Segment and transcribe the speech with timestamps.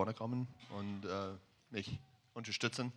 [0.00, 1.36] vorne kommen und äh,
[1.68, 1.98] mich
[2.32, 2.90] unterstützen?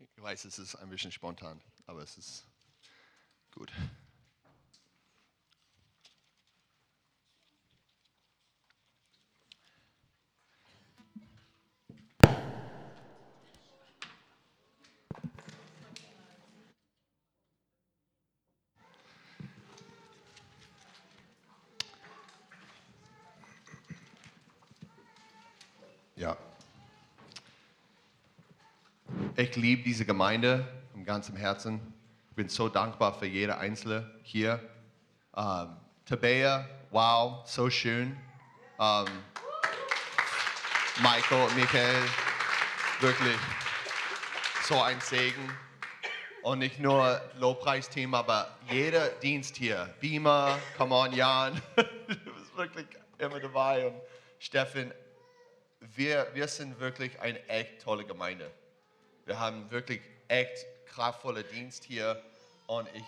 [0.00, 2.44] Ich weiß, es ist ein bisschen spontan, aber es ist
[3.54, 3.70] gut.
[26.22, 26.36] Ja.
[29.34, 31.80] Ich liebe diese Gemeinde im ganzen Herzen.
[32.30, 34.58] Ich bin so dankbar für jede Einzelne hier.
[35.36, 38.16] Ähm, Tabea, wow, so schön.
[38.80, 39.06] Ähm,
[41.00, 42.02] Michael, Michael,
[42.98, 43.38] wirklich
[44.64, 45.48] so ein Segen.
[46.42, 49.94] Und nicht nur Lobpreisteam, aber jeder Dienst hier.
[50.00, 52.86] Beamer, come on, Jan, du bist wirklich
[53.18, 53.86] immer dabei.
[53.86, 53.94] Und
[54.40, 54.92] Steffen,
[55.78, 58.50] wir, wir sind wirklich eine echt tolle Gemeinde.
[59.24, 62.20] Wir haben wirklich echt kraftvolle Dienst hier
[62.66, 63.04] und ich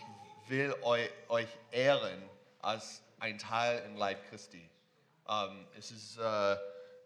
[0.46, 2.22] will euch, euch ehren
[2.60, 4.70] als ein Teil im Leib Christi.
[5.28, 6.56] Ähm, es, ist, äh,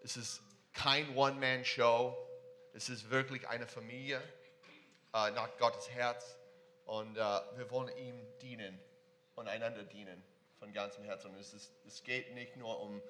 [0.02, 0.42] es ist
[0.74, 2.14] kein One-Man-Show,
[2.74, 4.18] es ist wirklich eine Familie
[5.14, 6.36] äh, nach Gottes Herz
[6.84, 7.20] und äh,
[7.56, 8.78] wir wollen ihm dienen
[9.36, 10.22] und einander dienen
[10.58, 11.34] von ganzem Herzen.
[11.36, 13.00] Es, ist, es geht nicht nur um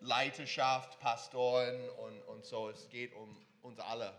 [0.00, 4.12] Leiterschaft, Pastoren und, und so, es geht um uns alle.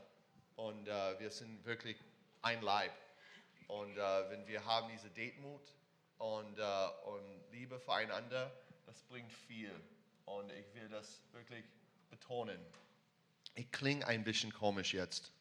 [0.68, 1.96] Und äh, wir sind wirklich
[2.42, 2.92] ein Leib.
[3.68, 5.62] Und äh, wenn wir haben diese Detmut
[6.18, 8.52] und, äh, und Liebe füreinander,
[8.86, 9.72] das bringt viel.
[10.26, 11.64] Und ich will das wirklich
[12.10, 12.60] betonen.
[13.56, 15.32] Ich klinge ein bisschen komisch jetzt.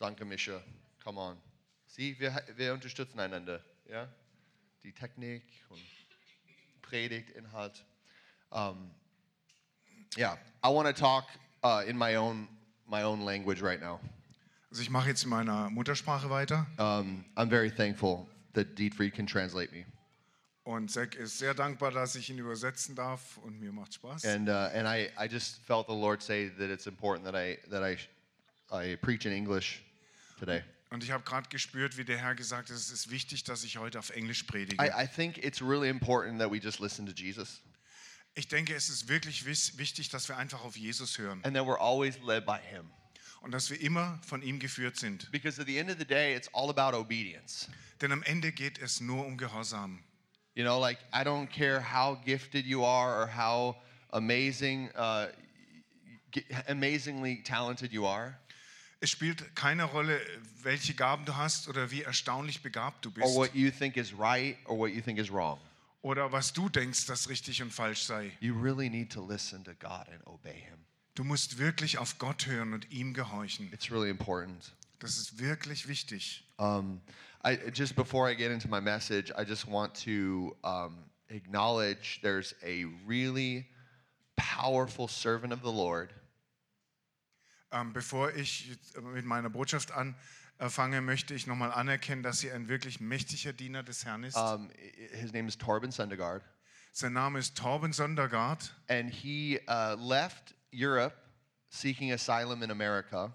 [0.00, 0.60] Danke, Mischa.
[1.04, 1.40] Come on.
[1.86, 3.62] Sieh, wir, wir unterstützen einander.
[3.88, 4.08] Ja?
[4.82, 5.80] Die Technik und
[6.82, 7.84] Predigt, Inhalt.
[8.50, 8.90] Um,
[10.18, 11.24] yeah, I want to talk
[11.62, 12.48] uh, in my own,
[12.86, 14.00] my own language right now.
[14.74, 19.24] Also ich mache jetzt in meiner Muttersprache weiter Um, I'm very thankful that Dietfried can
[19.24, 19.86] translate me.
[20.64, 24.24] und Zack ist sehr dankbar, dass ich ihn übersetzen darf und mir macht Spaß.
[24.24, 27.60] And, uh, and I, I just felt the Lord say that it's important that I,
[27.70, 27.96] that I,
[28.72, 29.80] I preach in English
[30.40, 30.64] today.
[30.90, 33.78] Und ich habe gerade gespürt, wie der Herr gesagt hat, es ist wichtig, dass ich
[33.78, 34.84] heute auf Englisch predige.
[34.84, 37.62] I, I think it's really important that we just listen to Jesus
[38.34, 41.78] Ich denke, es ist wirklich wichtig, dass wir einfach auf Jesus hören and that we're
[41.78, 42.90] always led by Him.
[43.44, 45.30] Und dass wir immer von ihm geführt sind.
[45.30, 47.68] Because at the end of the day, it's all about obedience.
[48.00, 50.02] Denn am Ende geht es nur um Gehorsam.
[50.54, 53.76] You know, like I don't care how gifted you are or how
[54.12, 55.26] amazing, uh,
[56.68, 58.38] amazingly talented you are,
[59.00, 60.18] Es spielt keine Rolle,
[60.62, 64.18] welche Gaben du hast oder wie erstaunlich begabt du or bist what you think is
[64.18, 65.60] right or what you think is wrong.
[66.00, 68.32] oder was du denkst, das richtig und falsch sei.
[68.40, 70.86] You really need to listen to God and obey Him.
[71.14, 73.72] Du musst wirklich auf Gott hören und ihm gehorchen.
[73.72, 74.72] It's really important.
[74.98, 76.44] Das ist wirklich wichtig.
[76.56, 77.00] Um,
[77.44, 82.54] I, just before I get into my message, I just want to um, acknowledge there's
[82.62, 83.66] a really
[84.36, 86.10] powerful servant of the Lord
[87.70, 88.70] Ähm, bevor ich
[89.02, 94.04] mit meiner Botschaft anfange, möchte ich nochmal anerkennen, dass sie ein wirklich mächtiger Diener des
[94.04, 94.36] Herrn ist.
[94.36, 94.70] Um,
[95.12, 96.44] his name is Torben Sundergaard,
[96.92, 101.14] Sein Name ist Torben Sondergaard and he uh, left Europe
[101.68, 103.34] seeking asylum in America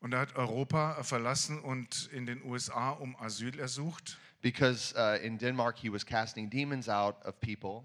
[0.00, 4.18] und er hat Europa verlassen und in den USA um Asyl ersucht.
[4.42, 7.84] because uh, in Denmark he was casting demons out of people,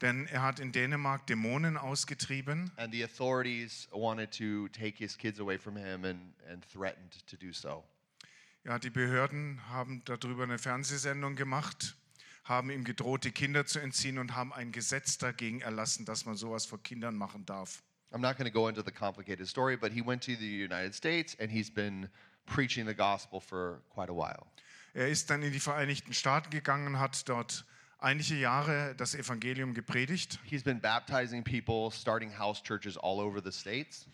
[0.00, 5.38] Denn er hat in Dänemark Dämonen ausgetrieben and the authorities wanted to take his kids
[5.38, 7.84] away from him and, and threatened to do so.
[8.64, 11.96] Ja, die Behörden haben darüber eine Fernsehsendung gemacht,
[12.42, 16.34] haben ihm gedroht, die Kinder zu entziehen und haben ein Gesetz dagegen erlassen, dass man
[16.34, 17.84] sowas vor Kindern machen darf.
[18.14, 20.94] I'm not going to go into the complicated story, but he went to the United
[20.94, 22.08] States and he's been
[22.46, 24.46] preaching the gospel for quite a while.
[24.94, 27.64] Er ist dann in die Vereinigten Staaten gegangen, hat dort
[27.98, 30.38] einige Jahre das Evangelium gepredigt.
[30.44, 34.06] He's been baptizing people, starting house churches all over the states.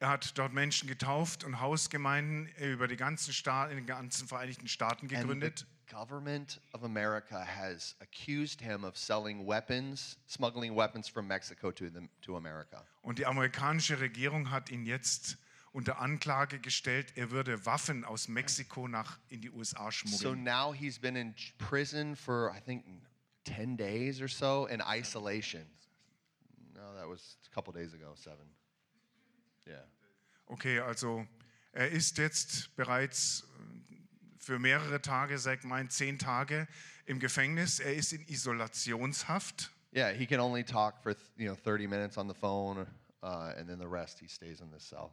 [0.00, 4.68] Er hat dort Menschen getauft und Hausgemeinden über die ganzen Staat, in den ganzen Vereinigten
[4.68, 5.66] Staaten gegründet.
[5.90, 12.08] Government of America has accused him of selling weapons, smuggling weapons from Mexico to, the,
[12.22, 12.82] to America.
[13.02, 15.36] Und die amerikanische Regierung hat ihn jetzt
[15.72, 20.42] unter Anklage gestellt, er würde Waffen aus Mexiko nach in die USA So schmuggeln.
[20.42, 22.84] now he's been in prison for, I think,
[23.44, 25.66] 10 days or so in isolation.
[26.74, 28.46] No, that was a couple days ago, seven.
[29.66, 29.82] Yeah.
[30.48, 31.26] Okay, also
[31.72, 33.44] er ist jetzt bereits
[34.46, 36.68] für mehrere Tage, sagt mein zehn Tage
[37.04, 37.80] im Gefängnis.
[37.80, 39.72] Er ist in Isolationshaft.
[39.92, 42.86] Yeah, he can only talk for you know 30 minutes on the phone,
[43.22, 45.10] uh, and then the rest he stays in this cell.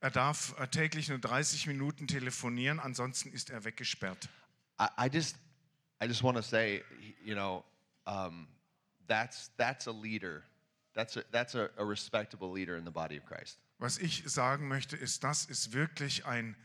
[0.00, 4.28] Er darf äh, täglich nur 30 Minuten telefonieren, ansonsten ist er weggesperrt.
[4.80, 5.36] I, I just,
[6.02, 6.82] I just want to say,
[7.22, 7.64] you know,
[8.06, 8.48] um,
[9.06, 10.42] that's that's a leader.
[10.94, 13.58] That's a, that's a, a respectable leader in the body of Christ.
[13.78, 16.56] Was ich sagen möchte, ist, das ist wirklich ein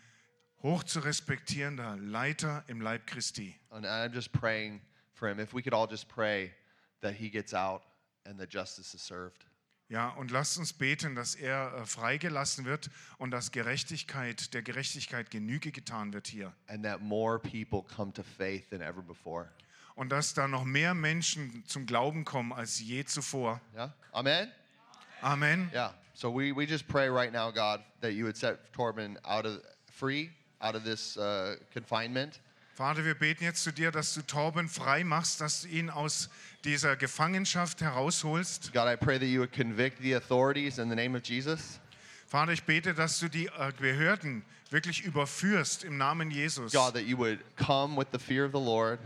[0.64, 3.56] hoch zu respektierender Leiter im Leib Christi.
[3.70, 4.82] And I'm just praying
[5.14, 5.40] for him.
[5.40, 6.52] If we could all just pray
[7.02, 7.82] that he gets out
[8.26, 9.46] and that justice is served.
[9.90, 15.32] Ja, und lasst uns beten, dass er äh, freigelassen wird und dass Gerechtigkeit, der Gerechtigkeit
[15.32, 16.54] Genüge getan wird hier.
[16.68, 19.50] and that more people come to faith than ever before.
[19.96, 23.60] Und dass da noch mehr Menschen zum Glauben kommen als je zuvor.
[23.74, 23.92] Yeah?
[24.14, 24.52] Amen?
[25.22, 25.70] Amen.
[25.74, 25.94] Yeah.
[26.14, 29.60] So we, we just pray right now, God, that you would set Torben out of
[29.92, 30.30] free
[30.62, 32.40] out of this uh, confinement.
[32.80, 36.30] Vater, wir beten jetzt zu dir, dass du Torben frei machst, dass du ihn aus
[36.64, 38.72] dieser Gefangenschaft herausholst.
[38.72, 41.82] God, I pray that you would convict the authorities in the name of Jesus.
[42.26, 46.72] Vater, ich bete, dass du die äh, Behörden wirklich überführst im Namen Jesus.
[46.72, 49.00] God, that you would come with the fear of the Lord.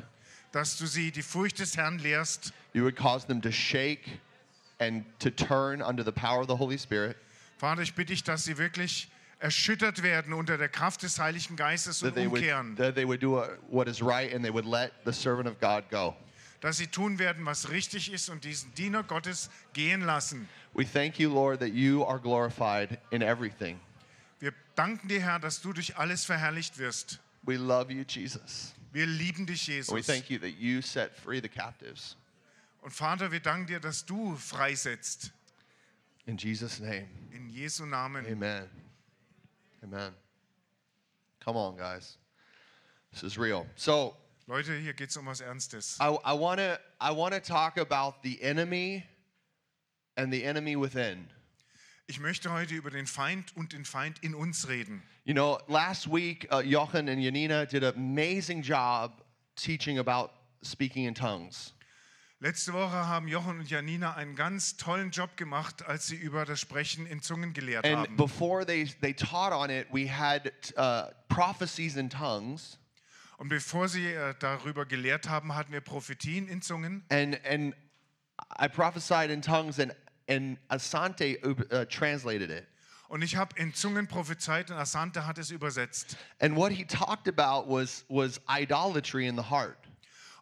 [0.52, 2.54] Dass du sie die Furcht des Herrn lehrst.
[2.74, 4.20] You would cause them to shake
[4.80, 7.18] and to turn under the power of the Holy Spirit.
[7.58, 9.08] Vater, ich bitte dich, dass sie wirklich
[9.40, 12.76] erschüttert werden unter der Kraft des Heiligen Geistes und That they would, umkehren.
[12.78, 15.90] that they would do what is right and they would let the servant of God
[15.90, 16.16] go.
[16.62, 20.48] Dass sie tun werden, was richtig ist und diesen Diener Gottes gehen lassen.
[20.74, 23.80] We thank you, Lord, that you are glorified in everything.
[24.40, 27.20] Wir danken dir, Herr, dass du durch alles verherrlicht wirst.
[27.44, 28.74] We love you, Jesus.
[28.94, 30.06] Wir lieben dich, We Jesus.
[30.06, 32.16] thank you that you set free the captives.
[32.82, 35.32] Und Vater, wir danken dir, dass du freisetzt.
[36.26, 38.26] In Jesus' name, In Jesu Namen.
[38.26, 38.70] amen.
[39.84, 40.14] Amen.
[41.44, 42.18] Come on, guys.
[43.12, 43.66] This is real.
[43.76, 44.16] So,
[44.48, 45.98] Leute, hier geht es um was Ernstes.
[46.00, 49.06] I, I want to I wanna talk about the enemy
[50.16, 51.28] and the enemy within.
[52.08, 55.02] Ich möchte heute über den Feind und den Feind in uns reden.
[55.26, 59.22] You know, last week, uh, Jochen and Janina did an amazing job
[59.56, 60.32] teaching about
[60.62, 61.74] speaking in tongues.
[62.44, 66.60] Letzte Woche haben Jochen und Janina einen ganz tollen Job gemacht, als sie über das
[66.60, 68.18] Sprechen in Zungen gelehrt And haben.
[68.18, 72.78] before they, they taught on it, we had uh, prophecies in tongues.
[73.38, 77.06] Und bevor sie äh, darüber gelehrt haben, hatten wir Prophetien in Zungen.
[77.08, 77.74] And, and
[78.60, 79.96] I prophesied in tongues, and,
[80.28, 82.68] and Asante uh, translated it.
[83.08, 86.18] Und ich habe in Zungen prophezeit und Asante hat es übersetzt.
[86.42, 89.78] And what he talked about was, was idolatry in the heart.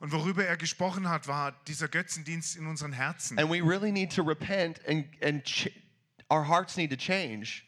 [0.01, 3.37] Und worüber er gesprochen hat, war dieser Götzendienst in unseren Herzen.
[3.37, 5.69] And we really need to repent, and, and
[6.31, 7.61] our hearts need to change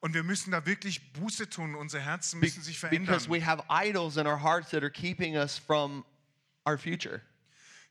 [0.00, 1.74] Und wir müssen da wirklich Buße tun.
[1.74, 3.06] Unsere Herzen müssen sich verändern.
[3.06, 6.04] because we have idols in our hearts that are keeping us from
[6.66, 7.22] our future.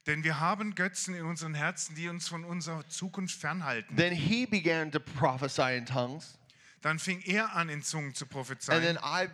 [0.06, 3.96] Denn wir haben Götzen in unseren Herzen, die uns von unserer Zukunft fernhalten.
[3.96, 6.38] Then he began to prophesy in tongues.
[6.82, 8.82] Dann fing er an, in Zungen zu And prophezeien.
[8.84, 9.30] then I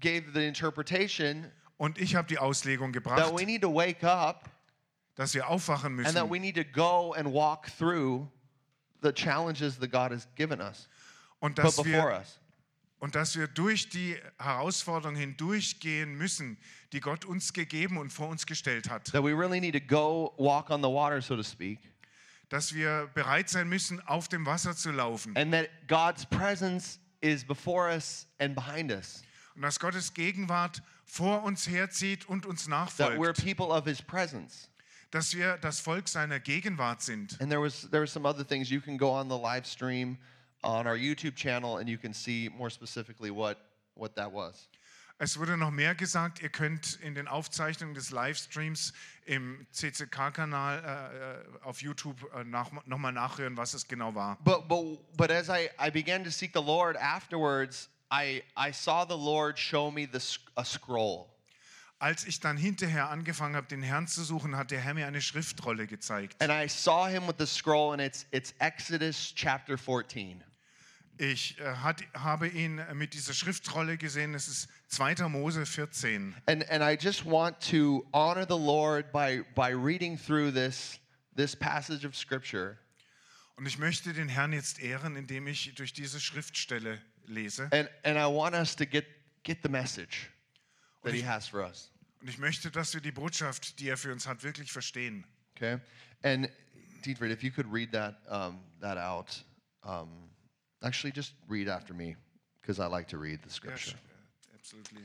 [0.00, 4.50] gave the interpretation Und ich habe die Auslegung that gebracht, we need to wake up
[5.14, 6.30] dass wir aufwachen and that müssen.
[6.30, 8.28] we need to go and walk through
[9.02, 10.88] the challenges that God has given us,
[11.40, 12.38] Und put dass before wir, us.
[12.98, 16.58] und dass wir durch die Herausforderungen hindurchgehen müssen,
[16.92, 19.06] die Gott uns gegeben und vor uns gestellt hat.
[19.12, 21.78] That we really need to go walk on the water, so to speak,
[22.50, 25.34] Dass wir bereit sein müssen, auf dem Wasser zu laufen.
[25.34, 29.22] and that God's presence is before us and behind us.
[29.60, 33.44] Und dass Gottes Gegenwart vor uns herzieht und uns That we're nachfolgt.
[33.44, 34.70] people of His presence.
[35.10, 37.38] Dass wir das Volk seiner Gegenwart sind.
[37.42, 40.16] And there was there were some other things you can go on the live stream
[40.62, 43.58] on our YouTube channel and you can see more specifically what
[43.96, 44.70] what that was.
[45.18, 46.40] Es wurde noch mehr gesagt.
[46.40, 48.94] Ihr könnt in den Aufzeichnungen des Livestreams
[49.26, 54.38] im CCK-Kanal äh, äh, auf YouTube äh, nach, nochmal nachhören, was es genau war.
[54.42, 59.04] But but but as I I began to seek the Lord afterwards, I I saw
[59.04, 61.26] the Lord show me this a scroll.
[61.98, 65.20] Als ich dann hinterher angefangen habe, den Herrn zu suchen, hat der Herr mir eine
[65.20, 66.40] Schriftrolle gezeigt.
[66.42, 70.42] And I saw him with the scroll and it's it's Exodus chapter 14.
[71.18, 74.34] Ich äh, hat, habe ihn äh, mit dieser Schriftrolle gesehen.
[74.34, 75.28] Es ist 2.
[75.28, 76.34] Mose 14.
[76.46, 80.98] And and I just want to honor the Lord by by reading through this
[81.36, 82.78] this passage of scripture.
[83.56, 86.98] Und ich möchte den Herrn jetzt ehren, indem ich durch diese Schriftstelle
[87.30, 87.68] lese.
[87.72, 89.04] And and I want us to get
[89.42, 90.30] get the message
[91.02, 91.90] that Und he has for us.
[92.20, 95.24] Und ich möchte, dass wir die Botschaft, die er für uns hat, wirklich verstehen.
[95.56, 95.78] Okay,
[96.22, 96.48] and
[97.02, 99.42] Dietrich, if you could read that um, that out.
[99.82, 100.08] Um,
[100.82, 102.16] actually, just read after me
[102.60, 103.96] because I like to read the scripture.
[104.54, 105.02] absolutely.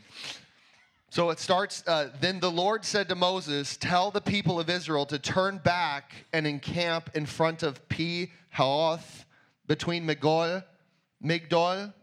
[1.10, 5.06] So it starts, uh, then the Lord said to Moses, Tell the people of Israel
[5.06, 9.24] to turn back and encamp in front of Pi Haoth,
[9.66, 10.64] between Migdol,
[11.24, 11.94] Migdol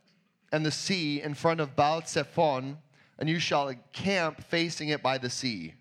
[0.53, 2.77] and the sea, in front of Baal Zephon,
[3.19, 5.75] and you shall encamp facing it by the sea.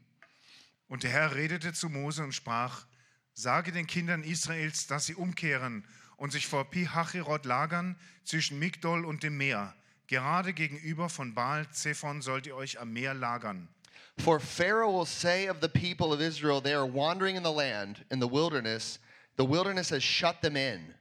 [0.90, 2.86] Und der Herr redete zu Mose und sprach,
[3.34, 5.86] sage den Kindern Israels, dass sie umkehren
[6.18, 9.74] und sich vor Pi-Hachirot lagern zwischen Migdol und dem Meer.
[10.08, 13.70] Gerade gegenüber von Baal Zephon sollt ihr euch am Meer lagern.
[14.18, 18.06] For Pharaoh will say of the people of Israel, They are wandering in the land,
[18.12, 19.00] in the wilderness.
[19.38, 20.94] The wilderness has shut them in.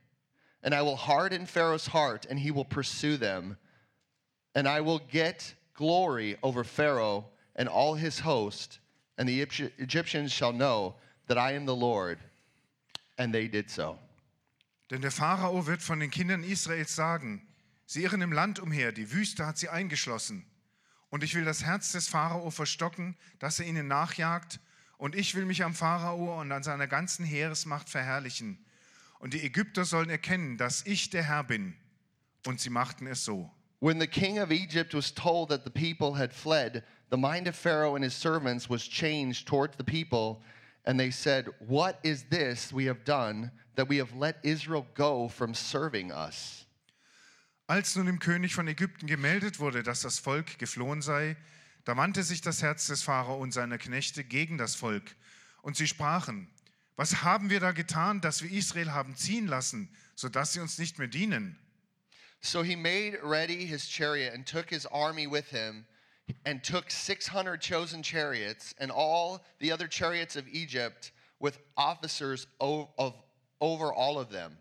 [0.63, 3.57] And I will harden Pharaoh's heart, and he will pursue them.
[4.55, 7.25] And I will get glory over Pharaoh
[7.57, 8.79] and all his host,
[9.17, 10.95] and the Egyptians shall know
[11.29, 12.19] that I am the Lord.
[13.17, 13.99] And they did so.
[14.91, 17.47] Denn der Pharao wird von den Kindern Israels sagen,
[17.87, 20.45] sie irren im Land umher, die Wüste hat sie eingeschlossen.
[21.11, 24.61] Und ich will das Herz des Pharao verstocken, dass er ihnen nachjagt,
[24.97, 28.65] und ich will mich am Pharao und an seiner ganzen Heeresmacht verherrlichen.
[29.21, 31.77] Und die Ägypter sollen erkennen, dass ich der Herr bin.
[32.47, 33.51] Und sie machten es so.
[33.81, 37.55] When the king of Egypt was told that the people had fled, the mind of
[37.55, 40.43] Pharaoh and his servants was changed towards the people,
[40.85, 45.29] and they said, What is this we have done that we have let Israel go
[45.29, 46.67] from serving us?
[47.69, 51.37] Als nun dem König von Ägypten gemeldet wurde, dass das Volk geflohen sei,
[51.85, 55.15] da wandte sich das Herz des Pharao und seiner Knechte gegen das Volk.
[55.63, 56.49] Und sie sprachen,
[57.01, 60.99] was haben wir da getan, dass wir Israel haben ziehen lassen, sodass sie uns nicht
[60.99, 61.59] mehr dienen?
[62.43, 65.87] So he made ready his chariot and took his army with him,
[66.45, 73.15] and took 600 chosen chariots and all the other chariots of Egypt with officers of,
[73.63, 74.59] over all of them.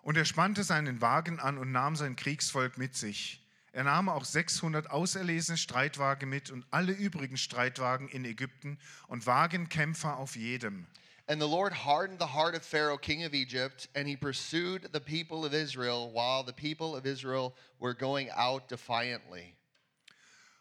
[0.00, 3.43] Und er spannte seinen Wagen an und nahm sein Kriegsvolk mit sich.
[3.74, 8.78] Er nahm auch 600 auserlesene Streitwagen mit und alle übrigen Streitwagen in Ägypten
[9.08, 10.86] und Wagenkämpfer auf jedem.
[11.26, 15.00] And the Lord hardened the heart of Pharaoh, king of Egypt, and he pursued the
[15.00, 19.56] people of Israel while the people of Israel were going out defiantly.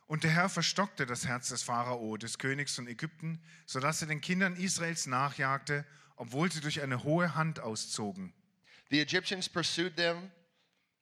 [0.07, 4.21] Und der Herr verstockte das Herz des Pharao, des Königs von Ägypten, sodass er den
[4.21, 8.33] Kindern Israels nachjagte, obwohl sie durch eine hohe Hand auszogen.
[8.89, 10.31] The Egyptians pursued them,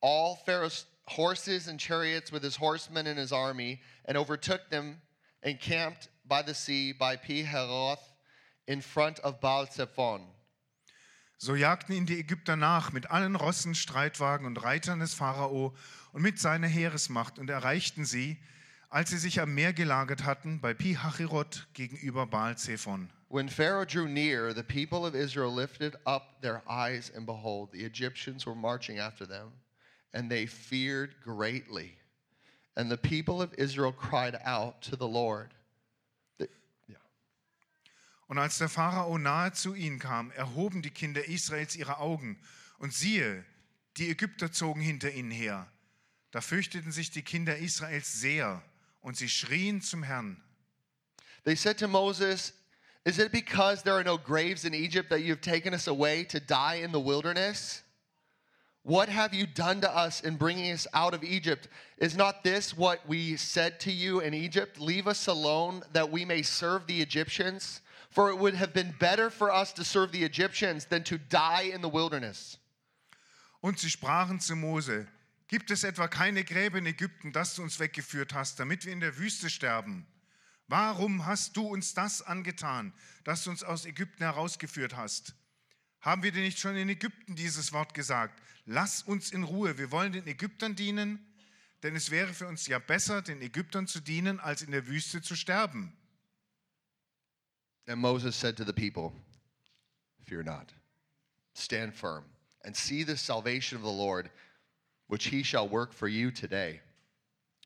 [0.02, 5.02] all Pharaoh's horses and chariots with his horsemen and his army, and overtook them
[5.44, 8.14] and camped by the sea by Pi Haroth
[8.68, 10.22] in front of Baal Zephon.
[11.38, 15.76] So jagten ihn die Ägypter nach mit allen Rossen, Streitwagen und Reitern des Pharao
[16.14, 18.38] und mit seiner Heeresmacht und erreichten sie,
[18.92, 23.10] als sie sich am Meer gelagert hatten, bei Pi-Hachirot gegenüber Baal Zephon.
[23.30, 27.86] When Pharaoh drew near, the people of Israel lifted up their eyes, and behold, the
[27.86, 29.54] Egyptians were marching after them,
[30.14, 31.98] and they feared greatly.
[32.76, 35.54] And the people of Israel cried out to the Lord.
[36.38, 36.50] The-
[36.88, 36.98] yeah.
[38.28, 42.38] Und als der Pharao nahe zu ihnen kam, erhoben die Kinder Israels ihre Augen,
[42.80, 43.46] und siehe,
[43.98, 45.68] die Ägypter zogen hinter ihnen her.
[46.32, 48.64] Da fürchteten sich die Kinder Israels sehr,
[49.02, 50.42] und sie schrien zum Herrn.
[51.44, 52.54] They said to Moses,
[53.04, 56.24] Is it because there are no graves in Egypt that you have taken us away
[56.26, 57.82] to die in the wilderness?
[58.84, 61.68] What have you done to us in bringing us out of Egypt?
[62.00, 64.80] Is not this what we said to you in Egypt?
[64.80, 67.82] Leave us alone that we may serve the Egyptians?
[68.10, 71.70] For it would have been better for us to serve the Egyptians than to die
[71.74, 72.58] in the wilderness.
[73.62, 75.08] Und sie sprachen zu Mose,
[75.48, 79.00] gibt es etwa keine Gräber in Ägypten, dass du uns weggeführt hast, damit wir in
[79.00, 80.08] der Wüste sterben?
[80.68, 85.36] Warum hast du uns das angetan, dass du uns aus Ägypten herausgeführt hast?
[86.02, 88.42] Haben wir dir nicht schon in Ägypten dieses Wort gesagt?
[88.74, 91.20] Lass uns in Ruhe, wir wollen den Ägyptern dienen,
[91.84, 95.22] denn es wäre für uns ja besser, den Ägyptern zu dienen, als in der Wüste
[95.22, 95.92] zu sterben.
[97.86, 99.12] And Moses said to the people,
[100.24, 100.74] Fear not,
[101.54, 102.24] stand firm,
[102.64, 104.30] and see the salvation of the Lord,
[105.08, 106.80] which he shall work for you today.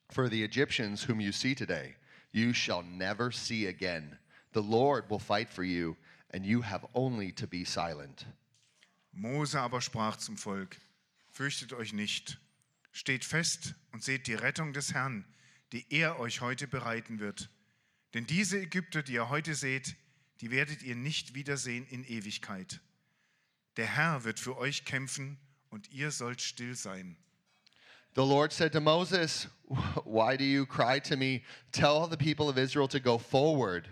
[0.10, 1.98] For the Egyptians whom you see today,
[2.32, 4.18] you shall never see again.
[4.54, 5.98] The Lord will fight for you,
[6.32, 8.26] and you have only to be silent.
[9.12, 10.78] Mose aber sprach zum Volk,
[11.36, 12.40] fürchtet euch nicht,
[12.94, 15.26] steht fest und seht die Rettung des Herrn,
[15.74, 17.50] die er euch heute bereiten wird.
[18.14, 19.98] Denn diese Ägypter, die ihr heute seht,
[20.40, 22.80] die werdet ihr nicht wiedersehen in Ewigkeit.
[23.76, 25.38] Der Herr wird für euch kämpfen
[25.70, 27.18] und ihr sollt still sein.
[28.16, 29.50] The Lord said to Moses,
[30.06, 31.44] Why do you cry to me?
[31.74, 33.90] Tell the people of Israel to go forward.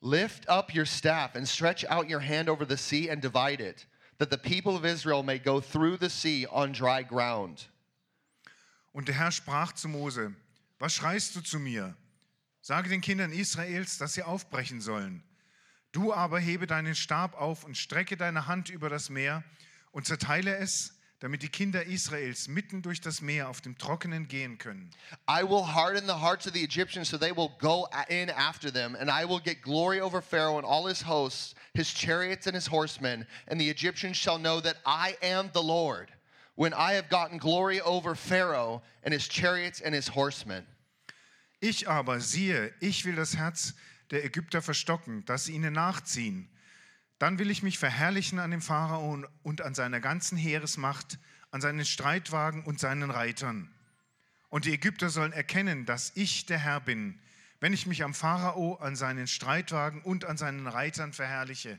[0.00, 3.86] Lift up your staff and stretch out your hand over the sea and divide it,
[4.22, 7.68] that the people of Israel may go through the sea on dry ground.
[8.92, 10.32] Und der Herr sprach zu Mose,
[10.78, 11.96] was schreist du zu mir?
[12.60, 15.24] Sage den Kindern Israels, dass sie aufbrechen sollen.
[15.90, 19.42] Du aber hebe deinen Stab auf und strecke deine Hand über das Meer
[19.90, 24.58] und zerteile es, damit die Kinder Israels mitten durch das Meer auf dem Trockenen gehen
[24.58, 24.90] können.
[25.28, 28.96] I will harden the hearts of the Egyptians so they will go in after them,
[28.96, 32.66] and I will get glory over Pharaoh and all his hosts, his chariots and his
[32.66, 36.10] horsemen, and the Egyptians shall know that I am the Lord,
[36.56, 40.66] when I have gotten glory over Pharaoh and his chariots and his horsemen.
[41.60, 43.74] Ich aber, siehe, ich will das Herz
[44.10, 46.48] der Ägypter verstocken, dass sie ihnen nachziehen.
[47.22, 51.20] Dann will ich mich verherrlichen an dem Pharao und an seiner ganzen Heeresmacht,
[51.52, 53.72] an seinen Streitwagen und seinen Reitern.
[54.48, 57.20] Und die Ägypter sollen erkennen, dass ich der Herr bin,
[57.60, 61.78] wenn ich mich am Pharao, an seinen Streitwagen und an seinen Reitern verherrliche.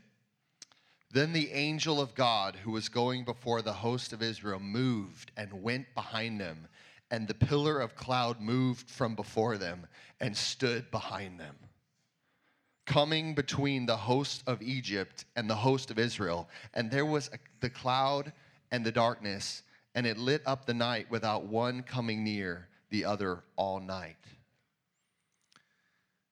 [1.12, 5.52] Then the angel of God, who was going before the host of Israel, moved and
[5.62, 6.66] went behind them,
[7.10, 9.86] and the pillar of cloud moved from before them
[10.20, 11.63] and stood behind them.
[12.86, 17.38] Coming between the host of Egypt and the host of Israel, and there was a,
[17.60, 18.32] the cloud
[18.70, 19.62] and the darkness,
[19.94, 24.16] and it lit up the night without one coming near the other all night.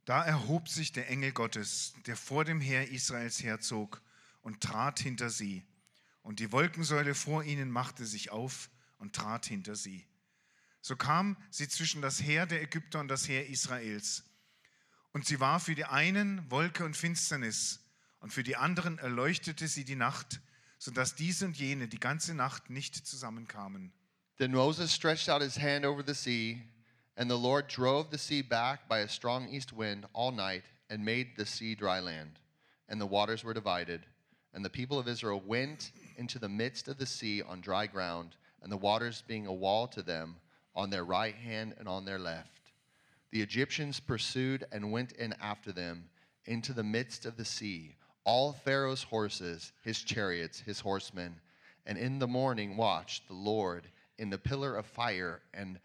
[0.04, 4.02] Da erhob sich der Engel Gottes, der vor dem Heer Israels herzog,
[4.42, 5.64] und trat hinter sie.
[6.22, 8.68] Und die Wolkensäule vor ihnen machte sich auf
[8.98, 10.04] und trat hinter sie.
[10.80, 14.24] So kam sie zwischen das Heer der Ägypter und das Heer Israels.
[15.12, 17.80] Und sie war für die einen Wolke und Finsternis,
[18.20, 20.40] und für die anderen erleuchtete sie die Nacht,
[20.78, 23.92] sodass diese und jene die ganze Nacht nicht zusammenkamen.
[24.38, 26.62] Then Moses stretched out his hand over the sea,
[27.16, 31.04] and the Lord drove the sea back by a strong east wind all night and
[31.04, 32.40] made the sea dry land.
[32.88, 34.06] And the waters were divided.
[34.54, 38.36] And the people of Israel went into the midst of the sea on dry ground,
[38.62, 40.36] and the waters being a wall to them
[40.74, 42.61] on their right hand and on their left.
[43.32, 46.10] The Egyptians pursued and went in after them
[46.44, 51.36] into the midst of the sea, all Pharaoh's horses, his chariots, his horsemen.
[51.86, 55.80] And in the morning watch, the Lord in the pillar of fire and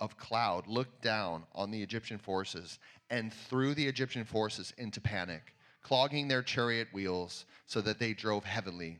[0.00, 5.54] of cloud looked down on the Egyptian forces and threw the Egyptian forces into panic,
[5.80, 8.98] clogging their chariot wheels so that they drove heavily.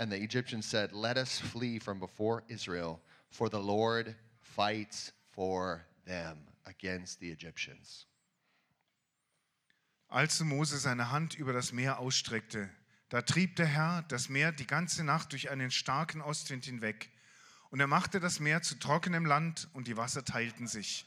[0.00, 5.86] And the Egyptians said, Let us flee from before Israel, for the Lord fights for
[6.06, 8.06] them against the Egyptians.
[10.08, 12.68] Als Mose seine Hand über das Meer ausstreckte,
[13.10, 17.10] da trieb der Herr das Meer die ganze Nacht durch einen starken Ostwind hinweg.
[17.70, 21.06] Und er machte das Meer zu trockenem Land und die Wasser teilten sich.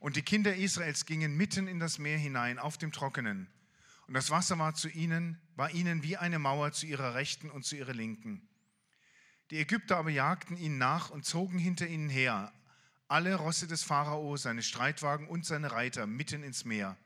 [0.00, 3.48] Und die Kinder Israels gingen mitten in das Meer hinein auf dem Trockenen.
[4.06, 7.64] Und das Wasser war zu ihnen, war ihnen wie eine Mauer zu ihrer Rechten und
[7.64, 8.46] zu ihrer Linken.
[9.50, 12.52] Die Ägypter aber jagten ihnen nach und zogen hinter ihnen her,
[13.14, 16.96] alle Rosse des Pharao, seine Streitwagen und seine Reiter mitten ins Meer.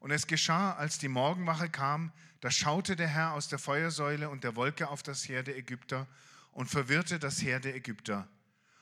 [0.00, 4.44] Und es geschah, als die Morgenwache kam, da schaute der Herr aus der Feuersäule und
[4.44, 6.06] der Wolke auf das Heer der Ägypter
[6.52, 8.28] und verwirrte das Heer der Ägypter.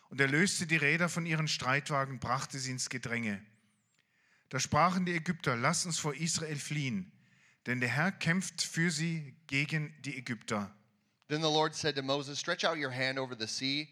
[0.09, 3.41] Und er löste die Räder von ihren Streitwagen, brachte sie ins Gedränge.
[4.49, 7.13] Da sprachen die Ägypter, lass uns vor Israel fliehen,
[7.67, 10.75] denn der Herr kämpft für sie gegen die Ägypter.
[11.29, 13.89] Then the Lord said to Moses, Stretch out your hand over the sea,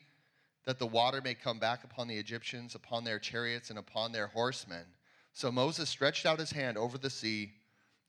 [0.65, 4.29] that the water may come back upon the Egyptians, upon their chariots, and upon their
[4.29, 4.85] horsemen.
[5.33, 7.53] So Moses stretched out his hand over the sea,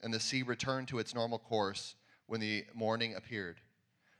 [0.01, 3.61] and the sea returned to its normal course when the morning appeared.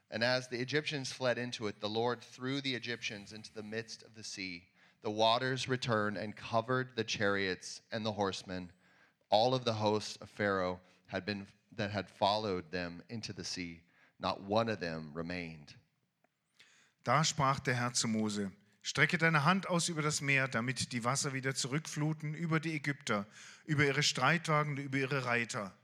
[0.10, 4.04] And as the Egyptians fled into it, the Lord threw the Egyptians into the midst
[4.04, 4.64] of the sea.
[5.04, 8.72] The waters returned and covered the chariots and the horsemen.
[9.30, 13.80] All of the hosts of Pharaoh had been that had followed them into the sea.
[14.20, 15.74] Not one of them remained.
[17.04, 18.52] Da sprach der Herr zu Mose,
[18.84, 23.26] strecke deine Hand aus über das Meer, damit die Wasser wieder zurückfluten über die Ägypter,
[23.66, 25.76] über ihre Streitwagen und über ihre Reiter.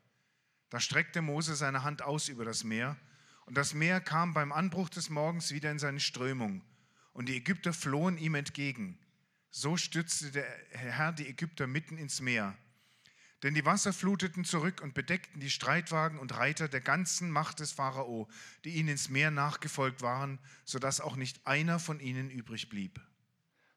[0.70, 2.98] Da streckte Mose seine Hand aus über das Meer,
[3.46, 6.64] und das Meer kam beim Anbruch des Morgens wieder in seine Strömung,
[7.14, 9.00] und die Ägypter flohen ihm entgegen.
[9.50, 12.56] So stürzte der Herr die Ägypter mitten ins Meer.
[13.44, 17.72] Denn die Wasser fluteten zurück und bedeckten die Streitwagen und Reiter der ganzen Macht des
[17.72, 18.28] Pharao,
[18.66, 23.00] die ihnen ins Meer nachgefolgt waren, sodass auch nicht einer von ihnen übrig blieb.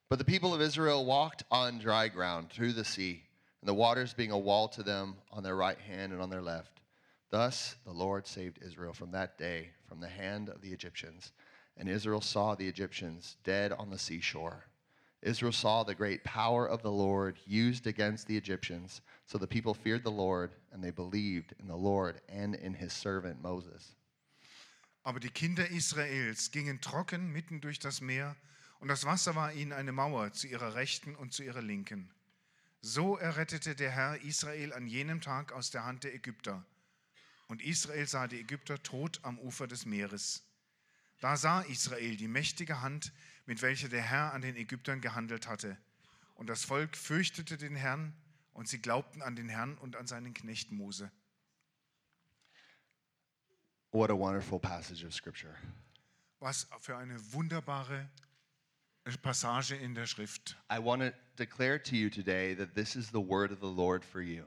[0.08, 3.22] But the people of Israel walked on dry ground through the sea,
[3.60, 6.42] and the waters being a wall to them on their right hand and on their
[6.42, 6.80] left.
[7.30, 11.32] Thus the Lord saved Israel from that day from the hand of the Egyptians.
[11.76, 14.64] And Israel saw the Egyptians dead on the seashore.
[15.22, 19.02] Israel saw the great power of the Lord used against the Egyptians.
[19.26, 22.92] So the people feared the Lord, and they believed in the Lord and in his
[22.92, 23.96] servant Moses.
[25.04, 28.36] Aber die Kinder Israels gingen trocken mitten durch das Meer,
[28.80, 32.10] und das Wasser war ihnen eine Mauer zu ihrer Rechten und zu ihrer Linken.
[32.80, 36.64] So errettete der Herr Israel an jenem Tag aus der Hand der Ägypter.
[37.48, 40.42] Und Israel sah die Ägypter tot am Ufer des Meeres.
[41.20, 43.12] Da sah Israel die mächtige Hand,
[43.46, 45.76] mit welcher der Herr an den Ägyptern gehandelt hatte.
[46.34, 48.14] Und das Volk fürchtete den Herrn,
[48.52, 51.10] und sie glaubten an den Herrn und an seinen Knecht Mose.
[53.92, 55.54] What a wonderful passage of Scripture.
[56.38, 58.08] Was für eine wunderbare
[59.22, 60.56] Passage in der Schrift.
[60.70, 64.04] I want to declare to you today that this is the word of the Lord
[64.04, 64.44] for you.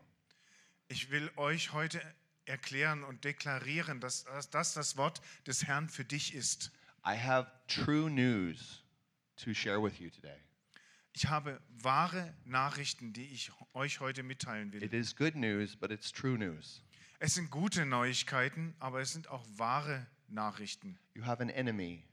[0.88, 2.02] Ich will euch heute
[2.46, 6.72] erklären und deklarieren, dass das das Wort des Herrn für dich ist.
[7.06, 8.83] I have true news
[9.38, 10.38] to share with you today.
[11.16, 14.84] Ich habe wahre Nachrichten, die ich euch heute mitteilen will.
[14.84, 16.82] It is good news, but it's true news.
[17.20, 20.98] Es sind gute Neuigkeiten, aber es sind auch wahre Nachrichten.
[21.14, 22.04] You have an enemy.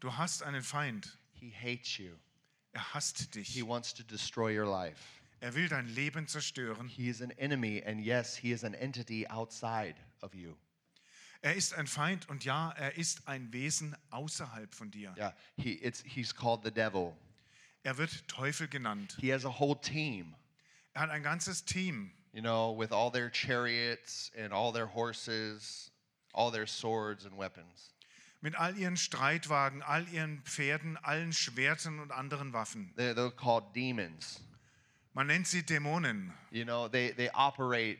[0.00, 1.18] Du hast einen Feind.
[1.32, 2.16] He hates you.
[2.72, 3.48] Er hasst dich.
[3.48, 5.02] He wants to destroy your life.
[5.40, 6.88] Er will dein Leben zerstören.
[6.88, 10.56] He is an enemy, and yes, he is an entity outside of you.
[11.40, 15.14] Er ist ein Feind und ja, er ist ein Wesen außerhalb von dir.
[15.16, 17.16] Yeah, he, it's, he's called the devil.
[17.84, 19.16] Er wird Teufel genannt.
[19.20, 20.34] He has a whole team,
[20.94, 22.10] Er hat ein ganzes Team.
[22.32, 25.90] you know, with all their chariots and all their horses,
[26.34, 27.92] all their swords and weapons.
[28.42, 32.92] Mit all ihren Streitwagen, all ihren Pferden, allen Schwertern und anderen Waffen.
[32.96, 34.40] They're, they're called demons.
[35.14, 36.32] Man nennt sie Dämonen.
[36.50, 37.98] You know, they, they operate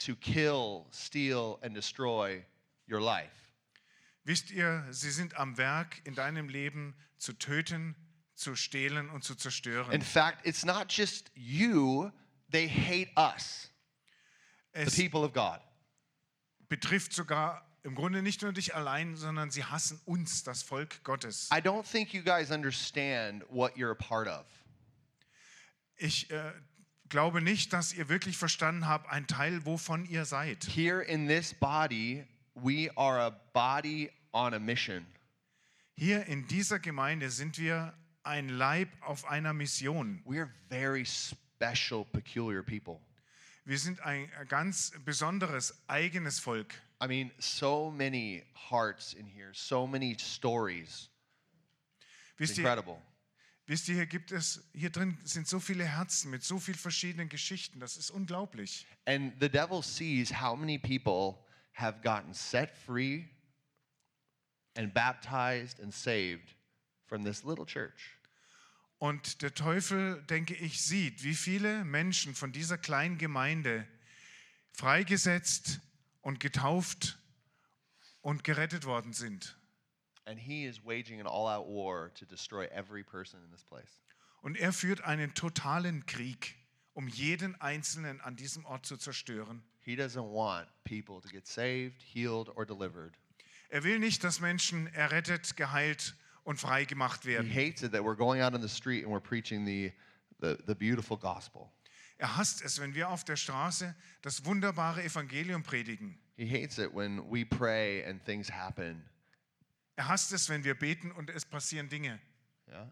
[0.00, 2.44] to kill, steal, and destroy
[2.90, 3.54] your life.
[4.24, 7.94] Wisst ihr, sie sind am Werk, in deinem Leben zu töten,
[8.34, 9.92] zu stehlen und zu zerstören.
[9.92, 12.10] In fact, it's not just you,
[12.50, 13.70] they hate us,
[14.74, 15.60] the Es people of God.
[16.68, 21.48] betrifft sogar im Grunde nicht nur dich allein, sondern sie hassen uns, das Volk Gottes.
[21.50, 24.44] I don't think you guys understand what you're a part of.
[25.96, 26.52] Ich äh,
[27.10, 30.64] glaube nicht, dass ihr wirklich verstanden habt, ein Teil, wovon ihr seid.
[30.64, 35.06] Here in this body, we are a body on a mission.
[35.96, 37.92] Hier in dieser Gemeinde sind wir
[38.22, 40.22] ein Leib auf einer Mission.
[40.24, 43.00] We're very special, peculiar people.
[43.64, 46.74] Wir sind ein ganz besonderes eigenes Volk.
[47.02, 51.10] I mean, so many hearts in here, so many stories.
[52.38, 53.02] It's Wisst ihr, incredible.
[53.70, 57.28] Wisst ihr, hier gibt es, hier drin sind so viele Herzen mit so vielen verschiedenen
[57.28, 57.78] Geschichten.
[57.78, 58.84] Das ist unglaublich.
[59.04, 61.38] And the devil sees how many people
[61.74, 63.26] have gotten set free
[64.76, 66.56] and baptized and saved
[67.06, 68.18] from this little church.
[68.98, 73.86] Und der Teufel, denke ich, sieht, wie viele Menschen von dieser kleinen Gemeinde
[74.72, 75.78] freigesetzt
[76.22, 77.20] und getauft
[78.20, 79.56] und gerettet worden sind.
[80.26, 83.98] And he is waging an all out war to destroy every person in this place.
[84.42, 86.56] Und er führt einen totalen Krieg,
[86.94, 89.62] um jeden Einzelnen an diesem Ort zu zerstören.
[89.80, 93.16] He doesn't want people to get saved, healed, or delivered.
[93.70, 97.50] Er will nicht, dass Menschen errettet, geheilt und frei gemacht He werden.
[97.50, 99.92] hates it that we're going out on the street and we're preaching the,
[100.40, 101.70] the, the beautiful gospel.
[102.18, 106.18] Er hasst es, wenn wir auf der Straße das wunderbare Evangelium predigen.
[106.36, 109.02] He hates it when we pray and things happen.
[110.00, 112.18] Er hasst es, wenn wir beten und es passieren Dinge.
[112.70, 112.90] Yeah.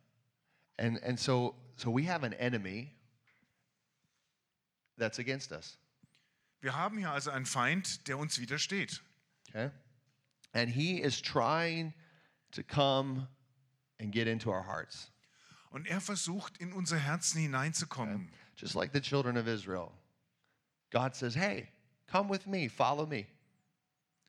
[0.76, 2.92] And and so so we have an enemy
[4.98, 5.78] that's against us.
[6.60, 9.00] Wir haben hier also einen Feind, der uns widersteht.
[9.48, 9.70] Okay?
[10.52, 11.94] And he is trying
[12.50, 13.26] to come
[13.98, 15.10] and get into our hearts.
[15.70, 18.30] Und er versucht, in unser Herzen hineinzukommen.
[18.54, 19.92] Just like the children of Israel.
[20.90, 21.72] God says, "Hey,
[22.06, 23.26] come with me, follow me."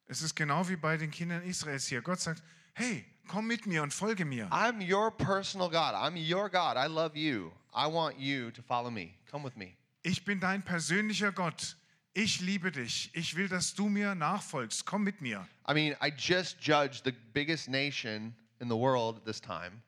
[0.05, 2.01] Es ist genau wie bei den Kindern Israels hier.
[2.01, 2.41] Gott sagt,
[2.79, 4.47] hey, komm mit mir und folge mir.
[4.51, 5.93] I'm your personal God.
[5.93, 6.77] I'm your God.
[6.77, 7.51] I love you.
[7.73, 9.15] I want you to follow me.
[9.29, 9.75] Come with me.
[10.01, 11.75] Ich bin dein persönlicher Gott.
[12.13, 13.11] Ich liebe dich.
[13.13, 14.85] Ich will, dass du mir nachfolgst.
[14.85, 15.45] Komm mit mir.
[15.67, 19.83] I mean, I just judged the biggest nation in the world at this time.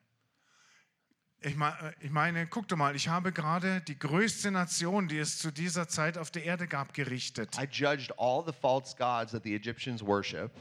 [1.43, 5.17] Ich, mein, äh, ich meine, guck doch mal, ich habe gerade die größte Nation, die
[5.17, 7.57] es zu dieser Zeit auf der Erde gab, gerichtet.
[7.57, 10.51] I judged all the false gods that the Egyptians worship.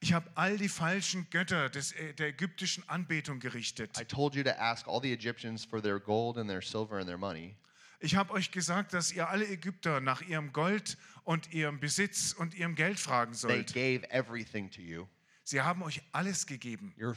[0.00, 3.98] Ich habe all die falschen Götter des, äh, der ägyptischen Anbetung gerichtet.
[4.00, 7.06] I told you to ask all the Egyptians for their gold and their silver and
[7.06, 7.56] their money.
[8.00, 12.54] Ich habe euch gesagt, dass ihr alle Ägypter nach ihrem Gold und ihrem Besitz und
[12.54, 13.74] ihrem Geld fragen They sollt.
[13.74, 15.08] gave everything to you.
[15.42, 16.94] Sie haben euch alles gegeben.
[16.96, 17.16] You're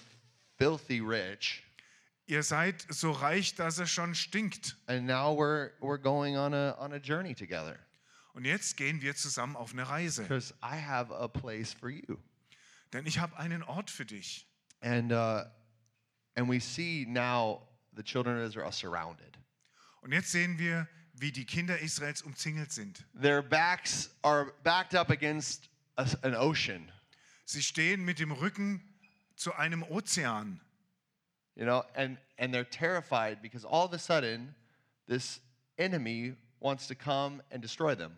[0.57, 1.63] filthy rich.
[2.25, 4.75] Ihr seid so reich, dass es schon stinkt.
[4.87, 7.77] And now we're we're going on a on a journey together.
[8.33, 10.23] Und jetzt gehen wir zusammen auf eine Reise.
[10.23, 12.17] Because I have a place for you.
[12.93, 14.47] Denn ich habe einen Ort für dich.
[14.81, 15.43] And uh,
[16.35, 17.61] and we see now
[17.95, 19.37] the children of Israel surrounded.
[20.01, 23.05] Und jetzt sehen wir, wie die Kinder Israels umzingelt sind.
[23.13, 26.91] Their backs are backed up against a, an ocean.
[27.45, 28.81] Sie stehen mit dem Rücken
[29.35, 30.59] zu einem Ozean.
[31.55, 34.55] You know, and and they're terrified because all of a sudden
[35.07, 35.39] this
[35.77, 38.17] enemy wants to come and destroy them.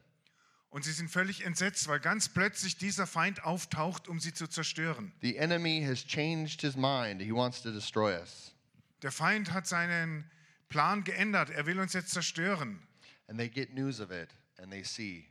[0.74, 5.14] Und sie sind völlig entsetzt, weil ganz plötzlich dieser Feind auftaucht, um sie zu zerstören.
[5.22, 7.22] The enemy has changed his mind.
[7.22, 8.56] He wants to destroy us.
[9.04, 10.28] Der Feind hat seinen
[10.70, 11.52] Plan geändert.
[11.52, 12.82] Er will uns jetzt zerstören.
[13.28, 15.28] And they get news of it and they see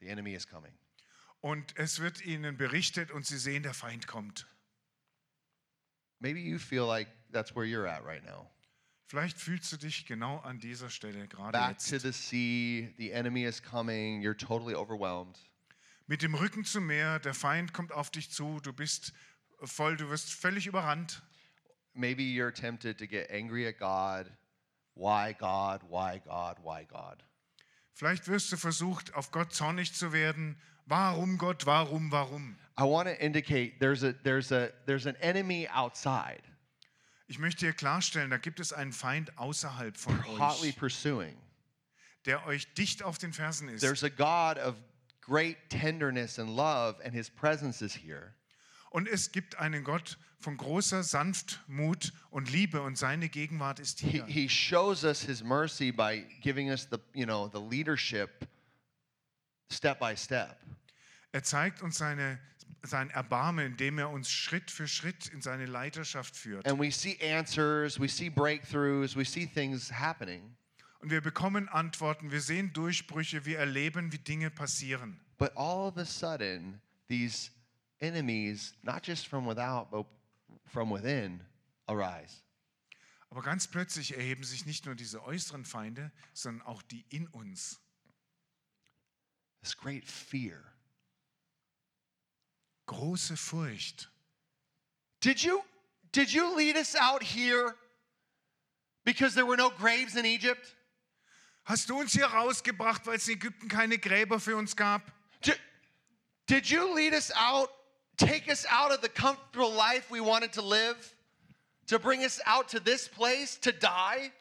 [0.00, 0.72] the enemy is coming.
[1.40, 4.48] Und es wird ihnen berichtet und sie sehen, der Feind kommt.
[6.18, 8.50] Maybe you feel like that's where you're at right now.
[9.10, 12.02] Vielleicht fühlst du dich genau an dieser Stelle gerade Back to jetzt.
[12.02, 15.36] the sea, the enemy is coming, you're totally overwhelmed.
[16.06, 19.12] Mit dem Rücken zum Meer, der Feind kommt auf dich zu, du bist
[19.64, 21.22] voll, du wirst völlig überrannt.
[21.92, 24.30] Maybe you're tempted to get angry at God.
[24.94, 25.82] Why God?
[25.90, 26.58] Why God?
[26.62, 27.24] Why God?
[27.92, 30.56] Vielleicht wirst du versucht, auf Gott zornig zu werden.
[30.86, 31.66] Warum Gott?
[31.66, 32.12] Warum?
[32.12, 32.56] Warum?
[32.78, 36.44] I want to indicate there's a there's a there's an enemy outside
[37.30, 41.36] Ich möchte hier klarstellen, da gibt es einen Feind außerhalb von hotly euch, pursuing.
[42.24, 43.82] der euch dicht auf den Fersen ist.
[43.82, 44.74] There's a God of
[45.20, 48.34] great tenderness and love and his presence is here.
[48.90, 54.10] Und es gibt einen Gott von großer Sanftmut und Liebe und seine Gegenwart ist He,
[54.10, 54.26] hier.
[54.26, 58.48] he shows us his mercy by giving us the you know the leadership
[59.70, 60.58] step by step.
[61.30, 62.40] Er zeigt uns seine,
[62.82, 66.66] sein Erbarmen, indem er uns Schritt für Schritt in seine Leiterschaft führt.
[66.66, 70.56] And we see answers, we see breakthroughs, we see things happening.
[71.00, 75.18] Und wir bekommen Antworten, wir sehen Durchbrüche, wir erleben, wie Dinge passieren.
[75.38, 77.50] But all of a sudden, these
[78.00, 80.06] enemies, not just from without, but
[80.66, 81.40] from within,
[81.86, 82.42] arise.
[83.30, 87.80] Aber ganz plötzlich erheben sich nicht nur diese äußeren Feinde, sondern auch die in uns.
[89.62, 90.69] This great fear.
[92.90, 94.10] Große Furcht.
[95.20, 95.62] Did you
[96.10, 97.76] did you lead us out here
[99.04, 100.74] because there were no graves in Egypt?
[101.64, 105.02] Hast du uns hier rausgebracht, weil es in Ägypten keine Gräber für uns gab?
[105.40, 105.60] Did,
[106.46, 107.70] did you lead us out,
[108.16, 111.14] take us out of the comfortable life we wanted to live,
[111.86, 114.32] to bring us out to this place to die?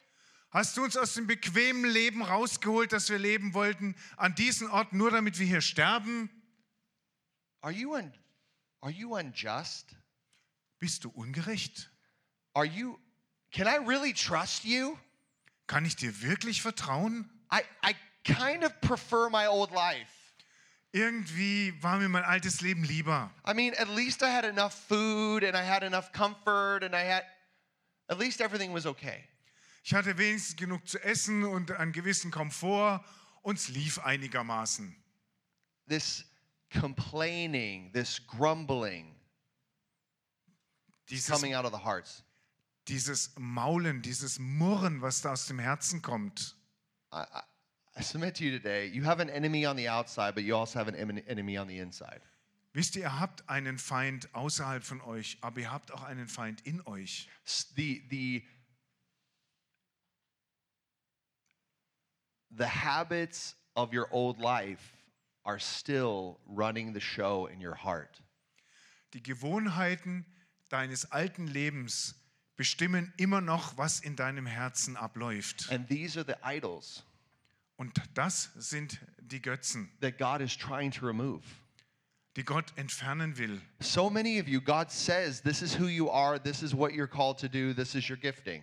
[0.50, 4.94] Hast du uns aus dem bequemen Leben rausgeholt, das wir leben wollten, an diesen Ort,
[4.94, 6.32] nur damit wir hier sterben?
[7.62, 7.94] Are you
[8.82, 9.96] are you unjust?
[10.80, 11.90] Bist du ungerecht?
[12.54, 12.98] Are you
[13.52, 14.98] can I really trust you?
[15.68, 17.30] Kann ich dir wirklich vertrauen?
[17.52, 20.08] I, I kind of prefer my old life.
[20.92, 23.32] Irgendwie war mir mein altes Leben lieber.
[23.46, 27.04] I mean, at least I had enough food and I had enough comfort and I
[27.04, 27.24] had,
[28.08, 29.24] at least everything was okay.
[29.84, 33.04] Ich hatte wenigstens genug zu essen und einen gewissen Komfort.
[33.44, 34.96] Uns lief einigermaßen.
[35.88, 36.26] This
[36.70, 39.16] complaining, this grumbling
[41.08, 42.24] Dieses, coming out of the hearts.
[42.88, 46.56] dieses Maulen, dieses Murren, was da aus dem Herzen kommt.
[47.12, 47.42] I, I,
[47.96, 50.78] I submit to you today, you have an enemy on the outside, but you also
[50.78, 52.22] have an enemy on the inside.
[52.74, 56.62] Wisst ihr, ihr habt einen Feind außerhalb von euch, aber ihr habt auch einen Feind
[56.62, 57.28] in euch.
[57.76, 58.46] The, the,
[62.56, 64.99] the habits of your old life
[65.50, 68.22] are still running the show in your heart.
[69.14, 70.24] Die Gewohnheiten
[70.70, 72.14] deines alten Lebens
[72.56, 75.72] bestimmen immer noch, was in deinem Herzen abläuft.
[75.72, 77.04] And these are the idols
[77.78, 81.42] Und das sind die Götzen, that God is trying to remove.
[82.36, 83.60] die Gott entfernen will.
[83.80, 87.08] So many of you, God says, this is who you are, this is what you're
[87.08, 88.62] called to do, this is your gifting.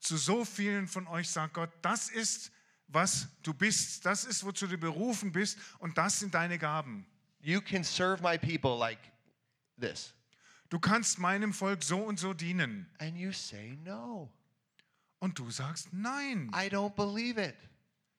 [0.00, 2.50] Zu so vielen von euch sagt Gott, das ist,
[2.88, 7.06] was du bist, das ist, wozu du berufen bist und das sind deine Gaben.
[7.40, 8.98] You can serve my people like
[9.78, 10.12] this.
[10.68, 12.88] Du kannst meinem Volk so und so dienen.
[12.98, 14.32] And you say, no,
[15.20, 17.56] Und du sagst, nein, I don't believe it.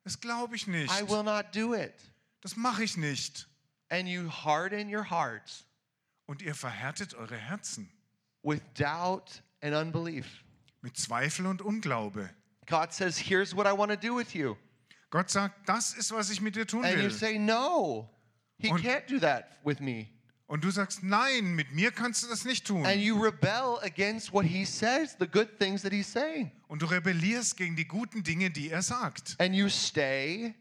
[0.03, 0.91] das glaube ich nicht.
[0.91, 1.93] I will not do it.
[2.41, 3.47] Das mache ich nicht.
[3.89, 5.65] And you harden your hearts
[6.25, 7.89] Und ihr verhärtet eure Herzen
[8.43, 10.25] with doubt and unbelief.
[10.81, 12.29] mit Zweifel und Unglaube.
[12.67, 14.55] God says, here's what I want to do with you.
[15.09, 17.11] Gott sagt, das ist, was ich mit dir tun And you will.
[17.11, 18.09] say, no,
[18.59, 20.07] he Und- can't do that with me.
[20.49, 22.85] Und du sagst, nein, mit mir kannst du das nicht tun.
[22.85, 26.51] And you rebel against what he says, the good things that he's saying.
[26.67, 29.35] Und du rebellierst gegen die guten Dinge, die er sagt.
[29.39, 30.53] And you stay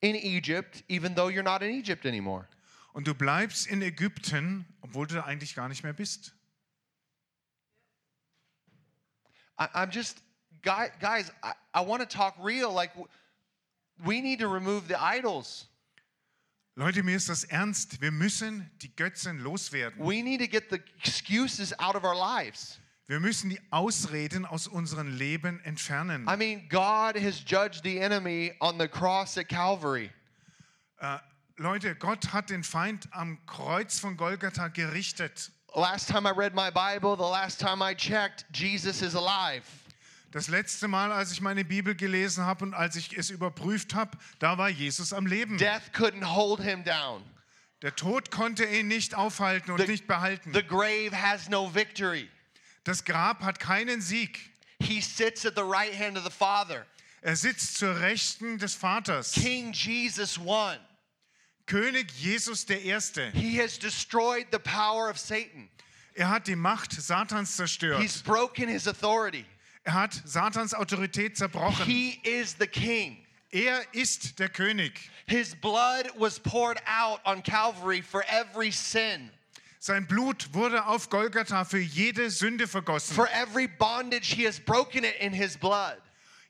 [0.00, 2.46] in Egypt, even though you're not in Egypt anymore.
[2.92, 6.34] Und du bleibst in Ägypten, obwohl du da eigentlich gar nicht mehr bist.
[9.58, 10.22] I, I'm just
[10.68, 12.70] guy, guys, I, I want to talk real.
[12.72, 12.90] Like,
[14.04, 15.66] we need to remove the idols.
[16.76, 18.00] Leute, mir ist das ernst.
[18.00, 19.98] Wir müssen die Götzen loswerden.
[19.98, 22.78] We need to get the excuses out of our lives.
[23.08, 26.28] Wir müssen die Ausreden aus unserem Leben entfernen.
[26.28, 30.10] I mean, God has judged the enemy on the cross at Calvary.
[31.00, 31.18] Äh,
[31.56, 35.50] Leute, Gott hat den Feind am Kreuz von Golgatha gerichtet.
[35.74, 39.64] Last time I read my Bible, the last time I checked, Jesus is alive.
[40.30, 44.18] Das letzte Mal, als ich meine Bibel gelesen habe und als ich es überprüft habe,
[44.38, 45.56] da war Jesus am Leben.
[45.56, 47.22] Death couldn't hold him down.
[47.80, 50.52] Der Tod konnte ihn nicht aufhalten und The- nicht behalten.
[50.52, 52.28] The grave has no victory.
[52.84, 54.38] Das Grab hat keinen Sieg.
[54.80, 56.84] He sits at the right hand of the Father.
[57.22, 59.32] Er sitzt zur Rechten des Vaters.
[59.32, 60.76] King Jesus won.
[61.66, 63.30] König Jesus der Erste.
[63.32, 65.68] He has destroyed the power of Satan.
[66.14, 68.24] Er hat die Macht Satans He's zerstört.
[68.24, 69.44] broken his authority.
[69.88, 71.86] Er hat Satans Autorität zerbrochen.
[71.86, 73.24] He is the king.
[73.50, 74.92] Er ist der König.
[75.26, 79.30] His blood was poured out on Calvary for every sin,
[79.78, 83.14] Sein Blut wurde auf Golgatha für jede Sünde vergossen.
[83.14, 84.34] for every bondage.
[84.34, 85.96] He has broken it in his blood.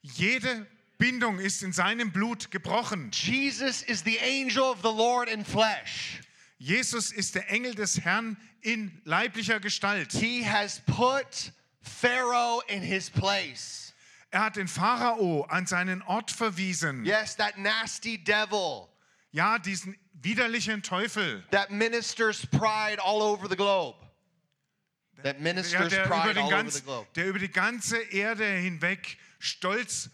[0.03, 0.67] Jede
[0.99, 3.13] Bindung ist in seinem Blut gebrochen.
[3.13, 6.23] Jesus is the angel of the Lord in flesh.
[6.59, 10.11] Jesus ist der Engel des Herrn in leiblicher Gestalt.
[10.11, 11.53] He has put
[11.89, 13.93] Pharaoh in his place.
[14.31, 17.05] Er hat den Pharao an seinen Ort verwiesen.
[17.07, 18.89] Yes, that nasty devil
[19.33, 21.43] Ja, diesen widerlichen Teufel.
[21.51, 23.97] that ministers pride all over the globe.
[25.23, 27.07] That Ja, ministers der, über pride den all over the ganz, globe.
[27.15, 30.11] der über die ganze Erde hinweg Stolz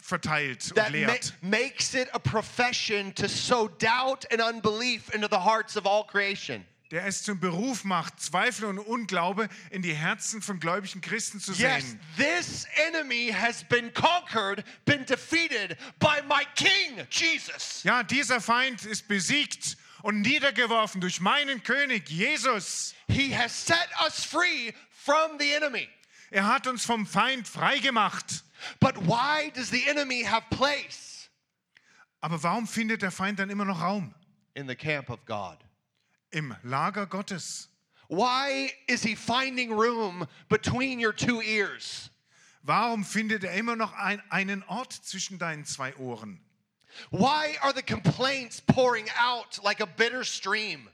[0.00, 1.32] verteilt und That ma- lehrt.
[1.42, 6.64] makes it a profession to sow doubt and unbelief into the hearts of all creation.
[6.94, 11.50] Der es zum Beruf macht, Zweifel und Unglaube in die Herzen von gläubigen Christen zu
[11.50, 12.00] Yes, sehen.
[12.16, 17.82] this enemy has been conquered, been defeated by my King, Jesus.
[17.82, 22.94] Ja, dieser Feind ist besiegt und niedergeworfen durch meinen König Jesus.
[23.08, 25.88] He has set us free from the enemy.
[26.30, 28.44] Er hat uns vom Feind freigemacht.
[28.78, 31.28] But why does the enemy have place
[32.20, 34.14] Aber warum findet der Feind dann immer noch Raum?
[34.54, 35.58] in the camp of God?
[36.34, 37.68] Im Lager Gottes.
[38.08, 42.10] Why is he finding room between your two ears?
[42.64, 46.40] Warum findet er immer noch ein, einen Ort zwischen deinen zwei Ohren?
[47.10, 50.88] Why are the complaints pouring out like a bitter stream?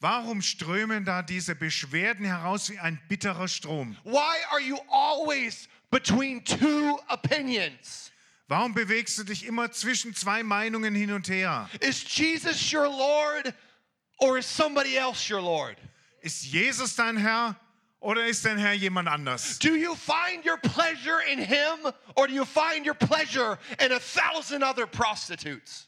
[0.00, 3.96] Warum strömen da diese Beschwerden heraus wie ein bitterer Strom?
[4.04, 8.10] Why are you always between two opinions?
[8.48, 11.68] Warum bewegst du dich immer zwischen zwei Meinungen hin und her?
[11.80, 13.54] Is Jesus your Lord
[14.20, 15.76] or is somebody else your Lord?
[16.22, 17.56] Ist Jesus dein Herr
[18.00, 19.58] oder ist dein Herr jemand anders?
[19.58, 24.00] Do you find your pleasure in him or do you find your pleasure in a
[24.00, 25.86] thousand other prostitutes?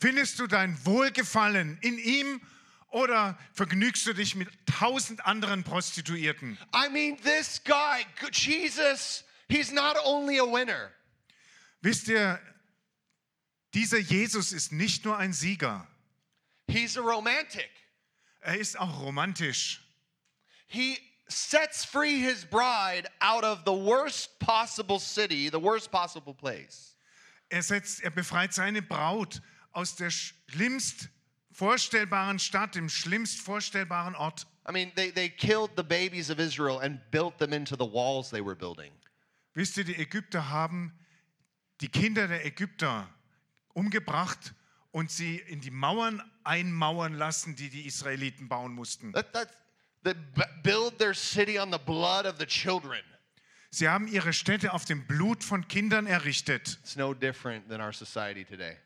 [0.00, 2.40] Findest du dein Wohlgefallen in ihm
[2.90, 6.58] oder vergnügst du dich mit tausend anderen Prostituierten?
[6.74, 10.90] I mean, this guy, Jesus, he's not only a winner,
[11.82, 12.40] Wisst ihr,
[13.74, 15.86] dieser Jesus ist nicht nur ein Sieger,
[16.72, 17.70] he's a romantic.
[18.40, 19.80] er ist auch romantisch.
[20.66, 26.96] He sets free his bride out of the worst possible city, the worst possible place.
[27.50, 29.40] Er, setzt, er befreit seine Braut
[29.72, 31.08] aus der schlimmst
[31.52, 34.46] vorstellbaren Stadt, dem schlimmst vorstellbaren Ort.
[34.66, 38.30] I mean, they, they killed the babies of Israel and built them into the walls
[38.30, 38.92] they were building.
[39.54, 40.92] Wisst ihr, die Ägypter haben
[41.80, 43.08] die Kinder der Ägypter
[43.74, 44.54] umgebracht
[44.92, 49.12] und sie in die Mauern einmauern lassen, die die Israeliten bauen mussten.
[49.12, 49.48] That,
[50.62, 53.00] build their city on the blood of the children.
[53.70, 57.92] Sie haben ihre Städte auf dem Blut von Kindern errichtet, It's no different than our
[57.92, 58.76] society today.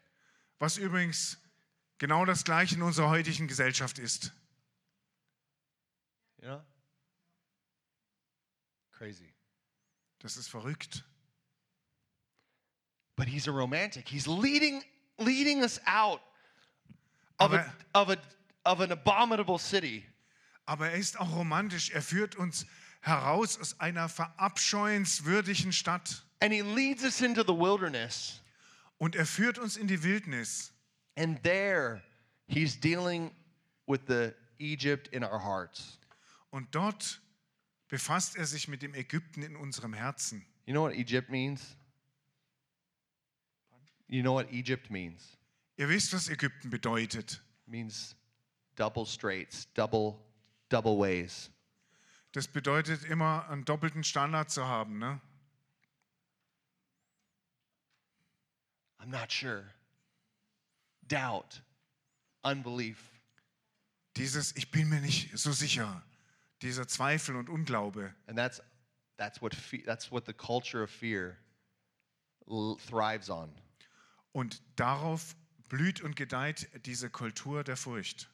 [0.59, 1.39] was übrigens
[1.99, 4.33] genau das gleiche in unserer heutigen Gesellschaft ist.
[6.41, 6.63] You know?
[8.93, 9.35] Crazy.
[10.21, 11.05] Das ist verrückt.
[13.17, 14.09] But he's a romantic.
[14.09, 14.83] He's leading
[15.19, 16.21] leading us out
[17.39, 18.17] of a, of a
[18.65, 20.05] of an abominable city.
[20.67, 21.91] Aber er ist auch romantisch.
[21.91, 22.67] Er führt uns
[23.01, 28.43] heraus aus einer verabscheuenswürdigen Stadt And he leads us into the wilderness.
[28.99, 30.73] und er führt uns in die Wildnis.
[31.17, 32.03] And there
[32.49, 33.31] he's dealing
[33.87, 35.99] with the Egypt in our hearts.
[36.51, 37.21] Und dort
[37.89, 40.45] befasst er sich mit dem Ägypten in unserem Herzen.
[40.67, 41.77] You know what Egypt means?
[44.09, 45.36] You know what Egypt means?
[45.77, 47.41] Ihr wisst, was Ägypten bedeutet.
[47.67, 48.15] Means
[48.77, 50.19] double straights, double
[50.69, 51.51] double ways.
[52.33, 54.99] Das bedeutet immer einen doppelten Standard zu haben.
[54.99, 55.21] Ne?
[58.99, 59.65] I'm not sure.
[61.09, 61.63] Doubt,
[62.43, 62.99] unbelief.
[64.17, 66.03] Dieses Ich bin mir nicht so sicher,
[66.63, 68.15] dieser Zweifel und Unglaube.
[68.27, 68.61] And that's
[69.17, 69.55] that's what
[69.85, 71.37] that's what the culture of fear
[72.89, 73.51] thrives on.
[74.33, 75.37] Und darauf
[75.69, 78.29] blüht und gedeiht diese Kultur der Furcht.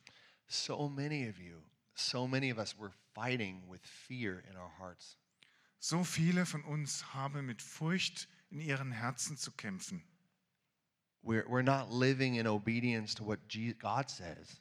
[0.47, 1.63] So many of you,
[1.95, 5.17] so many of us were fighting with fear in our hearts.
[5.79, 10.03] So viele von uns haben mit Furcht in ihren Herzen zu kämpfen.
[11.23, 13.39] We're, we're not living in obedience to what
[13.79, 14.61] God says,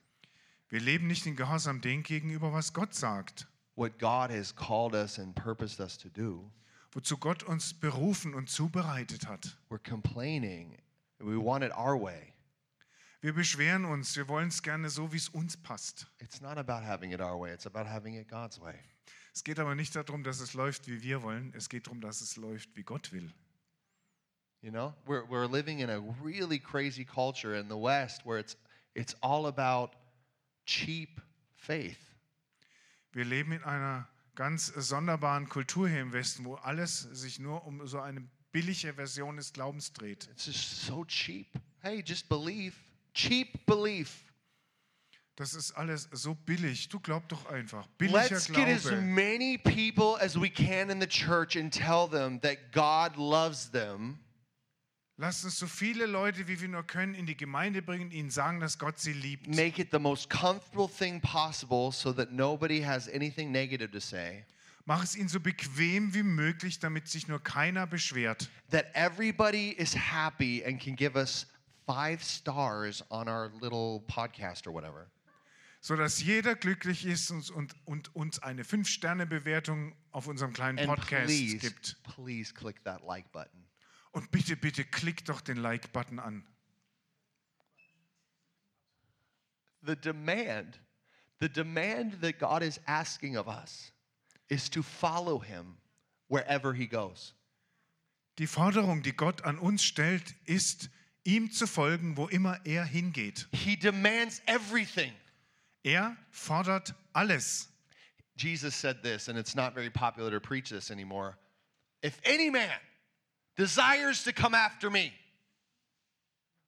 [0.69, 5.19] Wir leben nicht in Gehorsam dem gegenüber, was Gott sagt, what God has called us
[5.19, 6.51] and purposed us to do.
[6.91, 9.57] wozu Gott uns berufen und zubereitet hat.
[9.69, 10.77] We're complaining.
[11.19, 12.30] We want it our way.
[13.21, 16.07] Wir beschweren uns, wir wollen es gerne so, wie es uns passt.
[16.19, 18.73] It's not about having it our way, it's about having it God's way.
[19.33, 21.53] Es geht aber nicht darum, dass es läuft, wie wir wollen.
[21.55, 23.31] Es geht darum, dass es läuft, wie Gott will.
[24.61, 28.57] You know, we're, we're living in a really crazy culture in the West where it's,
[28.95, 29.95] it's all about
[30.65, 31.21] cheap
[31.55, 31.99] faith.
[33.11, 37.85] Wir leben in einer ganz sonderbaren Kultur hier im Westen, wo alles sich nur um
[37.85, 40.27] so eine billige Version des Glaubens dreht.
[40.31, 41.47] It's just so cheap.
[41.81, 42.73] Hey, just believe.
[43.13, 44.23] Cheap belief.
[45.35, 46.89] Das ist alles so billig.
[46.89, 47.87] Du glaub doch einfach.
[47.97, 52.39] Billiger Let's get as many people as we can in the church and tell them
[52.41, 54.19] that God loves them.
[55.17, 58.59] Lass uns so viele Leute, wie wir nur können, in die Gemeinde bringen, ihnen sagen,
[58.59, 59.47] dass Gott sie liebt.
[59.47, 64.45] Make it the most comfortable thing possible so that nobody has anything negative to say.
[64.85, 68.49] Mach es ihnen so bequem wie möglich, damit sich nur keiner beschwert.
[68.71, 71.47] That everybody is happy and can give us
[71.85, 75.09] five stars on our little podcast or whatever.
[75.81, 81.25] sodass jeder glücklich ist und, und, und uns eine 5-Sterne-Bewertung auf unserem kleinen And Podcast
[81.25, 81.97] please, gibt.
[82.03, 83.65] please click that like button.
[84.11, 86.45] Und bitte, bitte klick doch den Like-Button an.
[89.83, 90.79] The demand,
[91.39, 93.91] the demand that God is asking of us
[94.49, 95.77] is to follow him
[96.27, 97.33] wherever he goes.
[98.37, 100.89] Die Forderung, die Gott an uns stellt, ist,
[101.23, 103.47] ihm zu folgen, wo immer er hingeht.
[103.51, 105.13] He demands everything.
[105.83, 107.67] Er fordert alles.
[108.35, 111.37] Jesus said this, and it's not very popular to preach this anymore.
[112.01, 112.79] If any man
[113.55, 115.13] desires to come after me,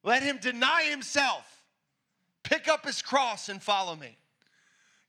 [0.04, 1.64] let him deny himself,
[2.42, 4.16] pick up his cross, and follow me.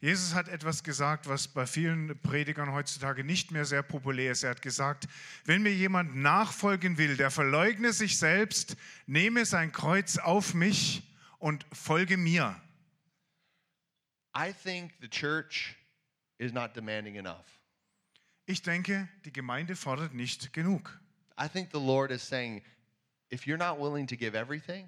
[0.05, 4.43] Jesus hat etwas gesagt, was bei vielen Predigern heutzutage nicht mehr sehr populär ist.
[4.43, 5.07] Er hat gesagt,
[5.45, 8.77] wenn mir jemand nachfolgen will, der verleugne sich selbst,
[9.07, 11.01] nehme sein Kreuz auf mich
[11.39, 12.55] und folge mir.
[14.37, 15.75] I think the church
[16.37, 17.59] is not demanding enough.
[18.45, 20.99] Ich denke, die Gemeinde fordert nicht genug.
[21.35, 22.61] I think the Lord is saying,
[23.31, 24.87] if you're not willing to give everything,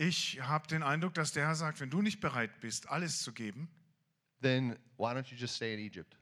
[0.00, 3.32] Ich habe den Eindruck, dass der Herr sagt, wenn du nicht bereit bist, alles zu
[3.32, 3.68] geben,
[4.40, 6.16] then why don't you just stay in Egypt?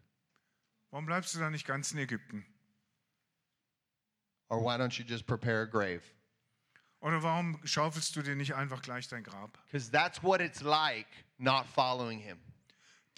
[0.90, 2.46] warum bleibst du da nicht ganz in Ägypten?
[4.48, 6.00] Or why don't you just prepare a grave?
[7.00, 9.58] Oder warum schaufelst du dir nicht einfach gleich dein Grab?
[9.66, 11.06] Because that's what it's like
[11.36, 12.38] not following him.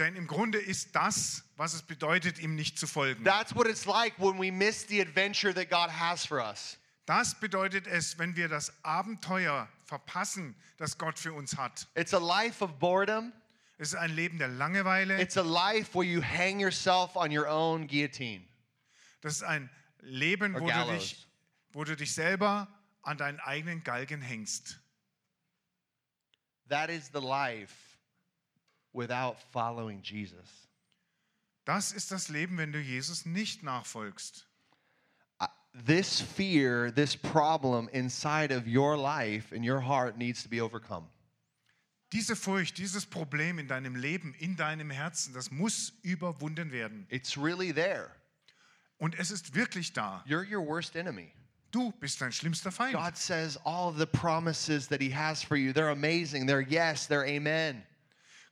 [0.01, 3.23] Denn im Grunde ist das, was es bedeutet, ihm nicht zu folgen.
[3.23, 6.79] That's what it's like when we miss the adventure that God has for us.
[7.07, 11.89] Das bedeutet es, wenn wir das Abenteuer verpassen, das Gott für uns hat.
[11.95, 13.33] It's a life of boredom.
[13.79, 15.21] Es ist ein Leben der Langeweile.
[15.21, 18.45] It's a life where you hang yourself on your own guillotine.
[19.23, 19.71] Das ist ein
[20.01, 21.27] Leben, wo du, dich,
[21.73, 22.69] wo du dich selber
[23.03, 24.81] an deinen eigenen Galgen hängst.
[26.69, 27.75] That is the life
[28.93, 30.69] without following Jesus.
[31.65, 34.48] Das ist das Leben, wenn du Jesus nicht nachfolgst.
[35.85, 41.07] This fear, this problem inside of your life, in your heart, needs to be overcome.
[42.11, 47.07] Diese Furcht, dieses Problem in deinem Leben, in deinem Herzen, das muss überwunden werden.
[47.11, 48.11] It's really there.
[48.99, 50.25] Und es ist wirklich da.
[50.27, 51.33] You're your worst enemy.
[51.71, 52.95] Du bist dein schlimmster Feind.
[52.95, 56.47] God says all the promises that He has for you, they're amazing.
[56.47, 57.83] They're yes, they're amen.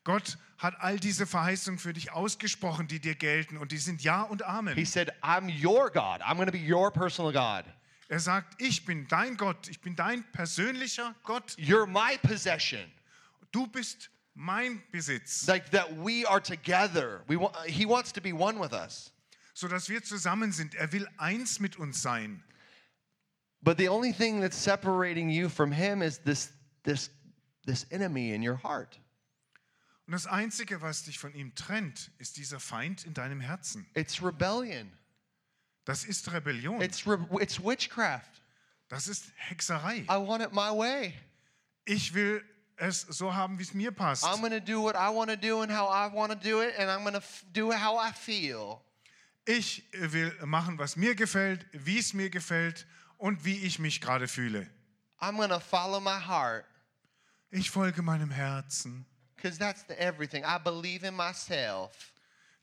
[0.06, 3.56] Gott hat all diese Verheißungen für dich ausgesprochen, die dir gelten.
[3.56, 4.86] Und die sind Ja und He Amen.
[4.86, 6.22] said, I'm your God.
[6.22, 7.64] I'm going to be your personal God.
[8.08, 9.68] Er sagt, ich bin dein Gott.
[9.68, 11.56] Ich bin dein persönlicher Gott.
[11.58, 12.80] You're my possession.
[13.50, 15.48] Du bist mein Besitz.
[15.48, 17.24] Like that we are together.
[17.26, 19.12] We want, he wants to be one with us.
[19.54, 20.76] Sodass wir zusammen sind.
[20.76, 22.44] Er will eins mit uns sein.
[23.60, 26.52] But the only thing that's separating you from him is this
[26.84, 27.10] this
[27.64, 29.00] this enemy in your heart.
[30.06, 33.86] Und das Einzige, was dich von ihm trennt, ist dieser Feind in deinem Herzen.
[33.94, 34.92] It's rebellion.
[35.84, 36.80] Das ist Rebellion.
[36.80, 38.42] It's re- it's witchcraft.
[38.88, 39.98] Das ist Hexerei.
[40.08, 41.14] I want it my way.
[41.84, 42.44] Ich will
[42.76, 44.24] es so haben, wie es mir passt.
[44.24, 46.60] I'm going to do what I want to do and how I want to do
[46.60, 48.80] it, and I'm going to do it how I feel.
[49.44, 52.86] Ich will machen, was mir gefällt, wie es mir gefällt
[53.16, 54.68] und wie ich mich gerade fühle.
[55.20, 56.64] I'm going to follow my heart
[57.50, 59.06] Ich folge meinem Herzen.
[59.36, 60.44] Because that's the everything.
[60.44, 62.12] I believe in myself.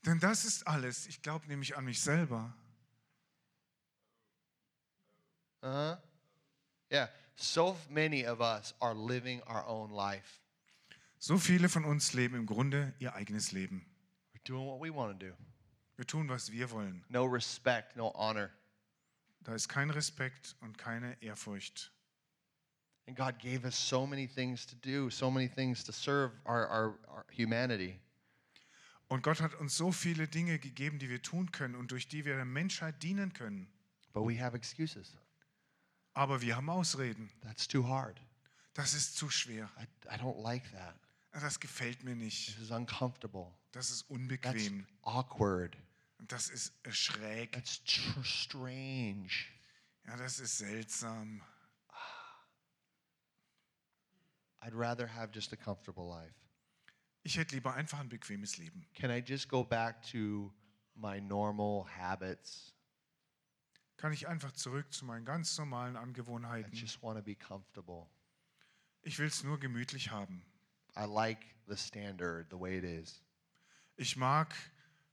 [0.04, 1.06] Denn das ist alles.
[1.06, 2.52] Ich glaube nämlich an mich selber.
[5.62, 5.96] Uh-huh.
[6.90, 7.08] Yeah.
[7.36, 10.40] So many of us are living our own life.
[11.18, 13.86] So viele von uns leben im Grunde ihr eigenes Leben.
[14.34, 15.32] We're doing what we want to do.
[15.96, 17.02] Wir tun, was wir wollen.
[17.08, 18.50] No respect, no honor.
[19.42, 21.93] Da ist kein Respekt und keine Ehrfurcht.
[23.06, 26.66] And God gave us so many things to do, so many things to serve our,
[26.68, 27.98] our, our humanity.
[29.08, 32.24] Und Gott hat uns so viele Dinge gegeben, die wir tun können und durch die
[32.24, 33.68] wir der Menschheit dienen können.
[34.14, 35.12] But we have excuses.
[36.14, 37.28] Aber wir haben Ausreden.
[37.42, 38.18] That's too hard.
[38.72, 39.70] Das ist zu schwer.
[39.78, 39.84] I,
[40.14, 40.94] I don't like that.
[41.32, 42.54] Das gefällt mir nicht.
[42.54, 43.52] This is uncomfortable.
[43.72, 44.86] Das ist That's unbequem.
[45.02, 45.76] awkward.
[46.18, 47.52] Und Das ist schräg.
[47.52, 49.28] That's tr- strange.
[50.06, 51.42] Ja, das ist seltsam.
[54.64, 56.34] I'd rather have just a comfortable life.
[57.22, 58.86] Ich hätte lieber einfach ein bequemes Leben.
[58.94, 60.52] Can I just go back to
[60.94, 62.72] my normal habits?
[63.96, 66.72] Kann ich einfach zurück zu meinen ganz normalen I Angewohnheiten.
[66.72, 68.06] just want to be comfortable.
[69.02, 70.44] Ich will es nur gemütlich haben.
[70.96, 73.22] I like the standard the way it is.
[73.96, 74.54] Ich mag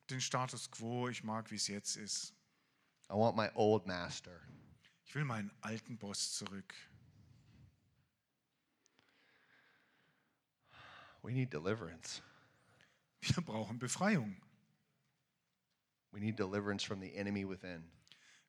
[0.10, 2.34] den Status quo, ich mag, wie es jetzt ist.
[3.10, 4.40] I want my old master.
[5.06, 6.74] Ich will meinen alten Boss zurück.
[11.24, 12.22] We need deliverance.
[13.22, 14.36] Wir brauchen Befreiung.
[16.12, 17.84] We need deliverance from the enemy within.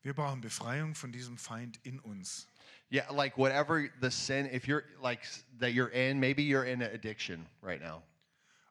[0.03, 2.47] Wir brauchen Befreiung von diesem Feind in uns.
[2.91, 5.21] Yeah, like whatever the sin, if you're like
[5.61, 8.03] that you're in, maybe you're in an addiction right now.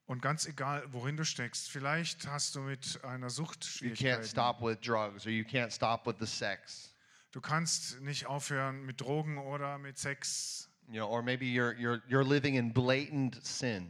[0.07, 4.23] Und ganz egal, worin du steckst, vielleicht hast du mit einer Sucht You can't Schwierigkeiten.
[4.27, 6.93] stop with drugs or you can't stop with the sex.
[7.31, 10.67] Du kannst nicht aufhören mit Drogen oder mit Sex.
[10.91, 13.89] You know, or maybe you're you're you're living in blatant sin.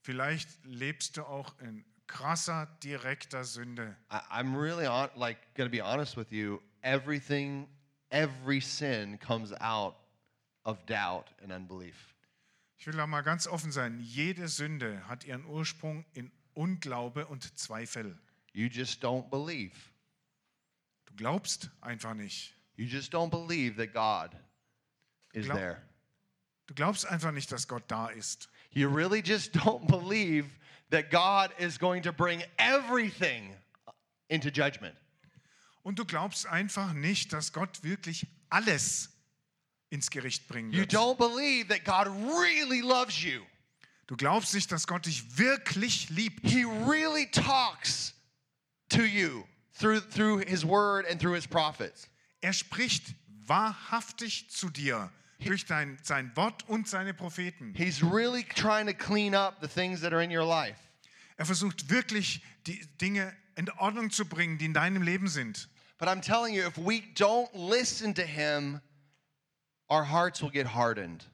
[0.00, 3.94] Vielleicht lebst du auch in krasser, direkter Sünde.
[4.10, 6.62] I, I'm really on, like going to be honest with you.
[6.82, 7.68] Everything,
[8.10, 9.96] every sin comes out
[10.64, 12.14] of doubt and unbelief.
[12.78, 14.00] Ich will da mal ganz offen sein.
[14.00, 18.18] Jede Sünde hat ihren Ursprung in Unglaube und Zweifel.
[18.52, 19.74] You just don't believe.
[21.06, 22.54] Du glaubst einfach nicht.
[22.76, 24.36] You just don't believe that God
[25.32, 25.82] is Glaub- there.
[26.66, 28.48] Du glaubst einfach nicht, dass Gott da ist.
[28.70, 30.48] You really just don't believe
[30.90, 33.54] that God is going to bring everything
[34.28, 34.96] into judgment.
[35.82, 39.10] Und du glaubst einfach nicht, dass Gott wirklich alles
[39.90, 40.92] ins Gericht bringen You wird.
[40.92, 43.42] don't believe that God really loves you.
[44.06, 46.46] Du glaubst nicht, dass Gott dich wirklich liebt.
[46.46, 48.14] He really talks
[48.90, 49.44] to you
[49.78, 52.08] through, through his word and through his prophets.
[52.40, 53.14] Er spricht
[53.46, 55.10] wahrhaftig zu dir
[55.44, 57.74] durch dein, sein Wort und seine Propheten.
[57.76, 60.78] He's really trying to clean up the things that are in your life.
[61.36, 65.68] Er versucht wirklich, die Dinge in Ordnung zu bringen, die in deinem Leben sind.
[65.98, 68.80] But I'm telling you, if we don't listen to him,
[69.88, 71.24] our hearts will get hardened.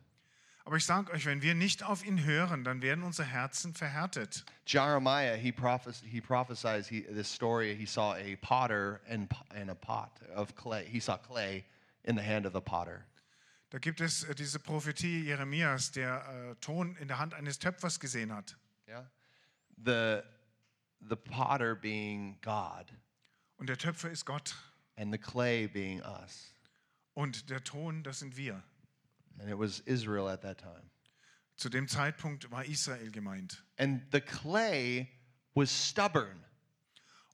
[0.64, 4.44] Aber ich sage euch, wenn wir nicht auf ihn hören, dann werden unsere Herzen verhärtet.
[4.66, 7.74] Jeremiah, he, prophes- he prophesies he, this story.
[7.74, 10.84] He saw a potter and, and a pot of clay.
[10.84, 11.64] He saw clay
[12.04, 13.04] in the hand of the potter.
[13.70, 18.00] Da gibt es äh, diese Prophetie Jeremias, der äh, Ton in der Hand eines Töpfers
[18.00, 18.56] gesehen hat.
[18.88, 19.10] Yeah?
[19.84, 20.22] The,
[21.08, 22.92] the potter being God
[23.56, 24.54] Und der Töpfer ist Gott.
[24.96, 26.54] and the clay being us.
[27.14, 28.62] Und der Ton, das sind wir.
[29.38, 30.90] And it was Israel at that time.
[31.56, 33.62] Zu dem Zeitpunkt war Israel gemeint.
[33.78, 35.08] And the clay
[35.54, 36.44] was stubborn.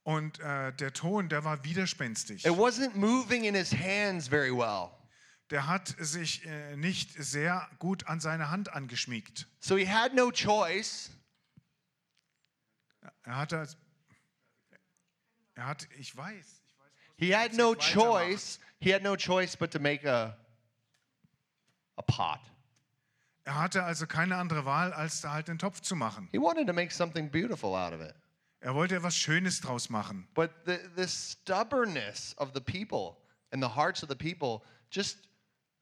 [0.05, 2.45] Und äh, der Ton, der war widerspenstig.
[2.45, 4.91] It wasn't moving in his hands very well.
[5.51, 9.47] Der hat sich äh, nicht sehr gut an seine Hand angeschmiegt.
[9.61, 11.11] So he had no choice
[13.27, 13.67] Er hatte,
[15.55, 18.61] er hat, ich weiß, ich weiß He had no choice.
[18.79, 20.37] He had no choice but to make a
[21.97, 22.41] a pot.
[23.45, 26.29] er hatte also keine andere Wahl, als da halt den Topf zu machen.
[26.31, 28.15] He wanted to make something beautiful out of it.
[28.61, 30.29] Er wollte etwas Schönes draus machen.
[30.35, 33.17] But the the stubbornness of the people
[33.51, 35.19] and the hearts of the people just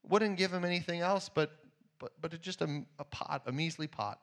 [0.09, 1.51] wouldn't give him anything else but
[1.99, 4.19] but but just a, a pot, a measly pot.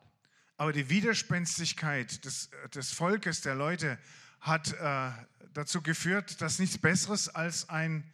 [0.58, 3.98] Aber die Widerspenstigkeit des, des Volkes, der Leute,
[4.40, 5.10] hat äh,
[5.54, 8.04] dazu geführt, dass nichts Besseres als ein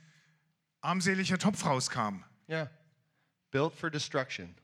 [0.80, 2.68] armseliger Topf rauskam, Yeah.
[3.50, 4.54] Built for destruction.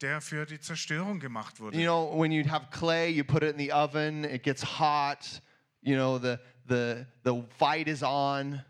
[0.00, 1.76] der für die Zerstörung gemacht wurde.
[1.76, 5.42] You know, when you have clay, you put it in the oven, it gets hot,
[5.82, 8.64] you know, the the the fight is on.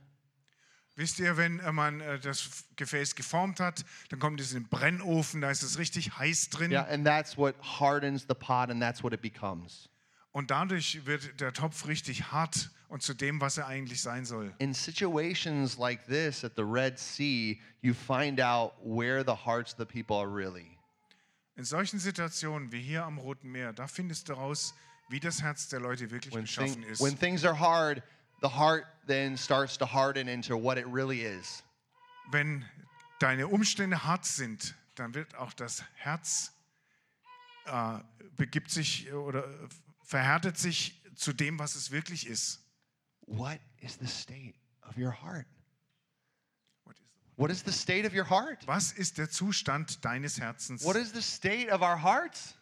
[0.96, 4.68] Wisst ihr, wenn äh, man äh, das Gefäß geformt hat, dann kommt es in den
[4.68, 8.80] Brennofen, da ist es richtig heiß drin Yeah, and that's what hardens the pot and
[8.82, 9.88] that's what it becomes.
[10.32, 14.52] und dadurch wird der Topf richtig hart und zu dem, was er eigentlich sein soll.
[14.58, 19.78] In situations like this at the Red Sea, you find out where the hearts of
[19.78, 20.76] the people are really.
[21.56, 24.74] In solchen Situationen wie hier am Roten Meer, da findest du raus,
[25.08, 27.00] wie das Herz der Leute wirklich When, beschaffen thing- ist.
[27.00, 28.02] when things are hard,
[28.40, 31.62] the heart then starts to harden into what it really is.
[32.30, 32.64] Wenn
[33.18, 36.52] deine Umstände hart sind, dann wird auch das Herz
[37.66, 37.98] äh,
[38.36, 39.68] begibt sich oder äh,
[40.02, 42.60] verhärtet sich zu dem, was es wirklich ist.
[43.26, 45.46] What is the state of your heart?
[47.36, 48.66] What is the state of your heart?
[48.66, 50.84] Was ist der Zustand deines Herzens?
[50.84, 52.54] What is the state of our hearts?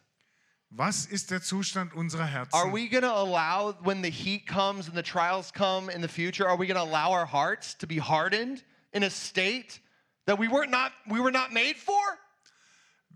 [0.71, 2.53] Was ist der Zustand unserer Herzen?
[2.53, 6.07] Are we going to allow, when the heat comes and the trials come in the
[6.07, 8.63] future, are we going to allow our hearts to be hardened
[8.93, 9.79] in a state
[10.25, 12.19] that we were not, we were not made for?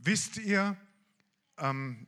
[0.04, 0.76] Wisst ihr,
[1.60, 2.08] ähm,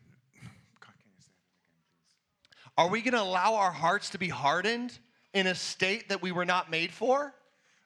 [2.78, 4.98] Are we going to allow our hearts to be hardened
[5.34, 7.34] in a state that we were not made for?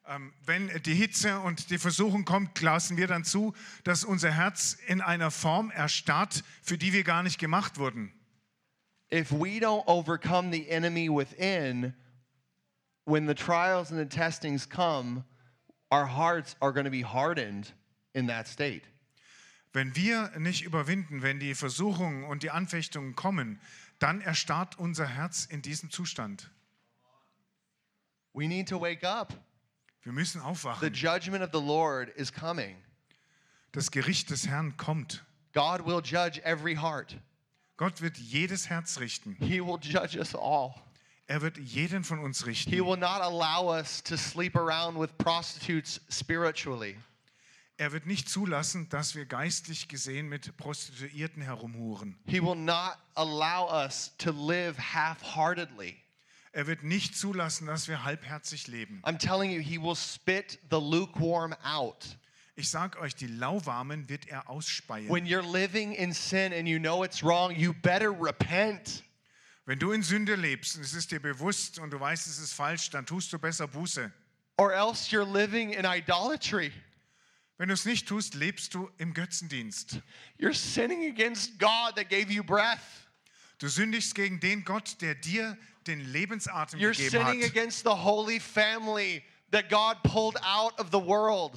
[0.09, 3.53] Ähm, wenn die Hitze und die Versuchung kommt, lassen wir dann zu,
[3.83, 8.11] dass unser Herz in einer Form erstarrt, für die wir gar nicht gemacht wurden.
[9.11, 11.93] If we don't overcome the enemy within,
[13.05, 15.23] when the trials and the testings come,
[15.91, 17.73] our hearts are going to be hardened
[18.13, 18.83] in that state.
[19.73, 23.61] Wenn wir nicht überwinden, wenn die Versuchungen und die Anfechtungen kommen,
[23.99, 26.49] dann erstarrt unser Herz in diesem Zustand.
[28.33, 29.33] We need to wake up.
[30.03, 30.93] Wir müssen The aufwachen.
[30.93, 32.77] judgment of the Lord is coming.
[33.71, 35.23] Das Gericht des Herrn kommt.
[35.53, 37.15] God will judge every heart.
[37.77, 39.35] Gott wird jedes Herz richten.
[39.39, 40.73] He will judge us all.
[41.27, 42.71] Er wird jeden von uns He richten.
[42.85, 46.97] will not allow us to sleep around with prostitutes spiritually.
[47.77, 52.17] Er wird nicht zulassen, dass wir geistlich gesehen mit Prostituierten herumhuren.
[52.25, 55.95] He will not allow us to live half-heartedly.
[56.51, 59.01] Er wird nicht zulassen, dass wir halbherzig leben.
[59.03, 62.17] I'm telling you, he will spit the lukewarm out.
[62.55, 65.09] Ich sag euch, die Lauwarmen wird er ausspeien.
[65.09, 69.03] When you're living in sin and you know it's wrong, you better repent.
[69.65, 72.53] Wenn du in Sünde lebst und es ist dir bewusst und du weißt, es ist
[72.53, 74.11] falsch, dann tust du besser Buße.
[74.57, 76.73] Or else you're living in idolatry.
[77.59, 80.01] Wenn du es nicht tust, lebst du im Götzendienst.
[80.39, 82.79] You're sinning against God that gave you breath.
[83.59, 85.57] Du sündigst gegen den Gott, der dir
[85.89, 87.49] den Lebensatem You're gegeben sinning hat.
[87.49, 91.53] against the holy family that God pulled out of the world.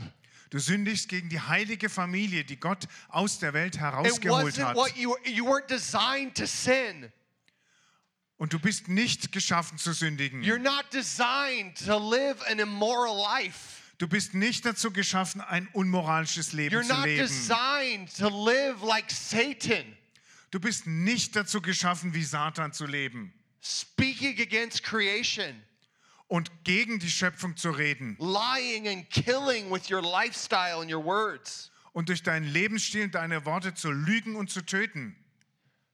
[0.51, 4.77] Du sündigst gegen die heilige Familie, die Gott aus der Welt herausgeholt hat.
[4.77, 7.11] what you you weren't designed to sin.
[8.37, 10.43] Und du bist nicht geschaffen zu sündigen.
[10.43, 13.81] You're not designed to live an immoral life.
[13.99, 17.21] Du bist nicht dazu geschaffen, ein unmoralisches Leben You're zu not leben.
[17.27, 19.97] designed to live like Satan,
[20.51, 23.33] Du bist nicht dazu geschaffen, wie Satan zu leben
[23.63, 25.63] speaking against creation,
[26.29, 31.71] und gegen die Schöpfung zu reden lying and killing with your lifestyle and your words.
[31.93, 35.15] und durch deinen Lebensstil und deine Worte zu lügen und zu töten.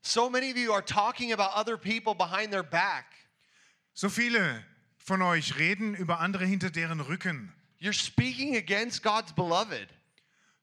[0.02, 3.04] So many of you are talking about other people behind their back.
[3.94, 4.64] So viele
[4.98, 7.52] von euch reden über andere hinter deren Rücken.
[7.80, 9.88] You're speaking against God's beloved.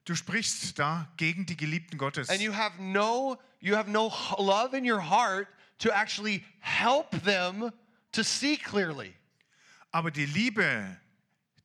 [0.06, 2.30] Du sprichst da gegen die Geliebten Gottes.
[2.30, 5.48] And you have no you have no love in your heart
[5.78, 7.70] to actually help them
[8.12, 9.14] to see clearly.
[9.92, 10.98] Aber die Liebe,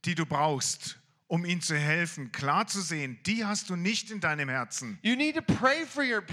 [0.05, 0.97] die du brauchst,
[1.27, 4.99] um ihnen zu helfen, klar zu sehen, die hast du nicht in deinem Herzen.
[5.01, 6.23] You need to pray for your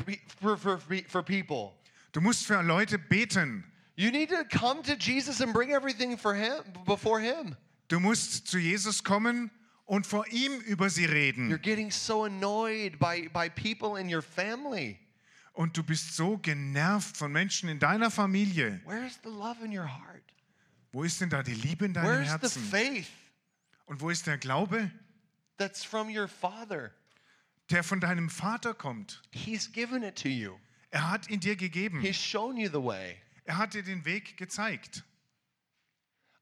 [0.41, 1.75] for, for, for people.
[2.13, 3.65] Du musst für Leute beten.
[3.97, 7.57] You need to come to Jesus and bring everything for him before him.
[7.89, 9.51] Du musst zu Jesus kommen
[9.87, 11.51] und vor ihm über sie reden.
[11.51, 14.99] You're getting so annoyed by, by people in your family.
[15.59, 18.81] Und du bist so genervt von Menschen in deiner Familie.
[18.85, 20.23] Where's the love in your heart?
[20.93, 22.63] Wo ist denn da die Liebe in deinem Herzen?
[22.63, 23.09] faith
[23.87, 24.93] Und wo ist der Glaube,
[25.57, 26.93] that's from your father?
[27.71, 29.21] der von deinem Vater kommt?
[29.33, 30.61] He's given it to you.
[30.91, 32.03] Er hat ihn dir gegeben.
[32.03, 33.17] He's shown you the way.
[33.43, 35.03] Er hat dir den Weg gezeigt.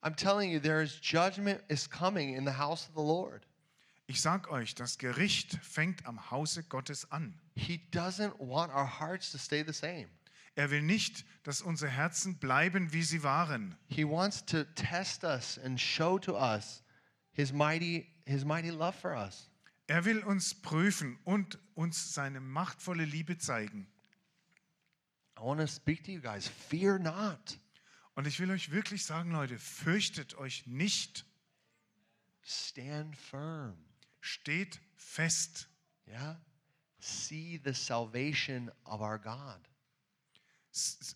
[0.02, 3.46] I'm telling you, there is judgment is coming in the house of the Lord.
[4.08, 7.40] Ich sag euch, das Gericht fängt am Hause Gottes an.
[7.56, 10.08] He doesn't want our hearts to stay the same.
[10.56, 13.76] Er will nicht, dass unsere Herzen bleiben, wie sie waren.
[13.88, 16.82] He wants to test us and show to us
[17.32, 19.48] his mighty his mighty love for us.
[19.86, 23.86] Er will uns prüfen und uns seine machtvolle Liebe zeigen.
[25.38, 26.48] I want to speak to you guys.
[26.48, 27.58] Fear not.
[28.14, 31.26] Und ich will euch wirklich sagen, Leute, fürchtet euch nicht.
[32.42, 33.76] Stand firm.
[34.20, 35.68] Steht fest.
[36.08, 36.40] Yeah?
[37.06, 39.60] See the salvation of our God.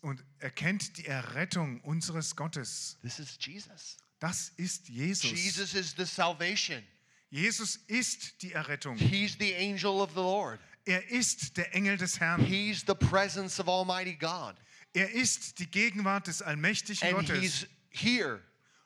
[0.01, 2.97] Und erkennt die Errettung unseres Gottes.
[3.01, 3.97] This is Jesus.
[4.19, 5.31] Das ist Jesus.
[5.31, 6.81] Jesus is the salvation.
[7.29, 8.97] Jesus ist die Errettung.
[8.97, 10.59] He's the angel of the Lord.
[10.85, 12.43] Er ist der Engel des Herrn.
[12.43, 14.55] He's the presence of Almighty God.
[14.93, 17.41] Er ist die Gegenwart des allmächtigen And Gottes.
[17.41, 18.41] He's here.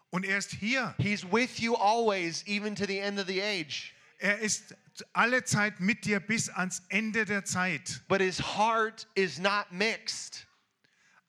[0.10, 0.96] Und er ist hier.
[0.98, 3.94] He's with you always, even to the end of the age.
[4.18, 4.76] Er ist
[5.14, 8.02] alle Zeit mit dir bis ans Ende der Zeit.
[8.08, 10.48] But his heart is not mixed.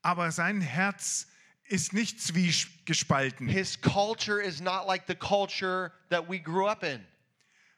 [0.02, 1.26] Aber sein Herz
[1.64, 3.48] ist nicht zwiegespalten.
[3.48, 7.04] His culture is not like the culture that we grew up in.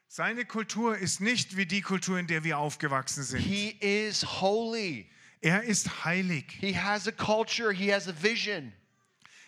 [0.08, 3.40] Seine Kultur ist nicht wie die Kultur, in der wir aufgewachsen sind.
[3.40, 5.10] He is holy.
[5.40, 6.46] Er ist heilig.
[6.60, 8.72] He has a culture, he has a vision.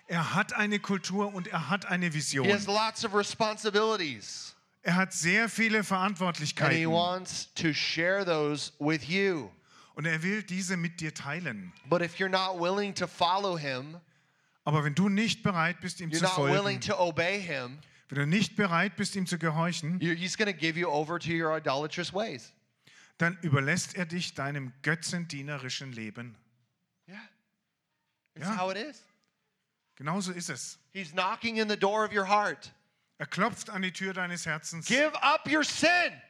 [0.06, 2.64] Er hat eine Kultur und er hat eine He has Vision.
[2.66, 4.54] lots of responsibilities.
[4.82, 6.90] Er hat sehr viele And he Verantwortlichkeiten.
[6.90, 9.50] wants to share those with you.
[9.94, 11.72] Und er will diese mit dir teilen.
[11.88, 14.00] But if you're not willing to follow him,
[14.64, 17.78] Aber wenn du nicht bereit bist, ihm you're zu not willing folgen, to obey him,
[18.08, 21.18] wenn du nicht bereit bist, ihm zu gehorchen, you- he's going to give you over
[21.18, 22.52] to your idolatrous ways.
[23.18, 26.36] dann überlässt er dich deinem götzendienerischen Leben.
[27.06, 27.18] Yeah.
[28.34, 28.56] It's Yeah.
[28.56, 29.02] how it is.
[29.96, 30.78] Genauso ist es.
[30.92, 32.72] He's knocking in the door of your heart.
[33.20, 34.86] Er klopft an die Tür deines Herzens.
[34.86, 36.22] Give up your sin.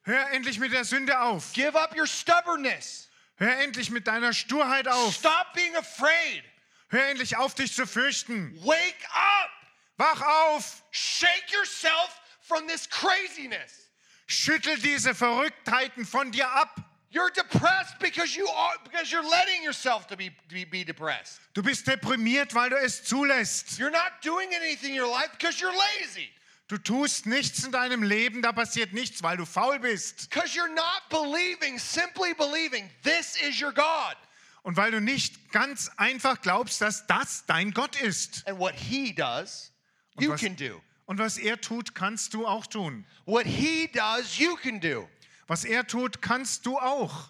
[0.00, 1.52] Hör endlich mit der Sünde auf.
[1.52, 3.10] Give up your stubbornness.
[3.36, 5.14] Hör endlich mit deiner Sturheit auf.
[5.14, 6.42] Stop being afraid.
[6.88, 8.56] Hör endlich auf, dich zu fürchten.
[8.64, 9.50] Wake up.
[9.98, 10.82] Wach auf.
[10.90, 13.90] Shake yourself from this craziness.
[14.26, 16.74] Schüttel diese Verrücktheiten von dir ab.
[17.12, 21.40] You're depressed because you are because you're letting yourself to be, be, be depressed.
[21.54, 23.78] Du bist deprimiert, weil du es zulässt.
[23.78, 26.30] You're not doing anything in your life because you're lazy.
[26.68, 30.30] Du tust nichts in deinem Leben, da passiert nichts, weil du faul bist.
[30.30, 34.16] Because you're not believing, simply believing this is your God.
[34.62, 38.46] Und weil du nicht ganz einfach glaubst, dass das dein Gott ist.
[38.48, 39.70] And what he does,
[40.18, 40.80] you was- can do.
[41.04, 43.04] Und was er tut, kannst du auch tun.
[43.26, 45.06] What he does, you can do.
[45.52, 47.28] Was er tut, kannst du auch.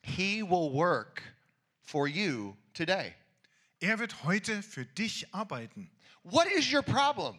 [0.00, 1.20] He will work
[1.80, 3.12] for you today.
[3.80, 5.90] Er wird heute für dich arbeiten.
[6.22, 7.36] What is your problem?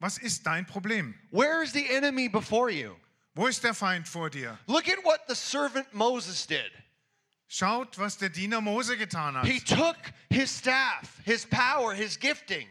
[0.00, 1.14] Was ist dein Problem?
[1.30, 2.96] Where is the enemy before you?
[3.34, 4.58] Wo ist der Feind vor dir?
[4.66, 6.72] Look at what the servant Moses did.
[7.48, 9.44] Schaut, was der Diener Mose getan hat.
[9.44, 9.98] He took
[10.30, 12.66] his staff, his power, his gifting.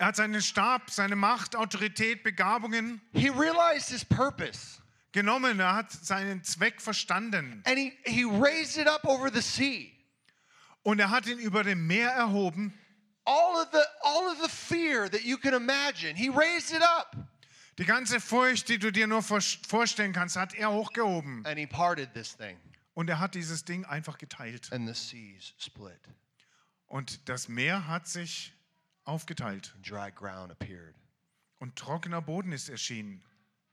[0.00, 4.80] Er hat seinen Stab, seine Macht, Autorität, Begabungen He realized his purpose
[5.12, 5.60] genommen.
[5.60, 7.62] Er hat seinen Zweck verstanden.
[7.66, 9.90] and he, he raised it up over the sea.
[10.82, 12.72] Und er hat ihn über dem Meer erhoben.
[13.26, 17.14] All of the all of the fear that you can imagine, he raised it up
[17.78, 21.44] Die ganze Furcht, die du dir nur vor- vorstellen kannst, hat er hochgehoben.
[21.44, 22.58] and he parted this thing
[22.94, 24.72] Und er hat dieses Ding einfach geteilt.
[24.72, 26.00] and the seas split
[26.86, 28.54] Und das Meer hat sich
[29.04, 29.72] aufgeteilt.
[29.82, 30.94] dry ground appeared.
[31.58, 33.22] Und trockener Boden ist erschienen.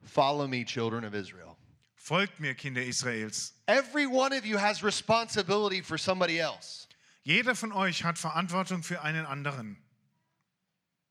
[0.04, 1.58] Follow me, children of Israel.
[1.96, 3.54] Folgt mir, Kinder Israels.
[3.68, 6.88] Every one of you has responsibility for somebody else.
[7.24, 9.78] Jeder von euch hat Verantwortung für einen anderen.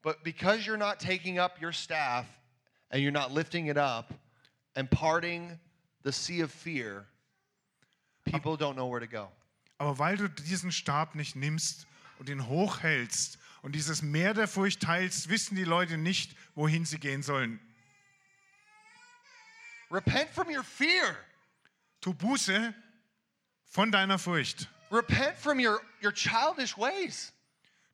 [0.03, 2.27] But because you're not taking up your staff
[2.91, 4.15] and you're not lifting it up
[4.75, 5.59] and parting
[6.05, 7.07] the sea of fear,
[8.25, 9.29] people don't know where to go.
[9.79, 11.87] Aber weil du diesen Stab nicht nimmst
[12.19, 16.99] und ihn hochhältst und dieses Meer der Furcht teilst, wissen die Leute nicht, wohin sie
[16.99, 17.61] gehen sollen.
[19.91, 21.17] Repent from your fear.
[22.01, 22.75] Tu Buße
[23.67, 24.69] von deiner Furcht.
[24.91, 27.33] Repent from your, your childish ways.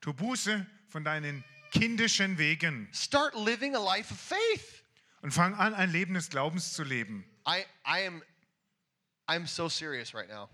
[0.01, 4.83] Tu Buße von deinen kindischen Wegen Start living a life of faith.
[5.23, 7.25] und fang an, ein Leben des Glaubens zu leben.
[7.47, 8.23] I, I am
[9.29, 10.49] I'm so serious right now.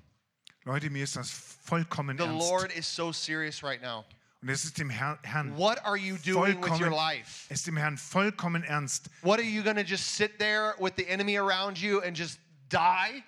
[0.64, 2.38] Leute, mir ist das vollkommen The ernst.
[2.38, 4.04] Lord is so serious right now.
[4.41, 7.47] Und es ist dem Herr, Herrn What are you doing with your life?
[7.49, 9.11] es ist dem Herrn vollkommen ernst.
[9.22, 12.39] What are you going to just sit there with the enemy around you and just
[12.68, 13.24] die?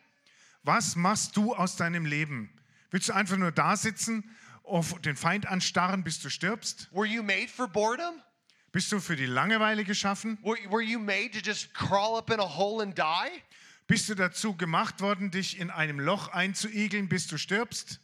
[0.63, 2.51] Was machst du aus deinem Leben?
[2.91, 4.25] Willst du einfach nur da sitzen,
[4.63, 6.89] auf den Feind anstarren, bis du stirbst?
[6.93, 8.23] Were you made for boredom?
[8.71, 10.39] Bist du für die Langeweile geschaffen?
[10.43, 13.43] Were, were you made to just crawl up in a hole and die?
[13.89, 17.99] Bist du dazu gemacht worden, dich in einem Loch einzuigeln, bis du stirbst?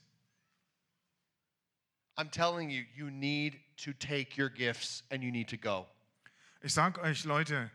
[2.17, 5.87] I'm telling you, you need to take your gifts and you need to go.
[6.63, 7.71] Ich sage euch, Leute,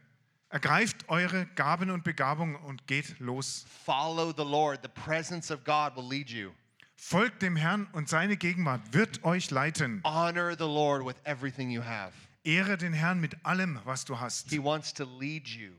[0.50, 3.66] ergreift eure Gaben und Begabungen und geht los.
[3.86, 4.82] Follow the Lord.
[4.82, 6.52] The presence of God will lead you.
[6.96, 10.02] Folgt dem Herrn und seine Gegenwart wird euch leiten.
[10.04, 12.14] Honor the Lord with everything you have.
[12.44, 14.50] Ehre den Herrn mit allem, was du hast.
[14.50, 15.72] He wants to lead you.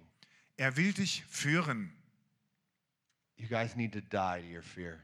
[0.57, 1.93] Er will dich führen.
[3.37, 5.01] You guys need to die to your fear.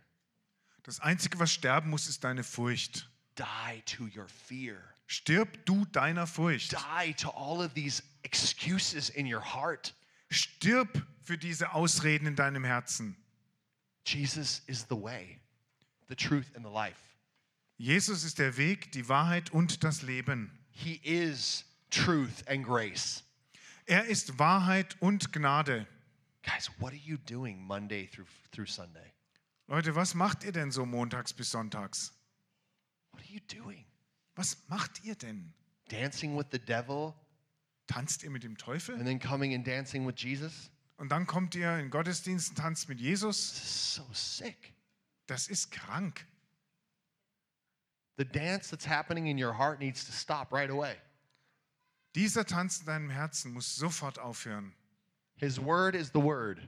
[0.85, 3.08] Das Einzige, was sterben muss, ist deine Furcht.
[3.39, 4.83] Die to your fear.
[5.07, 6.73] Stirb du deiner Furcht.
[6.73, 9.95] Die to all of these excuses in your heart.
[10.31, 13.17] Stirb für diese Ausreden in deinem Herzen.
[14.05, 15.39] Jesus is the way,
[16.09, 16.99] the truth, and the life.
[17.79, 20.51] Jesus ist der Weg, die Wahrheit und das Leben.
[20.71, 23.23] He is truth and grace.
[23.87, 25.87] Er ist Wahrheit und Gnade.
[26.43, 29.15] Guys, what are you doing Monday through, through Sunday?
[29.69, 32.13] Leute, was macht ihr denn so montags bis sonntags?
[33.19, 33.85] What are you doing?
[34.37, 35.53] Was macht ihr denn?
[35.89, 37.15] Dancing with the devil
[37.89, 38.95] Tanzt ihr mit dem Teufel?
[38.95, 40.71] and then coming and dancing with Jesus?
[40.99, 43.53] Und dann kommt ihr in Gottesdiensten, tanzt mit Jesus?
[43.53, 44.75] This is so sick.
[45.27, 46.27] Das ist krank.
[48.19, 50.97] The dance that's happening in your heart needs to stop right away.
[52.15, 54.75] Dieser Tanz in deinem Herzen muss sofort aufhören.
[55.37, 56.61] His word is the word.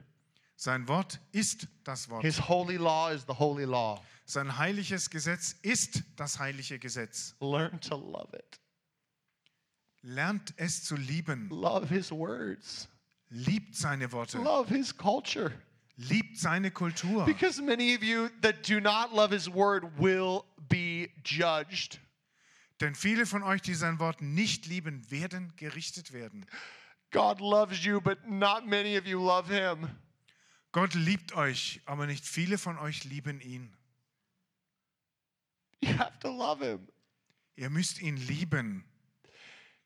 [0.61, 2.21] Sein Wort ist das Wort.
[2.21, 3.99] His holy law is the holy law.
[4.25, 7.33] Sein heiliges Gesetz ist das heilige Gesetz.
[7.39, 8.59] Learn to love it.
[10.03, 11.49] Lernt es zu lieben.
[11.49, 12.87] Love his words.
[13.29, 14.37] Liebt seine Worte.
[14.37, 15.51] Love his culture.
[15.97, 17.25] Liebt seine Kultur.
[17.25, 21.99] Because many of you that do not love his word will be judged.
[22.81, 26.45] Denn viele von euch, die sein Wort nicht lieben, werden gerichtet werden.
[27.09, 29.89] God loves you, but not many of you love him.
[30.71, 33.73] Gott liebt euch, aber nicht viele von euch lieben ihn.
[35.81, 36.87] You have to love him.
[37.55, 38.83] Ihr müsst ihn lieben.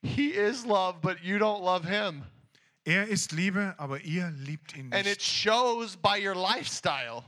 [0.02, 2.24] He is love, but you don't love him.
[2.84, 5.22] Er ist Liebe, aber ihr liebt ihn And it nicht.
[5.22, 7.24] shows by your lifestyle.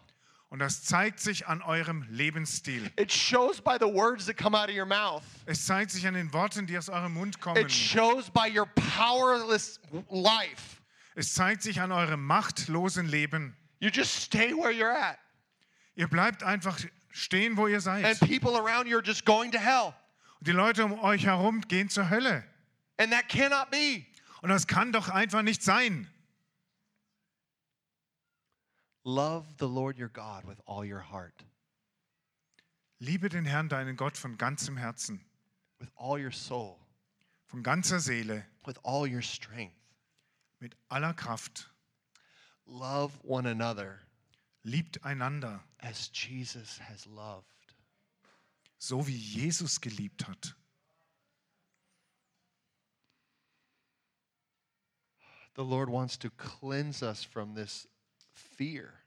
[0.51, 2.91] Und das zeigt sich an eurem Lebensstil.
[2.97, 5.23] It shows by the words that come out of your mouth.
[5.47, 7.61] Es zeigt sich an den Worten, die aus eurem Mund kommen.
[7.61, 9.81] It shows by your powerless
[10.11, 10.78] life.
[11.19, 13.57] Es zeigt sich an eurem machtlosen Leben.
[13.81, 15.19] You just stay where you're at.
[15.97, 16.79] Ihr bleibt einfach
[17.11, 18.21] stehen, wo ihr And seid.
[18.21, 19.93] people around you are just going to hell.
[20.39, 22.45] Und die Leute um euch herum gehen zur Hölle.
[22.99, 24.07] And that cannot be.
[24.43, 26.09] Und das kann doch einfach nicht sein.
[29.03, 31.45] Love the Lord your God with all your heart,
[33.01, 35.21] Liebe den Herrn, deinen Gott, von ganzem Herzen,
[35.81, 36.79] with all your soul,
[37.49, 39.78] von ganzer Seele, with all your strength.
[40.61, 41.71] Mit aller Kraft.
[42.67, 44.01] Love one another
[44.65, 47.47] Liebt einander, as Jesus has loved.
[48.79, 50.55] so wie Jesus geliebt hat.
[55.55, 57.89] The Lord wants to cleanse us from this
[58.33, 59.03] fear.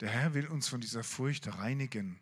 [0.00, 2.20] Der Herr will uns von dieser Furcht reinigen.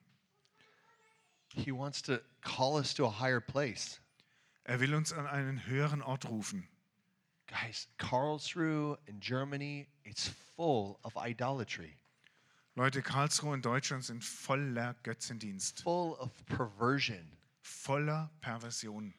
[1.49, 4.01] He wants to call us to a higher place.
[4.65, 6.69] Er will uns an einen höheren Ort rufen.
[7.47, 11.97] Guys, Karlsruhe in Germany, it's full of idolatry,
[12.77, 17.25] Leute, Karlsruhe in Deutschland sind voller Götzendienst, full of perversion.
[17.63, 19.15] voller Perversion.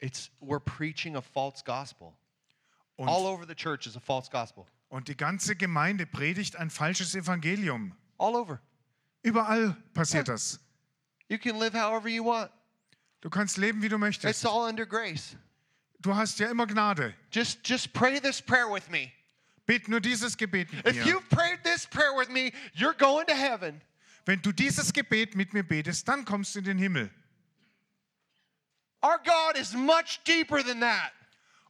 [0.00, 2.16] It's we're preaching a false gospel.
[2.98, 4.66] Und, All over the church is a false gospel.
[4.88, 7.94] und die ganze Gemeinde predigt ein falsches Evangelium.
[8.18, 8.60] All over.
[9.22, 10.58] Überall passiert das.
[11.28, 12.50] You can live however you want.
[13.20, 14.46] Du kannst leben, wie du It's möchtest.
[14.46, 15.36] all under grace.
[16.02, 17.14] Du hast ja immer Gnade.
[17.30, 19.12] Just just pray this prayer with me.
[19.66, 21.04] Bet nur dieses Gebet mit If mir.
[21.06, 23.80] you've prayed this prayer with me, you're going to heaven.
[24.26, 27.10] Wenn du dieses Gebet mit mir betest, dann kommst du in den Himmel.
[29.02, 31.12] Our God is much deeper than that.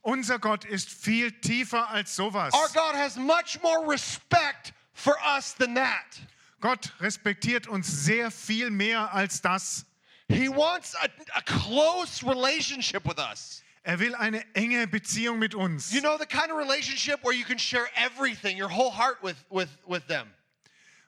[0.03, 2.53] Unser Gott ist viel tiefer als sowas.
[2.55, 6.19] Our God has much more respect for us than that.
[6.61, 9.85] Gott respektiert uns sehr viel mehr als das.
[10.29, 13.63] He wants a, a close relationship with us.
[13.85, 15.93] Er will eine enge Beziehung mit uns.
[15.93, 19.37] You know the kind of relationship where you can share everything, your whole heart with
[19.51, 20.33] with with them.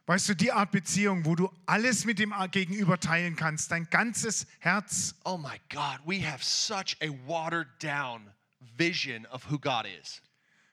[0.06, 4.46] Weißt du, die Art Beziehung, wo du alles mit dem Gegenüber teilen kannst, dein ganzes
[4.58, 5.14] Herz.
[5.24, 8.30] Oh my God, we have such a watered down
[8.76, 10.20] vision of who God is.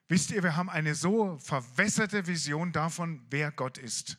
[0.10, 4.18] Wisst ihr, wir haben eine so verwässerte Vision davon, wer Gott ist.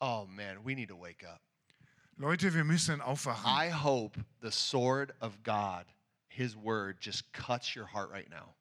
[0.00, 1.42] Oh man, we need to wake up.
[2.16, 3.44] Leute, wir müssen aufwachen.
[3.44, 5.84] I hope the sword of God,
[6.38, 8.54] His word, just cuts your heart right now.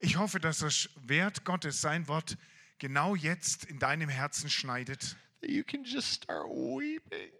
[0.00, 2.36] Ich hoffe, dass das Schwert Gottes, sein Wort,
[2.78, 7.32] genau jetzt in deinem Herzen schneidet, That you can just start weeping.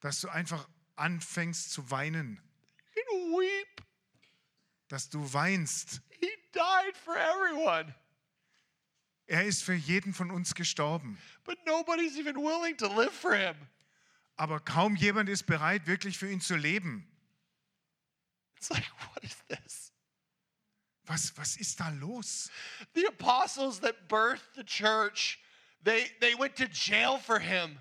[0.00, 2.38] dass du einfach anfängst zu weinen,
[2.94, 3.82] You weep.
[4.88, 6.02] dass du weinst.
[6.20, 7.94] He died for everyone,
[9.26, 11.16] Er ist für jeden von uns gestorben.
[11.44, 13.56] but nobody's even willing to live for him.
[14.36, 17.08] Aber kaum jemand ist bereit, wirklich für ihn zu leben.
[18.62, 19.90] It's like, what is this?
[21.08, 22.48] Was, was ist da los?
[22.94, 25.40] The apostles that birthed the church,
[25.82, 27.80] they, they went to jail for him.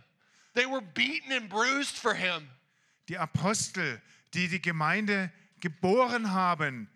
[0.56, 2.50] They were beaten and bruised for him.
[3.08, 4.02] Die Apostel,
[4.34, 6.90] die die Gemeinde geboren haben,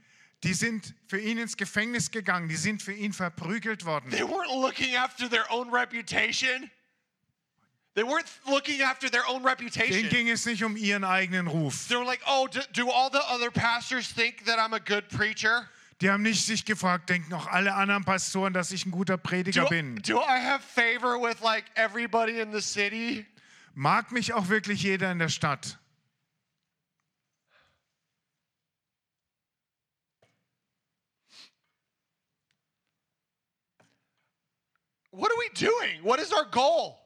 [0.43, 4.09] die sind für ihn ins Gefängnis gegangen, die sind für ihn verprügelt worden.
[4.09, 6.71] They weren't looking after their own reputation.
[7.95, 9.93] They weren't looking after their own reputation.
[9.93, 11.87] Denen ging es nicht um ihren eigenen Ruf.
[11.87, 15.07] They were like, oh, do, do all the other pastors think that I'm a good
[15.07, 15.69] preacher?
[16.01, 19.63] Die haben nicht sich gefragt, denken auch alle anderen Pastoren, dass ich ein guter Prediger
[19.63, 19.95] Do, bin.
[20.01, 23.25] do I have favor with like everybody in the city?
[23.75, 25.77] Mag mich auch wirklich jeder in der Stadt?
[35.11, 36.03] What are we doing?
[36.03, 37.04] What is our goal?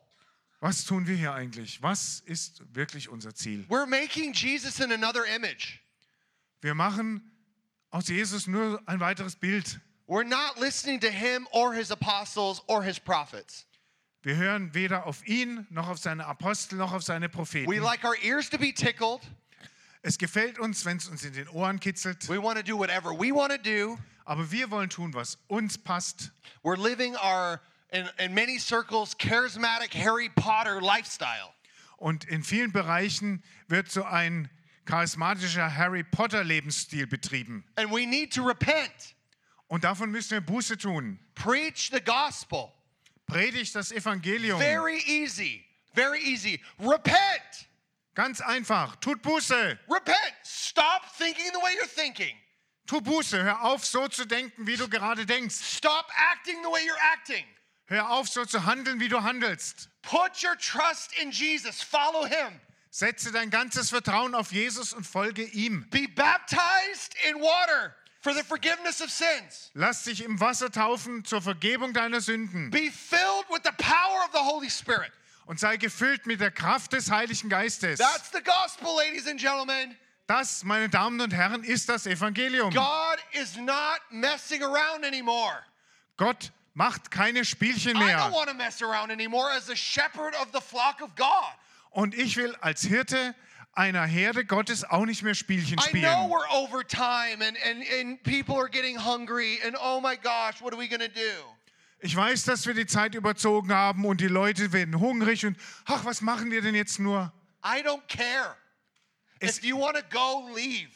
[0.62, 1.82] Was tun wir hier eigentlich?
[1.82, 3.66] Was ist wirklich unser Ziel?
[3.70, 5.80] We're making Jesus in another image.
[6.62, 7.22] Wir machen
[7.92, 9.80] aus Jesus nur ein weiteres Bild.
[10.08, 13.66] We're not listening to him or his apostles or his prophets.
[14.22, 17.72] Wir hören weder auf ihn, noch auf seine Apostel, noch auf seine We Propheten.
[17.82, 19.22] like our ears to be tickled.
[20.02, 23.12] Es gefällt uns, wenn es uns in den Ohren kitzelt, We want to do whatever
[23.18, 23.98] we want to do.
[24.26, 26.32] aber wir wollen tun, was uns passt.
[26.64, 31.54] We're living our, in, in many circles, charismatic Harry Potter lifestyle.
[31.98, 34.50] Und in vielen Bereichen wird so ein
[34.86, 37.64] charismatischer Harry Potter Lebensstil betrieben.
[37.78, 39.16] And we need to repent,
[39.68, 41.20] Und davon müssen wir Buße tun.
[41.36, 42.72] preach the gospel.
[43.28, 44.60] Predigt das Evangelium.
[44.60, 45.64] Very easy.
[45.94, 46.60] Very easy.
[46.80, 47.68] Repent.
[48.16, 48.96] Ganz einfach.
[48.98, 49.78] Tut Buße.
[49.88, 50.36] Repent.
[50.44, 52.36] Stop thinking the way you're thinking.
[52.88, 53.44] Tu Buße.
[53.44, 55.56] Hör auf, so zu denken, wie du gerade denkst.
[55.56, 57.46] Stop acting the way you're acting.
[57.90, 59.90] Hör auf, so zu handeln, wie du handelst.
[60.04, 61.82] Put your trust in Jesus.
[61.82, 62.62] Follow him.
[62.92, 65.88] Setze dein ganzes Vertrauen auf Jesus und folge ihm.
[65.90, 69.72] Be baptized in water for the forgiveness of sins.
[69.74, 74.32] Lass dich im Wasser taufen zur Vergebung deiner Sünden Be filled with the power of
[74.34, 75.12] the Holy Spirit.
[75.46, 77.98] und sei gefüllt mit der Kraft des Heiligen Geistes.
[77.98, 79.98] That's the gospel, ladies and gentlemen.
[80.28, 82.72] Das, meine Damen und Herren, ist das Evangelium.
[82.72, 85.64] God is not messing around anymore.
[86.18, 88.32] Gott macht keine Spielchen I don't mehr.
[88.32, 91.54] want to mess around anymore as a shepherd of the flock of God.
[91.92, 93.36] Und ich will als Hirte
[93.74, 96.06] einer Herde Gottes auch nicht mehr Spielchen spielen.
[96.06, 96.36] oh?
[102.02, 106.06] Ich weiß, dass wir die Zeit überzogen haben und die Leute werden hungrig und ach,
[106.06, 107.34] was machen wir denn jetzt nur?
[107.62, 108.56] I don't care.
[109.40, 110.92] Es- If you want to go, leave.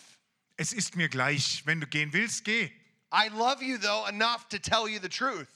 [0.56, 1.64] Es ist mir gleich.
[1.66, 2.72] Wenn du gehen willst, geh.
[3.14, 5.48] I love you though enough to tell you the truth.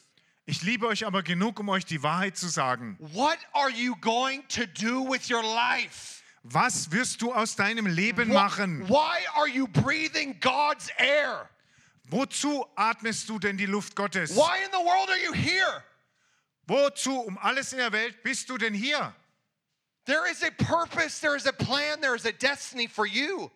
[0.49, 2.95] Ich liebe euch aber genug, um euch die Wahrheit zu sagen.
[2.99, 6.23] What are you going to do with your life?
[6.43, 8.87] Was wirst du aus deinem Leben machen?
[8.87, 11.49] Why are you breathing God's air?
[12.09, 14.37] Wozu atmest du denn die Luft Gottes?
[14.37, 15.83] Why in the world are you here?
[16.65, 19.13] Wozu um alles in der Welt bist du denn hier?
[20.05, 23.51] There is a purpose, there is a plan, there is a destiny for you.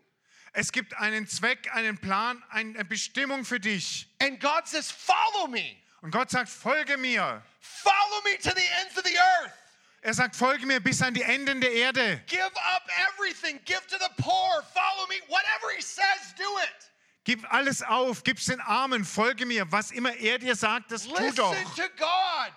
[0.51, 4.09] Es gibt einen Zweck, einen Plan, eine Bestimmung für dich.
[4.21, 5.80] And God says, Follow me.
[6.01, 7.43] Und Gott sagt, folge mir.
[7.59, 9.53] Follow me to the ends of the earth.
[10.03, 12.23] Er sagt, folge mir bis an die Enden der Erde.
[12.25, 12.83] Give up
[13.13, 13.59] everything.
[13.65, 14.63] Give to the poor.
[14.73, 15.15] Follow me.
[15.27, 16.91] Whatever He says, do it.
[17.23, 19.71] Gib alles auf, gib's den Armen, folge mir.
[19.71, 21.75] Was immer er dir sagt, das tu Listen doch.
[21.75, 22.51] to God.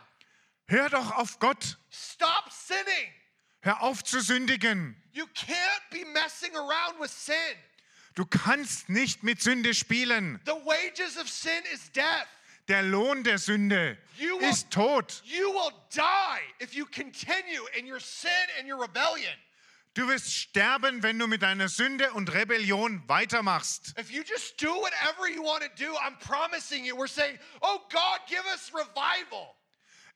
[0.66, 1.76] Hör doch auf Gott.
[1.90, 3.12] Stop sinning.
[3.60, 4.96] Hör auf zu sündigen.
[5.12, 7.34] You can't be messing around with sin.
[8.14, 10.40] Du kannst nicht mit Sünde spielen.
[10.46, 12.26] The wages of sin is death.
[12.68, 15.22] Der Lohn der Sünde You will- ist Tod.
[15.24, 19.34] You will die if you continue in your sin and your rebellion.
[19.94, 23.94] Du wirst sterben, wenn du mit deiner Sünde und Rebellion weitermachst.
[23.96, 27.80] If you just do whatever you want to do, I'm promising you, we're saying, oh
[27.90, 29.54] God, give us revival.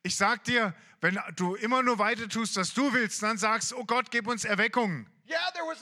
[0.02, 3.84] Ich sag dir, wenn du immer nur weiter tust, was du willst, dann sagst, oh
[3.84, 5.06] Gott, gib uns Erweckung.
[5.28, 5.78] Yeah, there was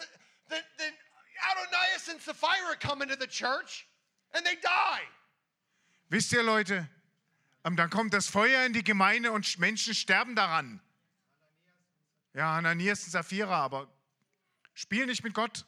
[0.51, 0.93] the, the
[1.41, 3.87] Adonias and Sapphira come into the church
[4.35, 5.01] and they die.
[6.09, 6.89] Wisst ihr, Leute,
[7.65, 10.81] ähm, dann kommt das Feuer in die Gemeinde und Sch- Menschen sterben daran.
[12.35, 13.89] Ja, Ananias und Sapphira, aber
[14.75, 15.65] spiel nicht mit Gott.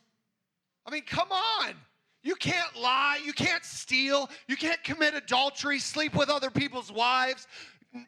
[0.86, 1.74] I mean, come on.
[2.22, 3.18] You can't lie.
[3.24, 4.28] You can't steal.
[4.47, 7.47] You can't commit adultery, sleep with other people's wives,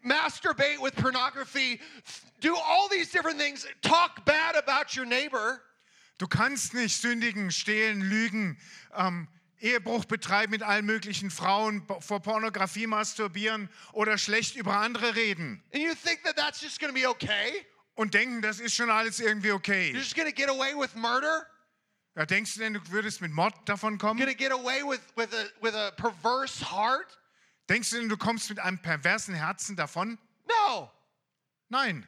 [0.04, 1.80] masturbate with pornography,
[2.40, 5.62] do all these different things, talk bad about your neighbor.
[6.18, 8.58] Du kannst nicht sündigen, stehlen, lügen,
[8.94, 9.26] ähm,
[9.60, 15.82] Ehebruch betreiben mit allen möglichen Frauen, vor Pornografie masturbieren oder schlecht über andere reden And
[15.82, 17.66] you think that that's just going to be okay?
[17.94, 19.92] und denken, das ist schon alles irgendwie You're okay.
[19.92, 21.46] just going to get away with murder?
[22.16, 24.18] Ja, denkst du denn, du würdest mit Mord davon kommen?
[24.18, 27.18] Going to get away with, with, a, with a perverse heart?
[27.68, 30.18] Denkst du denn, du kommst mit einem perversen Herzen davon?
[30.48, 30.90] No.
[31.68, 32.04] Nein.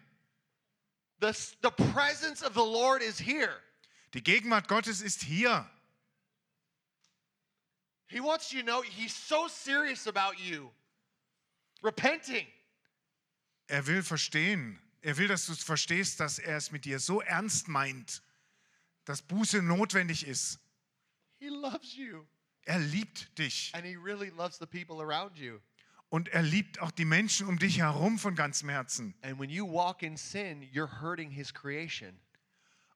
[1.20, 1.32] The,
[1.62, 3.60] the presence of the Lord is here.
[4.14, 5.70] Die Gegenwart Gottes ist hier.
[8.12, 10.70] He wants you to know he's so serious about you.
[11.82, 12.46] Repenting.
[13.68, 14.78] Er will verstehen.
[15.00, 18.22] Er will, dass du es verstehst, dass er es mit dir so ernst meint,
[19.06, 20.60] dass Buße notwendig ist.
[21.38, 22.26] He loves you.
[22.64, 25.60] Er liebt dich And he really loves the people around you.
[26.10, 29.14] und er liebt auch die Menschen um dich herum von ganzem Herzen.
[29.22, 32.20] And when you walk in sin, you're hurting his creation.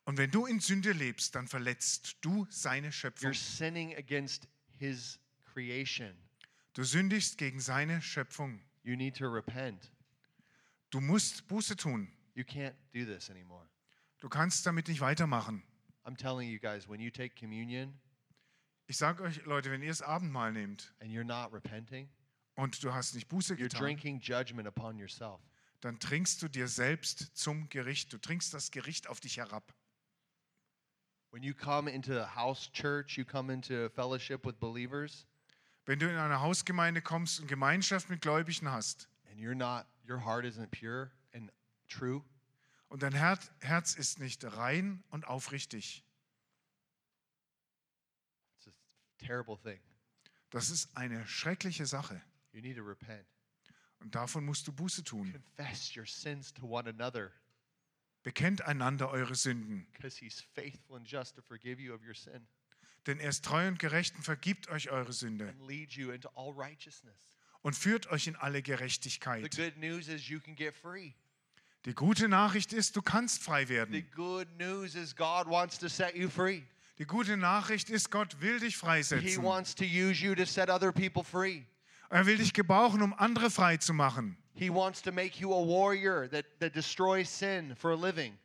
[0.04, 3.30] Und wenn du in Sünde lebst, dann verletzt du seine Schöpfung.
[3.30, 4.46] You're sinning against
[4.78, 6.14] his creation.
[6.74, 8.60] Du sündigst gegen seine Schöpfung.
[8.82, 9.90] You need to repent.
[10.90, 12.08] Du musst Buße tun.
[12.34, 13.66] You can't do this anymore.
[14.20, 15.62] Du kannst damit nicht weitermachen.
[16.04, 17.98] I'm telling you guys, when you take communion
[18.86, 22.08] Ich sage euch, Leute, wenn ihr das Abendmahl nehmt and you're not repenting,
[22.54, 25.40] und du hast nicht Buße you're getan, drinking judgment upon yourself.
[25.80, 28.12] dann trinkst du dir selbst zum Gericht.
[28.12, 29.74] Du trinkst das Gericht auf dich herab.
[31.36, 35.26] When you come into a house church, you come into fellowship with believers,
[35.84, 40.18] Wenn du in eine Hausgemeinde kommst und Gemeinschaft mit Gläubigen hast and you're not, your
[40.18, 41.52] heart isn't pure and
[41.90, 42.24] true,
[42.88, 46.02] und dein Her Herz ist nicht rein und aufrichtig,
[48.56, 48.72] it's a
[49.18, 49.80] terrible thing.
[50.48, 52.18] das ist eine schreckliche Sache.
[52.52, 53.26] You need to repent.
[54.00, 55.30] Und davon musst du Buße tun.
[55.30, 57.30] Confess your sins to one another
[58.26, 62.48] Bekennt einander eure Sünden, because he's faithful and just to forgive you of your sin
[63.06, 65.54] denn er ist treu und gerecht und vergibt euch eure Sünde
[67.62, 69.56] und führt euch in alle Gerechtigkeit.
[71.84, 73.92] Die gute Nachricht ist, du kannst frei werden.
[76.98, 79.42] Die gute Nachricht ist, Gott will dich He freisetzen.
[79.44, 81.62] wants to use you to set other people free.
[82.08, 84.36] Er will dich gebrauchen, um andere frei zu machen.
[84.56, 88.38] He wants to make you a warrior that, that destroys sin for a living.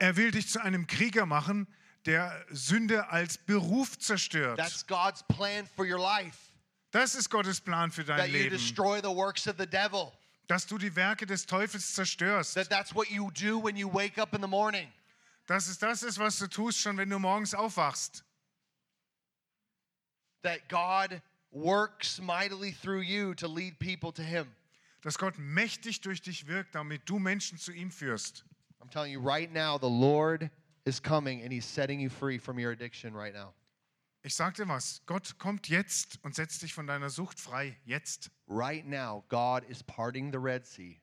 [0.00, 1.66] Er will dich zu einem Krieger machen,
[2.06, 4.56] der Sünde als Beruf zerstört.
[4.56, 6.52] That's God's plan for your life.
[6.92, 8.50] Das ist Gottes Plan für dein That you Leben.
[8.50, 10.12] destroy the works of the devil.
[10.46, 12.54] Dass du die Werke des Teufels zerstörst.
[12.54, 14.86] That that's what you do when you wake up in the morning.
[15.46, 18.22] Dass es das ist, was du tust, schon wenn du morgens aufwachst.
[20.42, 21.20] That God
[21.50, 24.54] works mightily through you to lead people to him.
[25.04, 28.46] Dass Gott mächtig durch dich wirkt, damit du Menschen zu ihm führst.
[28.80, 30.50] I'm telling you right now, the Lord
[30.86, 33.52] is coming and he's setting you free from your addiction right now.
[34.22, 37.76] Ich sag dir was, Gott kommt jetzt und setzt dich von deiner Sucht frei.
[37.84, 38.30] Jetzt.
[38.48, 40.98] Right now, God is parting the Red Sea.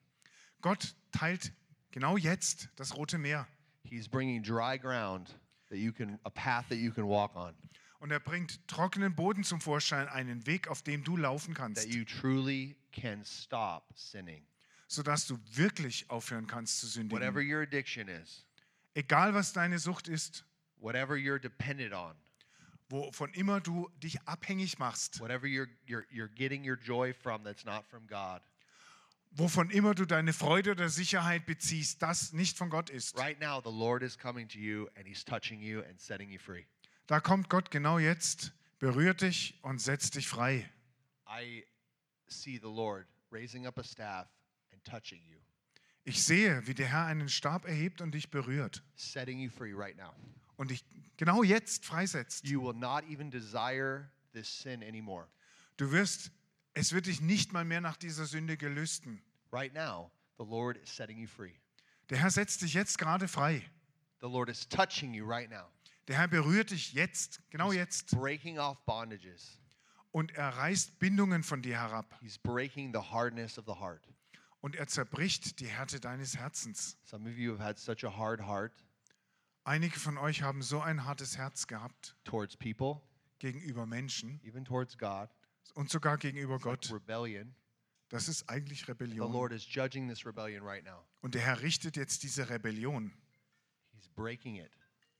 [0.62, 1.52] Gott teilt
[1.92, 3.46] genau jetzt das Rote Meer.
[3.84, 5.28] He's bringing dry ground
[5.68, 7.54] that you can a path that you can walk on.
[8.02, 11.86] Und er bringt trockenen Boden zum Vorschein, einen Weg, auf dem du laufen That kannst,
[11.94, 14.44] you truly can stop sinning.
[14.88, 17.54] sodass du wirklich aufhören kannst zu Whatever sündigen.
[17.54, 18.44] your addiction is,
[18.94, 20.44] Egal was deine Sucht ist,
[20.78, 22.16] whatever you're dependent on,
[22.88, 27.64] wovon immer du dich abhängig machst, whatever you're you're you're getting your joy from that's
[27.64, 28.42] not from God.
[29.30, 33.16] wovon immer du deine Freude oder Sicherheit beziehst, das nicht von Gott ist.
[33.16, 36.40] Right now, the Lord is coming to you and he's touching you and setting you
[36.40, 36.66] free.
[37.12, 40.66] Da kommt Gott genau jetzt, berührt dich und setzt dich frei.
[41.28, 41.62] I
[42.26, 44.28] see the Lord raising up a staff
[44.72, 45.36] and touching you,
[46.04, 49.94] Ich sehe, wie der Herr einen Stab erhebt und dich berührt setting you free right
[49.98, 50.14] now.
[50.56, 50.86] und dich
[51.18, 52.48] genau jetzt freisetzt.
[52.48, 55.28] You will not even desire this sin anymore.
[55.76, 56.30] Du wirst,
[56.72, 59.20] es wird dich nicht mal mehr nach dieser Sünde gelüsten.
[59.52, 61.52] Right now, the Lord is setting you free.
[62.08, 63.60] Der Herr setzt dich jetzt gerade frei.
[64.22, 65.66] The Lord is touching you right now,
[66.08, 68.10] Der Herr berührt dich jetzt, genau jetzt.
[68.10, 69.58] breaking off bondages.
[70.10, 72.18] Und er reißt Bindungen von dir herab.
[72.20, 74.06] He's breaking the hardness of the heart.
[74.60, 76.98] Und er zerbricht die Härte deines Herzens.
[77.04, 78.72] Some of you have had such a hard heart
[79.64, 83.00] Einige von euch haben so ein hartes Herz gehabt towards people,
[83.38, 85.28] gegenüber Menschen even towards God,
[85.74, 86.90] und sogar gegenüber Gott.
[86.92, 87.54] rebellion.
[88.08, 89.32] Das ist eigentlich The Rebellion.
[89.32, 91.06] Lord is judging this rebellion right now.
[91.20, 93.12] Und der Herr richtet jetzt diese Rebellion
[93.92, 94.70] He's breaking it.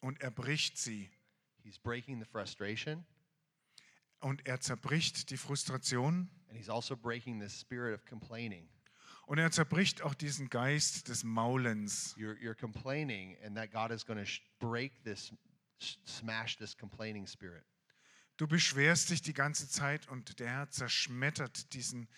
[0.02, 1.10] Und er bricht sie.
[1.62, 3.06] He's breaking the frustration,
[4.20, 8.68] Und er zerbricht die Frustration and he's also breaking the spirit of complaining.
[9.26, 12.14] und er zerbricht auch diesen Geist des Maulens.
[12.16, 15.32] You're, you're complaining, and that God is going to break this
[16.04, 17.64] smash this complaining spirit.
[18.36, 22.08] Du beschwerst dich die ganze Zeit und der Herr zerschmettert diesen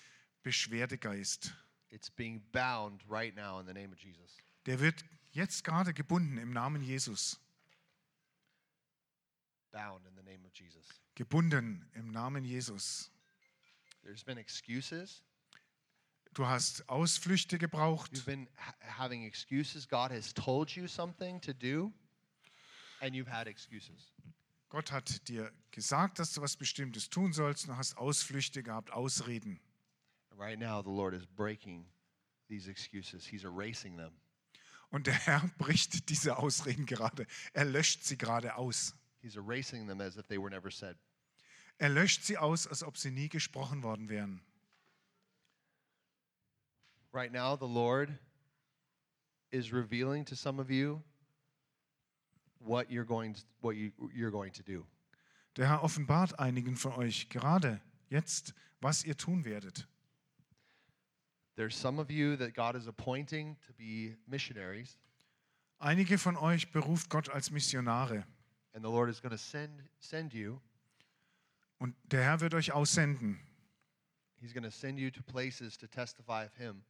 [0.42, 1.54] Beschwerdegeist.
[1.90, 4.36] It's being bound right now in the name of Jesus.
[4.66, 7.40] Der wird jetzt gerade gebunden im Namen Jesus.
[9.74, 10.86] Bound in the name of Jesus.
[11.16, 13.10] Gebunden im Namen Jesus.
[14.04, 15.24] There's been excuses.
[16.32, 18.12] Du hast Ausflüchte gebraucht.
[18.12, 19.88] You've been ha- having excuses.
[19.88, 21.92] God has told you something to do,
[23.00, 24.12] and you've had excuses.
[24.68, 28.92] Gott hat dir gesagt, dass du was Bestimmtes tun sollst und du hast Ausflüchte gehabt,
[28.92, 29.60] Ausreden.
[30.36, 31.86] Right now, the Lord is breaking
[32.48, 34.12] these excuses, He's erasing them.
[34.90, 37.26] Und der Herr bricht diese Ausreden gerade.
[37.52, 38.94] Er löscht sie gerade aus.
[39.24, 40.96] He's erasing them as if they were never said.
[41.80, 44.42] Er löscht sie aus, als ob sie nie gesprochen worden wären.
[47.10, 48.10] Right now, the Lord
[49.50, 51.02] is revealing to some of you
[52.58, 54.86] what you're going to, what you, you're going to do.
[55.56, 57.80] Der Herr offenbart einigen von euch gerade
[58.10, 58.52] jetzt,
[58.82, 59.86] was ihr tun werdet.
[61.56, 64.98] There's some of you that God is appointing to be missionaries,
[65.78, 68.26] Einige von euch beruft Gott als Missionare
[68.74, 70.60] and the Lord is going to send send you.
[71.78, 73.40] und der Herr wird euch aussenden
[74.40, 76.84] He's going to send you to places to testify of Him.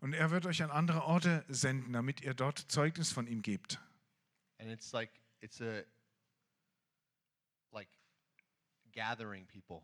[0.00, 3.80] und er wird euch an andere Orte senden, damit ihr dort Zeugnis von ihm gebt.
[4.58, 5.10] And it's like
[5.40, 5.82] it's a
[7.72, 7.88] like
[8.92, 9.82] gathering people.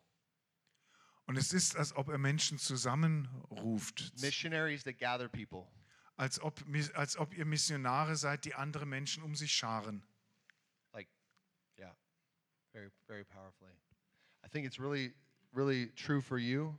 [1.26, 5.66] Und es ist, als ob er Menschen zusammenruft, Missionaries that gather people.
[6.16, 6.62] als ob,
[6.94, 10.02] als ob ihr Missionare seid, die andere Menschen um sich scharen.
[12.78, 13.72] Very very powerfully.
[14.44, 15.12] I think it's really
[15.52, 16.78] really true for you.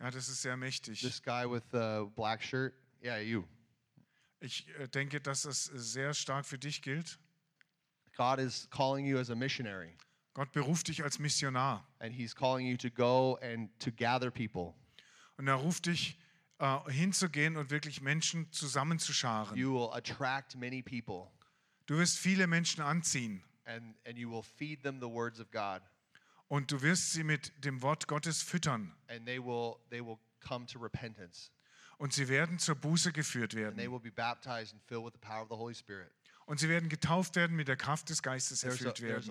[0.00, 1.00] Ja, das ist sehr mächtig.
[1.02, 2.74] This guy with the black shirt.
[3.04, 3.44] Yeah, you.
[4.40, 7.18] Ich äh, denke, dass das sehr stark für dich gilt.
[8.16, 9.96] God is calling you as a missionary
[10.34, 14.74] Gott beruft dich als Missionar and he's calling you to go and to gather people.
[15.36, 16.18] und er ruft dich
[16.58, 19.56] äh, hinzugehen und wirklich Menschen zusammenzuscharen.
[19.56, 21.30] You will attract many people
[21.86, 25.82] Du wirst viele Menschen anziehen and and you will feed them the words of God
[26.48, 30.66] und du wirst sie mit dem Wort Gottes füttern and they will they will come
[30.66, 31.50] to repentance
[31.98, 35.12] und sie werden zur Buße geführt and they werden will be baptized and filled with
[35.12, 36.10] the power of the Holy Spirit.
[36.48, 39.30] und sie werden getauft werden, mit der Kraft des Geistes erfüllt werden.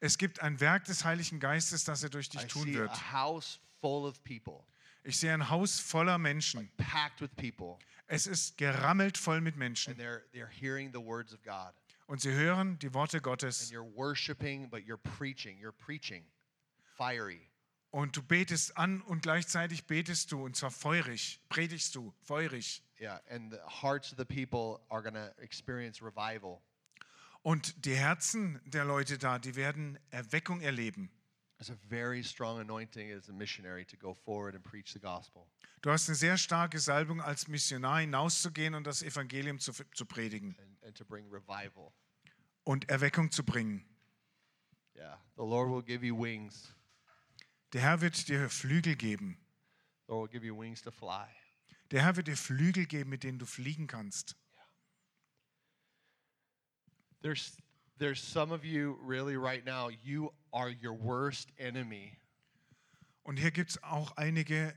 [0.00, 2.90] Es gibt ein Werk des Heiligen Geistes, das er durch I dich tun wird.
[5.04, 6.70] Ich sehe ein Haus voller Menschen.
[8.12, 11.72] Es ist gerammelt voll mit and Menschen they're they're hearing the words of God.
[12.08, 15.58] und sie hören die Worte And Gottes you're worshiping, but you're preaching.
[15.60, 16.24] You're preaching,
[16.96, 17.48] fiery.
[17.92, 22.82] und du betest an und gleichzeitig betest du und zwar feurig, predigst du, feurig.
[23.00, 26.60] Yeah, and the hearts of the people are going to experience revival.
[27.42, 31.10] Und die Herzen der Leute da, die werden Erweckung erleben.
[31.58, 35.46] There's a very strong anointing as a missionary to go forward and preach the gospel.
[35.82, 40.56] Du hast eine sehr starke Salbung als Missionar hinauszugehen und das Evangelium zu, zu predigen
[40.60, 41.92] and, and to bring revival.
[42.64, 43.84] und Erweckung zu bringen.
[44.94, 46.74] Yeah, the Lord will give you wings.
[47.72, 49.38] Der Herr wird dir Flügel geben.
[50.06, 51.26] The Lord will give you wings to fly.
[51.90, 54.36] Der Herr wird dir Flügel geben, mit denen du fliegen kannst.
[57.22, 57.56] There's
[57.98, 59.88] there's some of you really right now.
[59.88, 62.18] You are your worst enemy.
[63.22, 64.74] Und hier gibt es auch einige,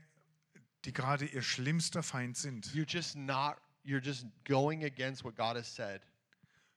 [0.84, 2.72] die gerade ihr schlimmster Feind sind.
[2.74, 3.56] You're just not.
[3.84, 6.00] You're just going against what God has said.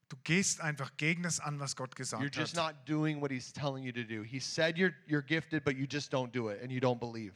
[0.09, 2.75] Du gehst einfach gegen das an, was Gott You're gesagt just hat.
[2.75, 4.23] not doing what He's telling you to do.
[4.23, 7.33] He said you're you're gifted, but you just don't do it, and you don't believe.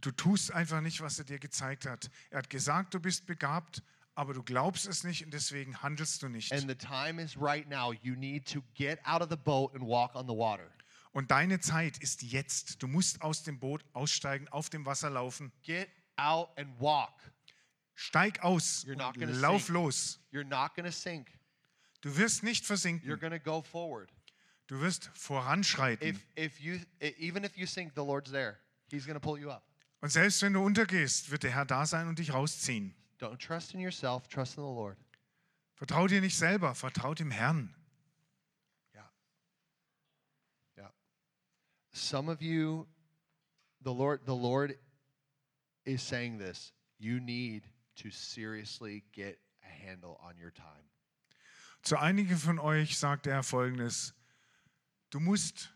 [0.00, 2.10] Du tust einfach nicht, was er dir gezeigt hat.
[2.30, 3.82] Er hat gesagt, du bist begabt,
[4.16, 6.52] aber du glaubst es nicht und deswegen handelst du nicht.
[6.52, 7.92] And the time is right now.
[8.02, 10.68] You need to get out of the boat and walk on the water.
[11.12, 12.82] Und deine Zeit ist jetzt.
[12.82, 15.52] Du musst aus dem Boot aussteigen, auf dem Wasser laufen.
[15.62, 17.12] Get out and walk.
[17.94, 19.74] Steig aus You're not und gonna lauf sink.
[19.74, 20.20] los.
[20.32, 21.30] You're not to sink.
[22.00, 23.20] Du wirst nicht You're versinken.
[23.20, 24.10] going to go forward.
[24.66, 26.08] Du wirst voranschreiten.
[26.08, 28.58] If if you e- even if you sink, the Lord's there.
[28.90, 29.62] He's going to pull you up.
[30.00, 32.94] Und selbst wenn du untergehst, wird der Herr da sein und dich rausziehen.
[33.20, 34.96] Don't trust in yourself, trust in the Lord.
[35.74, 37.74] Vertrau dir nicht selber, vertrau dem Herrn.
[38.94, 39.12] Yeah.
[40.76, 40.92] Yeah.
[41.92, 42.86] Some of you
[43.82, 44.76] the Lord the Lord
[45.84, 46.72] is saying this.
[46.98, 47.64] You need
[47.96, 50.88] to seriously get a handle on your time.
[51.82, 54.14] Zu einigen von euch sagt er folgendes:
[55.10, 55.70] Du musst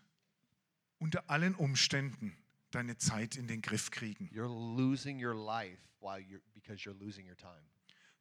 [0.98, 2.36] unter allen Umständen
[2.70, 4.28] deine Zeit in den Griff kriegen.
[4.32, 7.62] You're losing your life while you're because you're losing your time.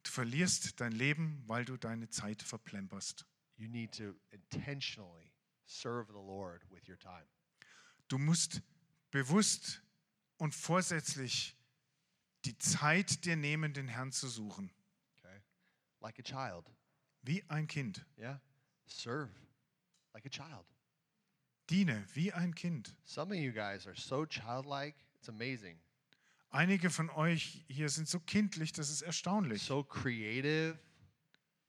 [0.02, 3.24] Du verlierst dein Leben, weil du deine Zeit verplemperst.
[3.56, 5.32] You need to intentionally
[5.64, 7.26] serve the Lord with your time.
[8.08, 8.62] Du musst
[9.10, 9.82] bewusst
[10.36, 11.56] und vorsätzlich
[12.44, 14.72] die Zeit dir nehmen, den Herrn zu suchen.
[15.18, 15.42] Okay?
[16.00, 16.70] Like a child.
[17.22, 18.04] Wie ein Kind.
[18.18, 18.40] Yeah?
[18.86, 19.30] Serve
[20.14, 20.64] like a child.
[21.68, 22.94] Diene wie ein Kind.
[23.04, 25.78] Some of you guys are so childlike, it's amazing.
[26.50, 29.62] Einige von euch hier sind so kindlich, das ist erstaunlich.
[29.62, 30.78] So creative.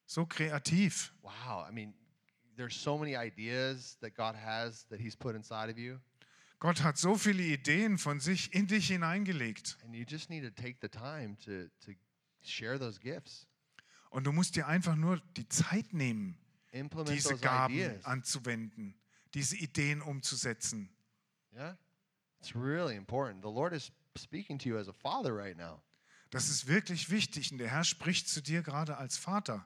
[0.05, 1.13] So kreativ.
[1.23, 1.67] Wow.
[1.67, 1.93] I mean,
[2.55, 5.99] there's so many ideas that God has that He's put inside of you.
[6.59, 9.77] Gott hat so viele Ideen von sich in dich hineingelegt.
[9.79, 9.87] To
[11.81, 11.91] to.
[14.09, 16.37] Und du musst dir einfach nur die Zeit nehmen,
[16.71, 18.05] Implement diese Gaben ideas.
[18.05, 18.95] anzuwenden,
[19.33, 20.89] diese Ideen umzusetzen.
[21.53, 21.77] Yeah?
[22.39, 23.43] It's really important.
[23.43, 25.81] The Lord is speaking to you as a father right now.
[26.29, 29.65] Das ist wirklich wichtig und der Herr spricht zu dir gerade als Vater.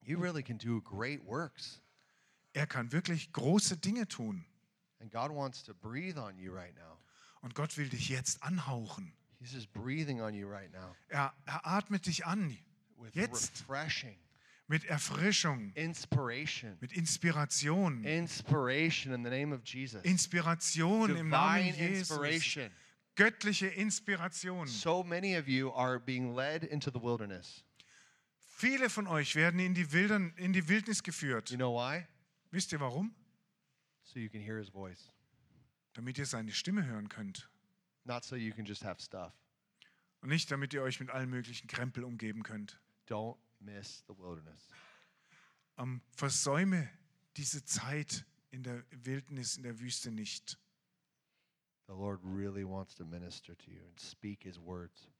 [0.00, 1.80] You really can do great works.
[2.54, 4.44] Er kann wirklich große Dinge tun.
[5.02, 6.96] And God wants to breathe on you right now.
[7.42, 9.12] Und Gott will dich jetzt anhauchen.
[9.40, 12.56] He's just breathing on you right now Er, er atmet dich an
[12.96, 13.64] with Jetzt.
[13.68, 14.16] refreshing,
[14.68, 18.04] mit Erfrischung, inspiration, mit Inspiration.
[18.04, 20.00] inspiration in the name of Jesus.
[20.04, 22.10] Inspiration im Namen Divine Jesus.
[22.10, 22.70] inspiration.
[23.16, 24.68] Göttliche Inspiration.
[24.68, 27.64] So many of you are being led into the wilderness.
[28.56, 31.50] Viele von euch werden in die, Wildern, in die Wildnis geführt.
[31.50, 32.06] You know why?
[32.52, 33.12] Wisst ihr warum?
[34.12, 35.10] So you can hear his voice,
[35.94, 37.48] Damit ihr seine Stimme hören könnt.
[38.04, 39.32] not so you can just have stuff.
[40.20, 42.78] Und nicht, damit ihr euch mit allen möglichen Krempel umgeben könnt.
[43.08, 44.68] Don't miss the wilderness.
[45.78, 46.90] Ähm, versäume
[47.38, 50.58] diese Zeit in der Wildnis, in der Wüste nicht.
[51.86, 55.10] The Lord really wants to minister to you and speak his words.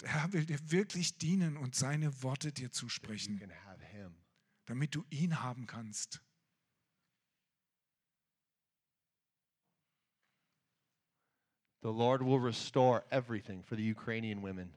[0.00, 3.40] Der Herr will dir wirklich dienen und seine Worte dir zusprechen,
[4.66, 6.20] damit du ihn haben kannst.
[11.82, 14.72] The Lord will restore everything for the Ukrainian women.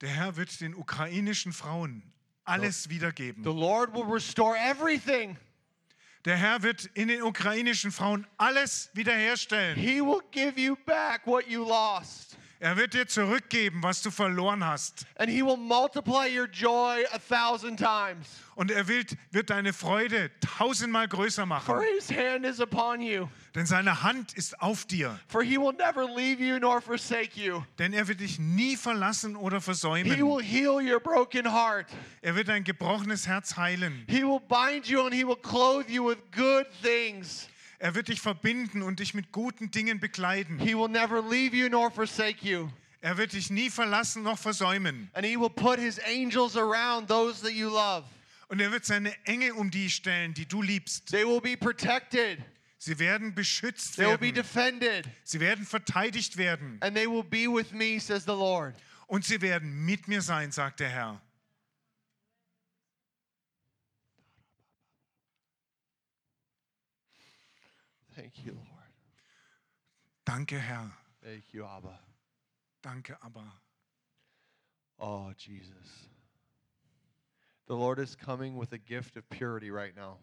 [0.00, 2.02] Der Herr wird den ukrainischen Frauen
[2.44, 3.44] alles wiedergeben.
[3.44, 5.36] The Lord will restore everything.
[6.24, 9.76] Der Herr wird in den ukrainischen Frauen alles wiederherstellen.
[9.76, 12.36] He will give you back what you lost.
[12.60, 15.06] Er wird dir zurückgeben, was du verloren hast.
[15.16, 18.26] And he will multiply your joy a thousand times.
[18.56, 21.80] Und er wird, wird deine Freude tausendmal größer For machen.
[21.96, 23.28] his hand is upon you.
[23.54, 25.20] Denn seine Hand ist auf dir.
[25.28, 27.62] For he will never leave you nor forsake you.
[27.78, 30.18] Denn er wird dich nie verlassen oder He versäumen.
[30.18, 31.86] will heal your broken heart.
[32.22, 34.04] Er wird dein gebrochenes Herz heilen.
[34.08, 37.48] He will bind you and he will clothe you with good things.
[37.78, 40.58] Er wird dich verbinden und dich mit guten Dingen bekleiden.
[40.58, 42.68] He will never leave you nor forsake you.
[43.00, 45.08] Er wird dich nie verlassen noch versäumen.
[45.12, 48.04] And he will put his angels around those that you love.
[48.48, 51.06] Und er wird seine Engel um die stellen, die du liebst.
[51.10, 52.38] They will be protected.
[52.78, 54.34] Sie werden beschützt They will be werden.
[54.34, 55.08] defended.
[55.22, 56.78] Sie werden verteidigt werden.
[56.80, 58.74] And they will be with me, says the Lord.
[59.06, 61.20] Und sie werden mit mir sein, sagt der Herr.
[68.14, 68.64] Thank you, Lord.
[70.28, 70.90] Danke, Herr.
[71.22, 71.98] Thank you, Abba.
[72.82, 73.50] Danke, aber.
[74.98, 76.06] Oh, Jesus.
[77.66, 80.18] The Lord is coming with a gift of purity right now.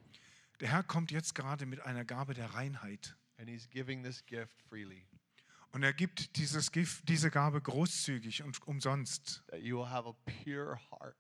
[0.60, 3.16] Der Herr kommt jetzt gerade mit einer Gabe der Reinheit.
[3.40, 5.08] And he's giving this gift freely.
[5.72, 10.14] Und er gibt dieses Gift, diese Gabe großzügig und umsonst, That you will have a
[10.44, 11.18] pure heart.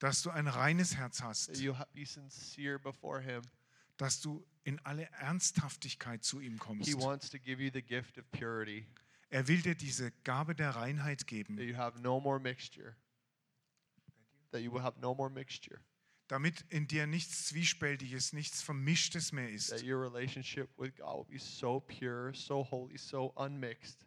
[0.00, 3.42] dass du ein reines Herz That hast, you'll ha- be sincere before him.
[3.96, 7.00] Dass du in alle Ernsthaftigkeit zu ihm He kommst.
[7.00, 8.86] wants to give you the gift of purity.
[9.30, 12.96] Er will dir diese Gabe der Reinheit That geben, you have no more mixture.
[14.52, 15.80] That you will have no more mixture.
[16.28, 21.38] damit in dir nichts Zwiespältiges, nichts Vermischtes mehr That ist, your relationship with God will
[21.38, 24.04] be so pure, so holy, so unmixed.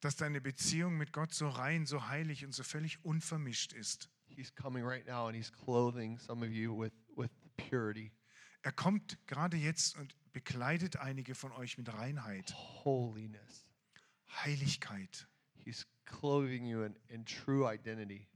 [0.00, 4.08] dass deine Beziehung mit Gott so rein, so heilig und so völlig unvermischt ist.
[4.28, 8.12] He's coming right now and he's clothing some of you with, with purity,
[8.68, 12.54] Er kommt gerade jetzt und bekleidet einige von euch mit Reinheit,
[12.84, 13.66] holiness.
[14.44, 15.26] Heiligkeit.
[15.64, 18.28] He's clothing you in, in true identity.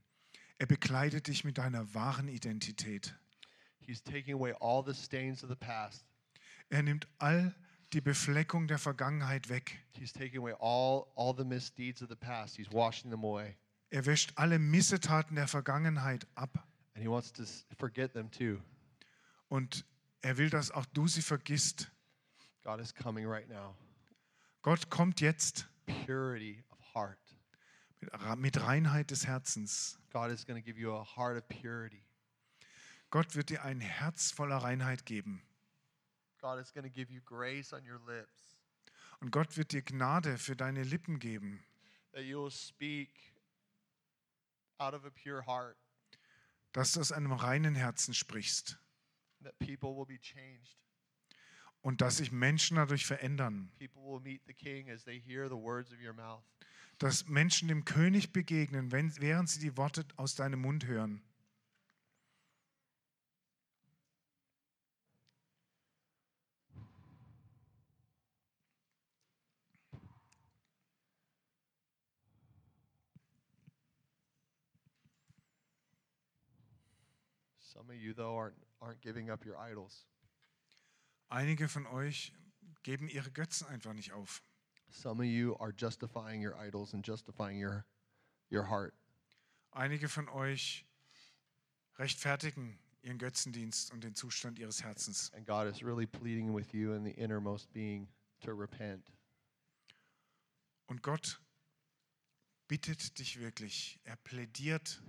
[0.57, 3.15] Er bekleidet dich mit deiner wahren Identität.
[3.77, 6.03] He's taking away all the stains of the past.
[6.71, 7.53] Er nimmt all
[7.93, 9.85] die Befleckung der Vergangenheit weg.
[9.95, 12.57] He's taking away all, all the misdeeds of the past.
[12.57, 13.55] He's washing them away.
[13.91, 16.67] Er wäscht alle Missetaten der Vergangenheit ab.
[16.95, 17.43] And he wants to
[17.77, 18.59] forget them too.
[19.47, 19.85] Und
[20.23, 21.91] er will, dass auch du sie vergisst.
[22.63, 23.75] God is coming right now.
[24.61, 27.19] Gott kommt jetzt Purity of heart.
[27.99, 29.99] mit, mit Reinheit des Herzens.
[30.11, 32.03] God is going to give you a heart of purity.
[33.09, 35.43] Gott wird dir ein Herz voller Reinheit geben.
[36.39, 38.57] God is going to give you grace on your lips,
[39.19, 41.63] Und Gott wird dir Gnade für deine Lippen geben,
[42.13, 43.09] that you will speak
[44.77, 45.77] out of a pure heart,
[46.71, 48.77] dass du aus einem reinen Herzen sprichst
[51.81, 55.55] und dass sich Menschen dadurch verändern, People will meet the King as they hear the
[55.55, 56.43] words of your mouth.
[56.99, 61.21] dass Menschen dem König begegnen, wenn, während sie die Worte aus deinem Mund hören.
[77.73, 80.05] Some of you, though, aren't, aren't giving up your idols.
[81.29, 82.33] Einige von euch
[82.83, 84.43] geben ihre Götzen einfach nicht auf.
[84.89, 87.85] Some of you are justifying your idols and justifying your,
[88.51, 88.93] your heart.
[89.71, 90.85] Einige von euch
[91.97, 95.31] rechtfertigen ihren Götzendienst und den Zustand ihres Herzens.
[95.33, 98.07] And God is really pleading with you in the innermost being
[98.41, 99.11] to repent.
[100.85, 101.41] Und Gott
[102.67, 105.01] bittet dich wirklich, er plädiert,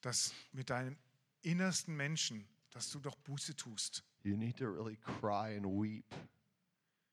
[0.00, 0.96] dass mit deinem
[1.42, 2.46] innersten Menschen,
[2.76, 4.04] dass du doch Buße tust.
[4.22, 6.04] You need to really cry and weep.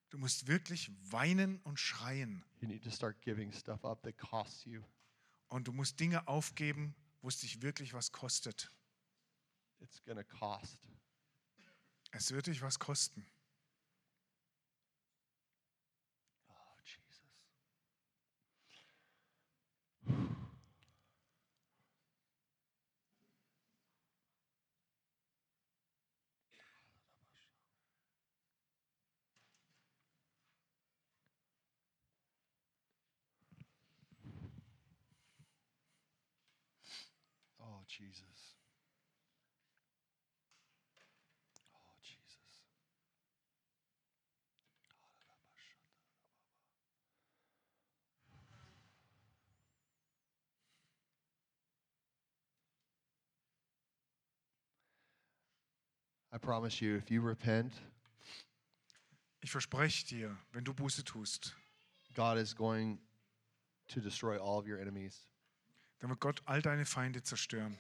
[0.10, 2.44] Du musst wirklich weinen und schreien.
[2.60, 4.84] You need to start giving stuff up that costs you.
[5.48, 8.70] Und du musst Dinge aufgeben, wo es dich wirklich was kostet.
[9.80, 10.90] It's to cost.
[12.12, 13.26] Es wird dich was kosten.
[37.98, 38.56] Jesus.
[41.76, 42.64] Oh, Jesus.
[56.32, 57.74] I promise you, if you repent,
[59.44, 61.54] Ich verspreche dir, wenn du Buße tust,
[62.16, 62.98] God is going
[63.90, 65.28] to destroy all of your enemies.
[66.04, 67.78] Dann wird Gott all deine Feinde zerstören.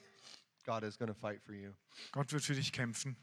[0.65, 1.73] God is going to fight for you,
[2.13, 3.17] Gott wird für dich kämpfen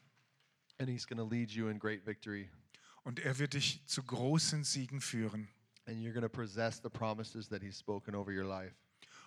[0.78, 2.50] and He's going to lead you in great victory.
[3.02, 5.48] und er wird dich zu großen Siegen führen.
[5.86, 8.74] And you're going to possess the promises that He's spoken over your life.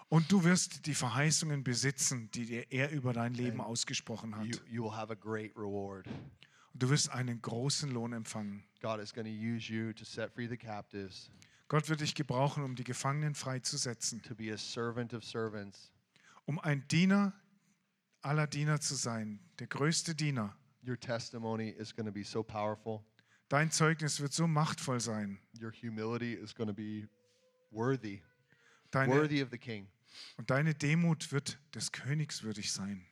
[0.10, 4.46] Und du wirst die Verheißungen besitzen, die dir er über dein Leben And ausgesprochen hat.
[4.46, 6.06] You, you will have a great reward.
[6.06, 8.64] Und du wirst einen großen Lohn empfangen.
[8.80, 11.32] God is going to use you to set free the captives,
[11.74, 15.92] Gott wird dich gebrauchen, um die Gefangenen freizusetzen, to be a servant of servants.
[16.46, 17.34] um ein Diener
[18.22, 20.56] aller Diener zu sein, der größte Diener.
[20.88, 23.04] Your testimony is going to be so powerful.
[23.50, 25.40] Dein Zeugnis wird so machtvoll sein.
[25.60, 27.10] Your humility is going to be
[27.72, 28.22] worthy,
[28.92, 29.88] Deine, worthy of the King.
[30.38, 33.04] und deine Demut wird des Königs würdig sein.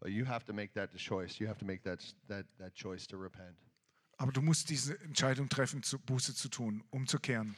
[0.00, 1.38] But you have to make that choice.
[1.38, 3.69] You have to make that, that, that choice to repent.
[4.20, 7.56] Aber du musst diese Entscheidung treffen, zu Buße zu tun, umzukehren.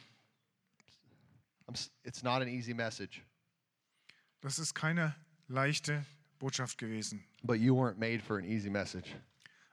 [2.03, 3.21] It's not an easy message,
[4.39, 5.13] Das ist keine
[5.49, 6.05] leichte
[6.39, 7.21] Botschaft gewesen.
[7.43, 9.13] but you weren't made for an easy message.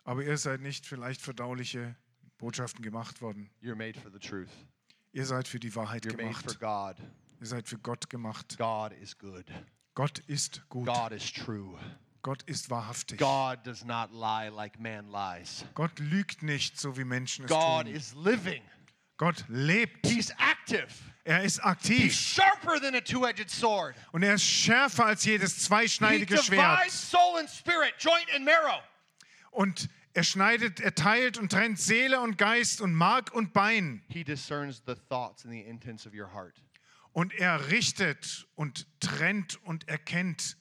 [0.03, 1.95] Aber ihr seid nicht für leicht verdauliche
[2.39, 3.51] Botschaften gemacht worden.
[3.63, 4.51] You're made for the truth.
[5.13, 6.97] Ihr seid für die Wahrheit You're made for gemacht.
[6.99, 7.07] God.
[7.41, 8.59] Ihr seid für Gott gemacht.
[8.59, 9.45] God is good.
[9.95, 10.87] Gott ist gut.
[10.87, 11.79] God is true.
[12.23, 13.19] Gott ist wahrhaftig.
[13.19, 15.65] God does not lie like man lies.
[15.75, 17.95] Gott lügt nicht, so wie Menschen es God tun.
[17.95, 18.63] is living.
[19.17, 20.07] Gott lebt.
[20.07, 20.89] He's active.
[21.25, 22.13] Er ist He's aktiv.
[22.15, 23.95] sharper than a two-edged sword.
[24.13, 26.91] Und er ist schärfer als jedes He zweischneidige divides Schwert.
[26.91, 28.83] soul and spirit, joint and marrow.
[29.51, 34.03] Und er schneidet, er teilt und trennt Seele und Geist und Mark und Bein.
[34.09, 36.55] He discerns the thoughts and the intents of your heart.
[37.13, 40.57] Und er richtet und trennt und erkennt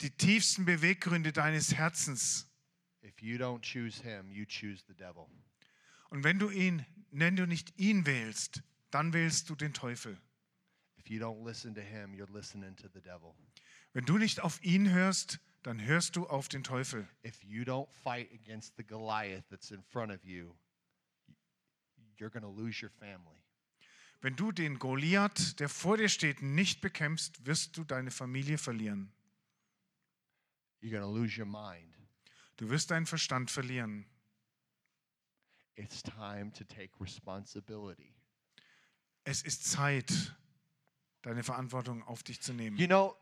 [0.00, 2.46] die tiefsten Beweggründe deines Herzens.
[3.02, 5.26] If you don't choose him, you choose the devil.
[6.10, 10.18] Und wenn du ihn, wenn du nicht ihn wählst, dann wählst du den Teufel.
[10.98, 13.34] If you don't listen to him, you're listening to the devil.
[13.92, 17.08] Wenn du nicht auf ihn hörst, dann hörst du auf den Teufel.
[17.24, 20.54] If you don't fight against the Goliath that's in front of you,
[22.18, 23.36] you're going to lose your family.
[24.20, 29.12] Wenn du den Goliath, der vor dir steht, nicht bekämpfst, wirst du deine Familie verlieren.
[30.80, 31.96] You're going to lose your mind.
[32.56, 34.06] Du wirst deinen Verstand verlieren.
[35.76, 38.14] It's time to take responsibility.
[39.24, 40.34] Es ist Zeit,
[41.22, 42.76] deine Verantwortung auf dich zu nehmen.
[42.76, 43.16] You know,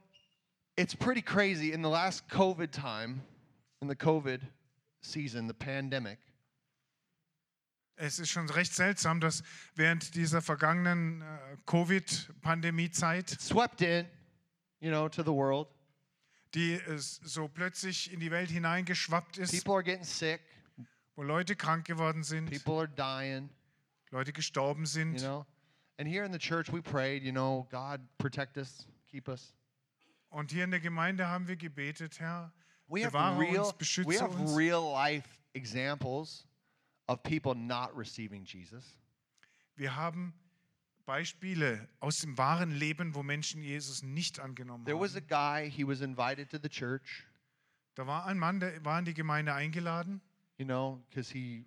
[0.76, 1.72] it's pretty crazy.
[1.72, 3.22] In the last COVID time,
[3.80, 4.40] in the COVID
[5.02, 6.18] season, the pandemic,
[7.98, 9.42] Es ist schon recht seltsam, dass
[9.74, 14.06] während dieser vergangenen äh, Covid-Pandemie-Zeit, swept in,
[14.80, 15.68] you know, to the world.
[16.54, 20.40] Die so plötzlich in die Welt hineingeschwappt ist, People are getting sick.
[21.14, 23.50] wo Leute krank geworden sind, People are dying,
[24.10, 25.18] Leute gestorben you sind.
[25.20, 25.44] know.
[25.98, 29.54] And here in the church, we prayed, you know, God, protect us, keep us.
[30.30, 32.52] Und hier in der Gemeinde haben wir gebetet, Herr,
[32.88, 34.54] We have bewahre real, uns, we beschütze have uns.
[34.56, 36.46] real life examples
[37.08, 38.96] of people not receiving Jesus.
[39.74, 40.34] Wir haben
[41.06, 45.28] Beispiele aus dem wahren Leben, wo Menschen Jesus nicht angenommen There was a haben.
[45.28, 47.24] guy, he was invited to the church,
[47.94, 50.20] Da war ein Mann, der war in die Gemeinde eingeladen,
[50.58, 51.64] you know, because he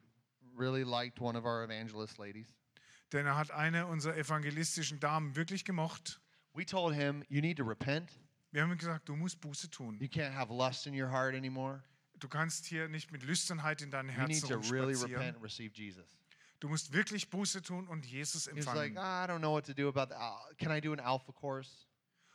[0.56, 2.54] really liked one of our evangelist ladies.
[3.12, 6.20] denn er hat eine unserer evangelistischen Damen wirklich gemocht.
[6.54, 8.12] We told him, you need to repent.
[8.52, 9.98] Wir haben ihm gesagt, du musst Buße tun.
[10.00, 11.82] You can't have lust in your heart anymore.
[12.20, 15.22] Du kannst hier nicht mit Lüsternheit in deinem You need Herzen to really rumspazieren.
[15.22, 16.18] repent and receive Jesus.
[16.60, 18.98] Du musst wirklich Buße tun und Jesus He was like, empfangen.
[18.98, 20.20] "Ah, I don't know what to do about that.
[20.20, 21.86] Uh, Can I do an alpha course?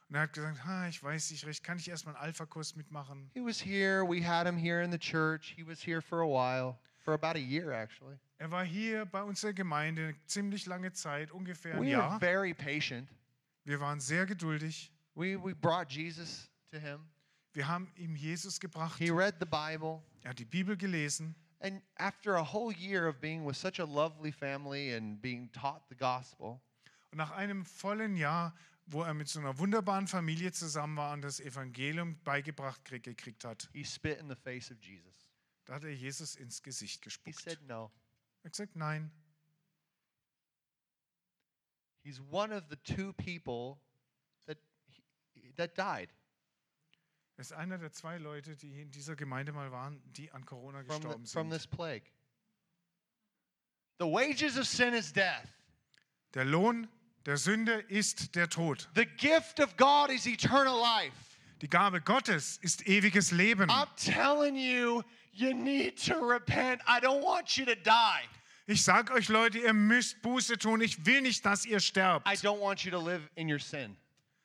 [0.08, 3.30] Und er hat gesagt, ha, ich weiß nicht recht, kann ich erstmal einen Alpha-Kurs mitmachen?
[3.34, 4.02] He was here.
[4.06, 5.54] We had him here in the church.
[5.56, 8.18] He was here for a while, for about a year actually.
[8.38, 12.18] Er war hier bei unserer Gemeinde eine ziemlich lange Zeit, ungefähr ein We were Jahr.
[12.20, 13.08] very patient.
[13.64, 14.92] Wir waren sehr geduldig.
[15.14, 17.00] We, we brought Jesus to him.
[17.54, 18.98] Wir haben ihm Jesus gebracht.
[18.98, 20.02] He read the Bible.
[20.22, 21.34] Er hat die Bibel gelesen.
[21.64, 25.88] And after a whole year of being with such a lovely family and being taught
[25.88, 26.60] the gospel,
[27.10, 28.54] Und nach einem vollen Jahr,
[28.86, 33.44] wo er mit so einer wunderbaren Familie zusammen war und das Evangelium beigebracht krieg- gekriegt
[33.46, 35.26] hat, he spit in the face of Jesus.
[35.64, 37.40] da hat er Jesus ins Gesicht He gespuckt.
[37.40, 37.90] said no.
[38.42, 39.10] Er hat gesagt, nein,
[42.02, 43.78] He's one of the two people
[44.46, 44.58] that,
[45.56, 46.10] that died
[47.36, 50.86] ist einer der zwei Leute, die in dieser Gemeinde mal waren, die an Corona from,
[50.86, 51.58] the, gestorben from sind.
[51.60, 52.04] this plague.
[53.98, 55.48] The wages of sin is death.
[56.34, 56.88] Der Lohn
[57.26, 58.88] der Sünde ist der Tod.
[58.94, 61.14] The gift of God is eternal life.
[61.60, 63.70] Die Gabe Gottes ist ewiges Leben.
[63.70, 65.02] I'm telling you,
[65.32, 66.82] you need to repent.
[66.86, 68.28] I don't want you to die.
[68.66, 70.80] Ich sage euch Leute, ihr müsst Buße tun.
[70.80, 72.26] Ich will nicht, dass ihr sterbt.
[72.26, 73.96] I don't want you to live in your sin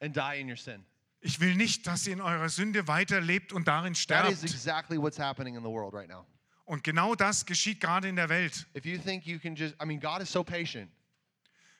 [0.02, 0.86] and die in your sin.
[1.22, 4.44] Ich will nicht, dass ihr in eurer Sünde weiterlebt und darin That is sterbt.
[4.44, 6.26] exactly what's happening in the world right now.
[6.66, 8.68] Und genau das geschieht gerade in der Welt.
[8.76, 10.90] If you think you can just, I mean, God is so patient.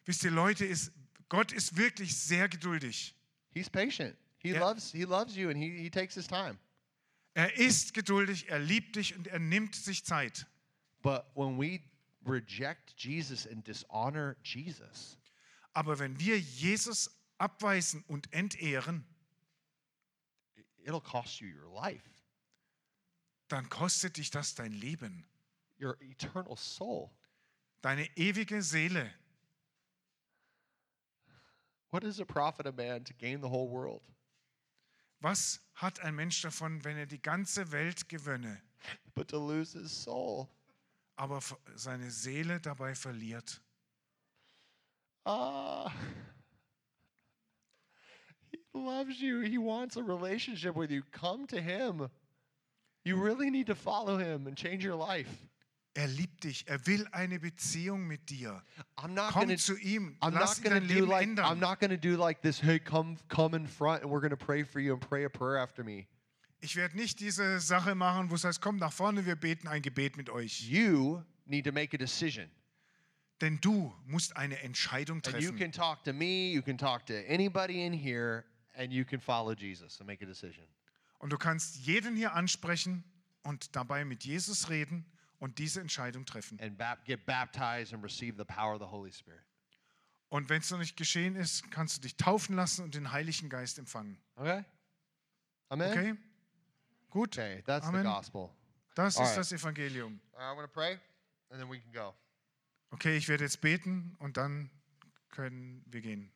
[0.06, 0.92] Wisst ihr, Leute, ist,
[1.30, 3.16] Gott ist wirklich sehr geduldig.
[3.54, 4.16] He's patient.
[4.40, 4.60] He Yeah.
[4.62, 6.58] loves he loves you and he, he takes his time.
[7.36, 10.48] Er ist geduldig, er liebt dich und er nimmt sich Zeit.
[11.02, 11.82] But when we
[12.26, 15.18] reject Jesus and dishonor Jesus,
[15.74, 19.06] Aber wenn wir Jesus abweisen und entehren,
[20.86, 22.04] it'll cost you your life,
[23.48, 25.26] dann kostet dich das dein Leben,
[25.80, 27.10] your eternal soul.
[27.82, 29.14] deine ewige Seele.
[31.92, 34.04] What does it profit a man to gain the whole world,
[35.22, 38.62] Was hat ein Mensch davon, wenn er die ganze Welt gewönne,
[39.16, 40.48] but to lose his soul?
[41.18, 41.42] aber
[41.76, 43.62] seine Seele dabei verliert?
[45.26, 45.92] Ah.
[45.92, 46.39] he
[48.74, 49.42] loves you.
[49.42, 51.04] He wants a relationship with you.
[51.12, 52.10] Come to him.
[53.04, 55.30] You really need to follow him and change your life.
[55.96, 58.62] Er liebt dich, er will eine Beziehung mit dir.
[58.98, 61.36] I'm not Komm going to zu ihm, I'm lass not gonna do Leben like I'm
[61.36, 61.60] ändern.
[61.60, 62.60] not gonna do like this.
[62.60, 65.58] Hey, come come in front, and we're gonna pray for you and pray a prayer
[65.58, 66.08] after me.
[66.62, 69.82] Ich werde nicht diese Sache machen, wo es heißt, komm nach vorne, wir beten ein
[69.82, 70.62] Gebet mit euch.
[70.70, 72.50] You need to make a decision,
[73.42, 75.58] Denn du musst eine Entscheidung and you treffen.
[75.58, 76.52] can talk to me.
[76.52, 78.46] You can talk to anybody in here,
[78.80, 80.64] and you can follow Jesus and make a decision.
[81.20, 83.04] Und du kannst jeden hier ansprechen
[83.44, 85.06] und dabei mit Jesus reden
[85.40, 86.60] und diese Entscheidung treffen.
[86.62, 89.44] and bap- get baptized and receive the power of the Holy Spirit.
[90.30, 93.50] Und wenn es noch nicht geschehen ist, kannst du dich taufen lassen und den Heiligen
[93.50, 94.18] Geist empfangen.
[94.36, 94.64] Okay?
[95.70, 95.90] Amen?
[95.92, 96.16] Okay?
[97.10, 97.38] Gut?
[97.38, 98.04] Okay, that's Amen.
[98.04, 98.50] the gospel.
[98.96, 99.32] Das Alright.
[99.32, 100.20] ist das Evangelium.
[100.38, 101.00] I'm going to pray,
[101.50, 102.14] and then we can go.
[102.92, 104.70] Okay, ich werde jetzt beten und dann
[105.30, 106.32] können wir gehen.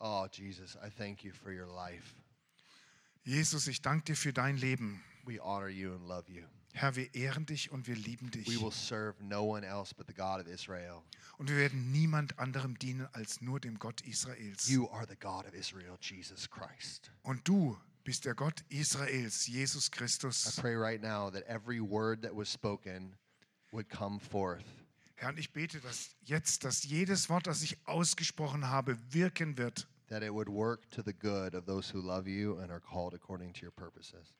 [0.00, 2.14] Oh, Jesus, I thank you for your life.
[3.24, 5.02] Jesus, ich danke dir für dein Leben.
[5.26, 6.44] We honor you and love you.
[6.72, 8.46] Herr, wir ehren dich und wir lieben dich.
[8.46, 11.02] We will serve no one else but the God of Israel.
[11.38, 14.68] Und wir werden niemand anderem dienen als nur dem Gott Israels.
[14.68, 17.10] You are the God of Israel, Jesus Christ.
[17.22, 20.56] Und du bist der Gott Israels, Jesus I Christus.
[20.56, 23.16] pray right now that every word that was spoken
[23.72, 24.64] would come forth.
[25.18, 29.86] Herr, und ich bete, dass jetzt, dass jedes Wort, das ich ausgesprochen habe, wirken wird.
[30.08, 33.12] that it would work to the good of those who love you and are called
[33.14, 34.32] according to your purposes.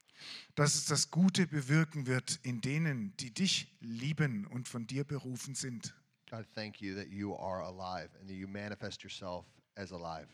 [0.55, 5.55] Dass es das Gute bewirken wird in denen, die dich lieben und von dir berufen
[5.55, 5.95] sind.
[6.31, 9.45] God, thank you that you are alive and that you manifest yourself
[9.75, 10.29] as alive.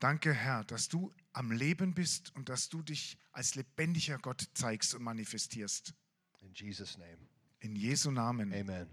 [0.00, 4.94] Danke, Herr, dass du am Leben bist und dass du dich als lebendiger Gott zeigst
[4.94, 5.94] und manifestierst.
[6.40, 7.18] In Jesus' name,
[7.60, 8.52] In Jesu Namen.
[8.52, 8.88] amen.